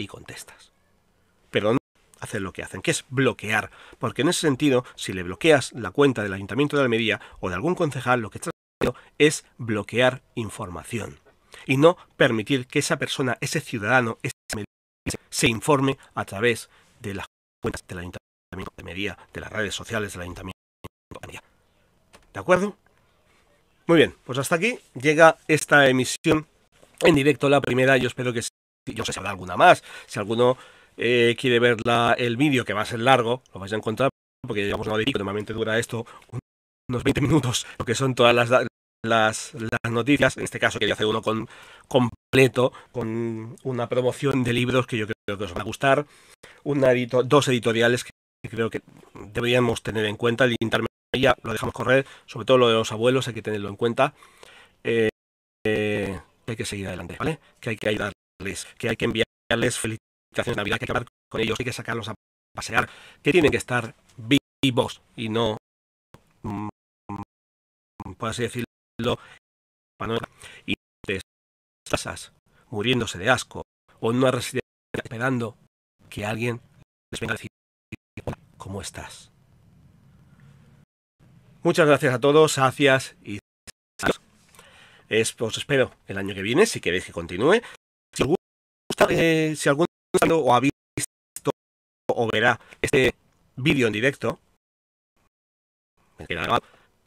y 0.00 0.06
contestas. 0.06 0.72
Pero 1.50 1.72
no 1.72 1.78
hacer 2.20 2.42
lo 2.42 2.52
que 2.52 2.62
hacen, 2.62 2.82
que 2.82 2.90
es 2.90 3.04
bloquear, 3.08 3.70
porque 3.98 4.22
en 4.22 4.28
ese 4.28 4.40
sentido, 4.40 4.84
si 4.94 5.12
le 5.12 5.22
bloqueas 5.22 5.72
la 5.72 5.90
cuenta 5.90 6.22
del 6.22 6.34
Ayuntamiento 6.34 6.76
de 6.76 6.82
Almería 6.82 7.20
o 7.40 7.48
de 7.48 7.54
algún 7.54 7.74
concejal, 7.74 8.20
lo 8.20 8.30
que 8.30 8.38
estás 8.38 8.52
haciendo 8.80 8.98
es 9.18 9.44
bloquear 9.58 10.22
información 10.34 11.18
y 11.66 11.76
no 11.76 11.96
permitir 12.16 12.66
que 12.66 12.78
esa 12.78 12.98
persona, 12.98 13.38
ese 13.40 13.60
ciudadano, 13.60 14.18
ese 14.22 14.34
se 15.30 15.48
informe 15.48 15.96
a 16.14 16.24
través 16.24 16.68
de 17.00 17.14
las 17.14 17.26
cuentas 17.62 17.82
del 17.86 17.98
Ayuntamiento 17.98 18.72
de 18.76 18.82
Almería, 18.82 19.18
de 19.32 19.40
las 19.40 19.52
redes 19.52 19.74
sociales 19.74 20.12
del 20.12 20.22
Ayuntamiento 20.22 20.58
de 21.10 21.16
Almería. 21.16 21.42
¿De 22.34 22.40
acuerdo? 22.40 22.76
Muy 23.86 23.96
bien, 23.96 24.14
pues 24.24 24.38
hasta 24.38 24.56
aquí 24.56 24.78
llega 24.94 25.38
esta 25.48 25.88
emisión 25.88 26.46
en 27.00 27.14
directo, 27.14 27.48
la 27.48 27.60
primera. 27.60 27.96
Yo 27.96 28.08
espero 28.08 28.32
que 28.32 28.40
yo 28.94 29.04
sé 29.04 29.12
si 29.12 29.18
habrá 29.18 29.30
alguna 29.30 29.56
más, 29.56 29.82
si 30.06 30.18
alguno 30.18 30.56
eh, 30.96 31.36
quiere 31.38 31.58
ver 31.58 31.76
el 32.18 32.36
vídeo, 32.36 32.64
que 32.64 32.72
va 32.72 32.82
a 32.82 32.86
ser 32.86 33.00
largo, 33.00 33.42
lo 33.54 33.60
vais 33.60 33.72
a 33.72 33.76
encontrar, 33.76 34.10
porque 34.46 34.64
llevamos 34.64 34.86
una 34.86 34.96
hora 34.96 35.04
normalmente 35.14 35.52
dura 35.52 35.78
esto 35.78 36.06
unos 36.88 37.04
20 37.04 37.20
minutos, 37.20 37.66
lo 37.78 37.84
que 37.84 37.94
son 37.94 38.14
todas 38.14 38.34
las, 38.34 38.50
las, 39.02 39.52
noticias. 39.88 40.36
En 40.36 40.44
este 40.44 40.58
caso 40.58 40.78
quería 40.78 40.94
hacer 40.94 41.06
uno 41.06 41.22
con, 41.22 41.48
completo, 41.88 42.72
con 42.92 43.56
una 43.62 43.88
promoción 43.88 44.42
de 44.44 44.52
libros 44.52 44.86
que 44.86 44.98
yo 44.98 45.06
creo 45.06 45.38
que 45.38 45.44
os 45.44 45.52
van 45.52 45.62
a 45.62 45.64
gustar, 45.64 46.06
una 46.64 46.90
dos 47.24 47.48
editoriales 47.48 48.04
que 48.04 48.10
creo 48.48 48.70
que 48.70 48.82
deberíamos 49.14 49.82
tener 49.82 50.04
en 50.04 50.16
cuenta, 50.16 50.44
el 50.44 50.56
ya 51.16 51.34
lo 51.42 51.52
dejamos 51.52 51.74
correr, 51.74 52.06
sobre 52.26 52.46
todo 52.46 52.58
lo 52.58 52.68
de 52.68 52.74
los 52.74 52.92
abuelos 52.92 53.26
hay 53.28 53.34
que 53.34 53.42
tenerlo 53.42 53.68
en 53.68 53.76
cuenta. 53.76 54.14
Eh, 54.84 55.08
eh, 55.66 56.20
hay 56.46 56.56
que 56.56 56.64
seguir 56.64 56.86
adelante, 56.86 57.16
¿vale? 57.18 57.38
Que 57.60 57.70
hay 57.70 57.76
que 57.76 57.88
ayudarles, 57.88 58.14
que 58.78 58.88
hay 58.88 58.96
que 58.96 59.04
enviarles 59.04 59.78
felicitaciones 59.78 60.56
de 60.56 60.56
Navidad, 60.56 60.78
que 60.78 60.84
hay 60.84 60.86
que 60.86 60.92
hablar 60.92 61.06
con 61.30 61.40
ellos, 61.40 61.58
hay 61.58 61.64
que 61.64 61.72
sacarlos 61.72 62.08
a 62.08 62.14
pasear, 62.54 62.88
que 63.22 63.32
tienen 63.32 63.50
que 63.50 63.56
estar 63.56 63.94
vivos 64.62 65.02
y 65.16 65.28
no, 65.28 65.56
mm, 66.42 66.68
por 68.16 68.28
así 68.28 68.42
decirlo, 68.42 68.66
y 70.66 70.74
estás 71.84 72.32
muriéndose 72.70 73.18
de 73.18 73.30
asco 73.30 73.62
o 74.00 74.10
en 74.10 74.18
una 74.18 74.30
residencia 74.30 74.60
esperando 74.94 75.56
que 76.08 76.24
alguien 76.24 76.60
les 77.12 77.20
venga 77.20 77.34
a 77.34 77.36
decir 77.36 77.50
cómo 78.56 78.80
estás. 78.80 79.30
Muchas 81.62 81.86
gracias 81.86 82.14
a 82.14 82.20
todos, 82.20 82.56
gracias 82.56 83.16
y 83.22 83.38
os 85.10 85.58
espero 85.58 85.90
el 86.06 86.18
año 86.18 86.34
que 86.34 86.42
viene, 86.42 86.66
si 86.66 86.80
queréis 86.80 87.04
que 87.04 87.12
continúe. 87.12 87.60
Gusta, 89.00 89.14
eh, 89.14 89.54
si 89.56 89.68
algún 89.68 89.86
o 90.30 90.54
ha 90.54 90.60
visto 90.60 91.50
o 92.08 92.28
verá 92.30 92.60
este 92.82 93.14
vídeo 93.56 93.86
en 93.86 93.92
directo, 93.92 94.38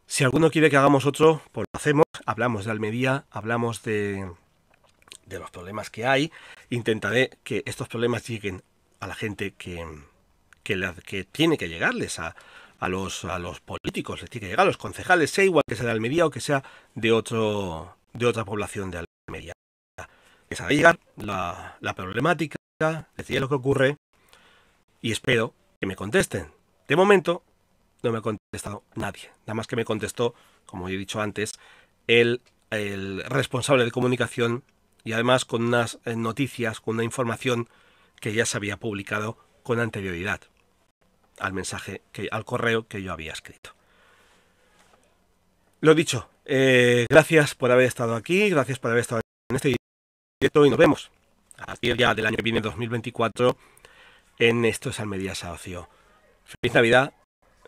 Si 0.08 0.24
alguno 0.24 0.50
quiere 0.50 0.70
que 0.70 0.78
hagamos 0.78 1.06
otro, 1.06 1.42
pues 1.52 1.66
lo 1.72 1.78
hacemos. 1.78 2.06
Hablamos 2.26 2.66
de 2.66 2.72
Almería, 2.72 3.26
hablamos 3.30 3.84
de, 3.84 4.32
de 5.26 5.40
los 5.40 5.52
problemas 5.52 5.90
que 5.90 6.06
hay. 6.06 6.32
Intentaré 6.70 7.32
que 7.44 7.64
estos 7.66 7.88
problemas 7.88 8.28
lleguen 8.28 8.64
a 9.00 9.08
la 9.08 9.16
gente 9.16 9.54
que, 9.54 9.86
que, 10.64 10.94
que 11.06 11.24
tiene 11.26 11.58
que 11.58 11.70
llegarles 11.70 12.20
a, 12.20 12.36
a 12.80 12.90
los, 12.90 13.26
a 13.26 13.40
los 13.40 13.60
políticos, 13.60 14.22
les 14.22 14.30
tiene 14.30 14.46
que 14.46 14.50
llegar 14.52 14.66
a 14.66 14.68
los 14.68 14.78
concejales, 14.78 15.32
sea 15.32 15.46
igual 15.46 15.64
que 15.68 15.76
sea 15.76 15.86
de 15.86 15.92
Almería 15.92 16.26
o 16.26 16.32
que 16.32 16.42
sea 16.42 16.64
de, 16.96 17.12
otro, 17.12 17.96
de 18.14 18.26
otra 18.26 18.46
población 18.46 18.92
de 18.92 18.98
Almería. 18.98 19.13
Llegar 20.70 21.00
la, 21.18 21.78
la 21.80 21.94
problemática, 21.94 22.58
diré 23.28 23.40
lo 23.40 23.50
que 23.50 23.56
ocurre 23.56 23.98
y 25.02 25.12
espero 25.12 25.54
que 25.80 25.88
me 25.88 25.96
contesten. 25.96 26.52
De 26.88 26.96
momento 26.96 27.44
no 28.04 28.12
me 28.12 28.18
ha 28.18 28.22
contestado 28.22 28.84
nadie, 28.96 29.32
nada 29.42 29.54
más 29.54 29.68
que 29.68 29.76
me 29.76 29.86
contestó, 29.86 30.36
como 30.66 30.90
he 30.90 30.98
dicho 30.98 31.22
antes, 31.22 31.54
el, 32.08 32.42
el 32.70 33.24
responsable 33.24 33.86
de 33.86 33.92
comunicación 33.92 34.64
y 35.04 35.14
además 35.14 35.46
con 35.46 35.64
unas 35.64 36.00
eh, 36.06 36.16
noticias, 36.16 36.80
con 36.80 36.96
una 36.96 37.04
información 37.04 37.70
que 38.20 38.34
ya 38.34 38.46
se 38.46 38.58
había 38.58 38.78
publicado 38.78 39.38
con 39.64 39.80
anterioridad 39.80 40.42
al 41.40 41.54
mensaje, 41.54 42.02
que, 42.12 42.28
al 42.32 42.46
correo 42.46 42.88
que 42.88 43.02
yo 43.02 43.12
había 43.12 43.34
escrito. 43.34 43.72
Lo 45.82 45.96
dicho, 45.96 46.30
eh, 46.46 47.06
gracias 47.10 47.56
por 47.56 47.72
haber 47.72 47.86
estado 47.86 48.16
aquí, 48.16 48.50
gracias 48.50 48.80
por 48.80 48.92
haber 48.92 49.02
estado 49.02 49.22
en 49.50 49.56
este 49.56 49.76
directo 50.44 50.66
y 50.66 50.70
nos 50.70 50.78
vemos 50.80 51.10
a 51.58 51.66
partir 51.66 51.96
ya 51.96 52.14
del 52.14 52.26
año 52.26 52.36
que 52.36 52.42
viene, 52.42 52.60
2024, 52.60 53.56
en 54.40 54.66
Esto 54.66 54.90
es 54.90 55.00
Almería 55.00 55.36
Saocio. 55.36 55.88
Feliz 56.44 56.74
Navidad, 56.74 57.14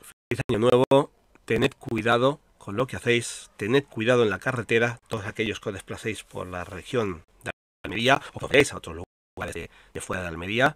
feliz 0.02 0.42
Año 0.50 0.60
Nuevo, 0.60 1.12
tened 1.46 1.72
cuidado 1.80 2.42
con 2.58 2.76
lo 2.76 2.86
que 2.86 2.98
hacéis, 2.98 3.50
tened 3.56 3.86
cuidado 3.86 4.24
en 4.24 4.30
la 4.30 4.40
carretera, 4.40 5.00
todos 5.08 5.26
aquellos 5.26 5.62
que 5.62 5.70
os 5.70 5.76
desplacéis 5.76 6.24
por 6.24 6.48
la 6.48 6.66
región 6.66 7.24
de 7.46 7.52
Almería 7.86 8.22
o 8.34 8.40
podréis 8.40 8.74
a 8.74 8.78
otros 8.78 9.02
lugares 9.38 9.70
de 9.94 10.02
fuera 10.02 10.24
de 10.24 10.28
Almería, 10.28 10.76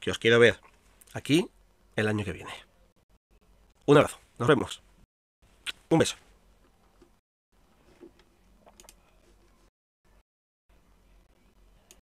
que 0.00 0.10
os 0.10 0.18
quiero 0.18 0.38
ver 0.38 0.60
aquí 1.14 1.48
el 1.96 2.08
año 2.08 2.26
que 2.26 2.32
viene. 2.32 2.52
Un 3.86 3.96
abrazo, 3.96 4.18
nos 4.38 4.48
vemos. 4.48 4.82
Un 5.88 5.98
beso. 5.98 6.16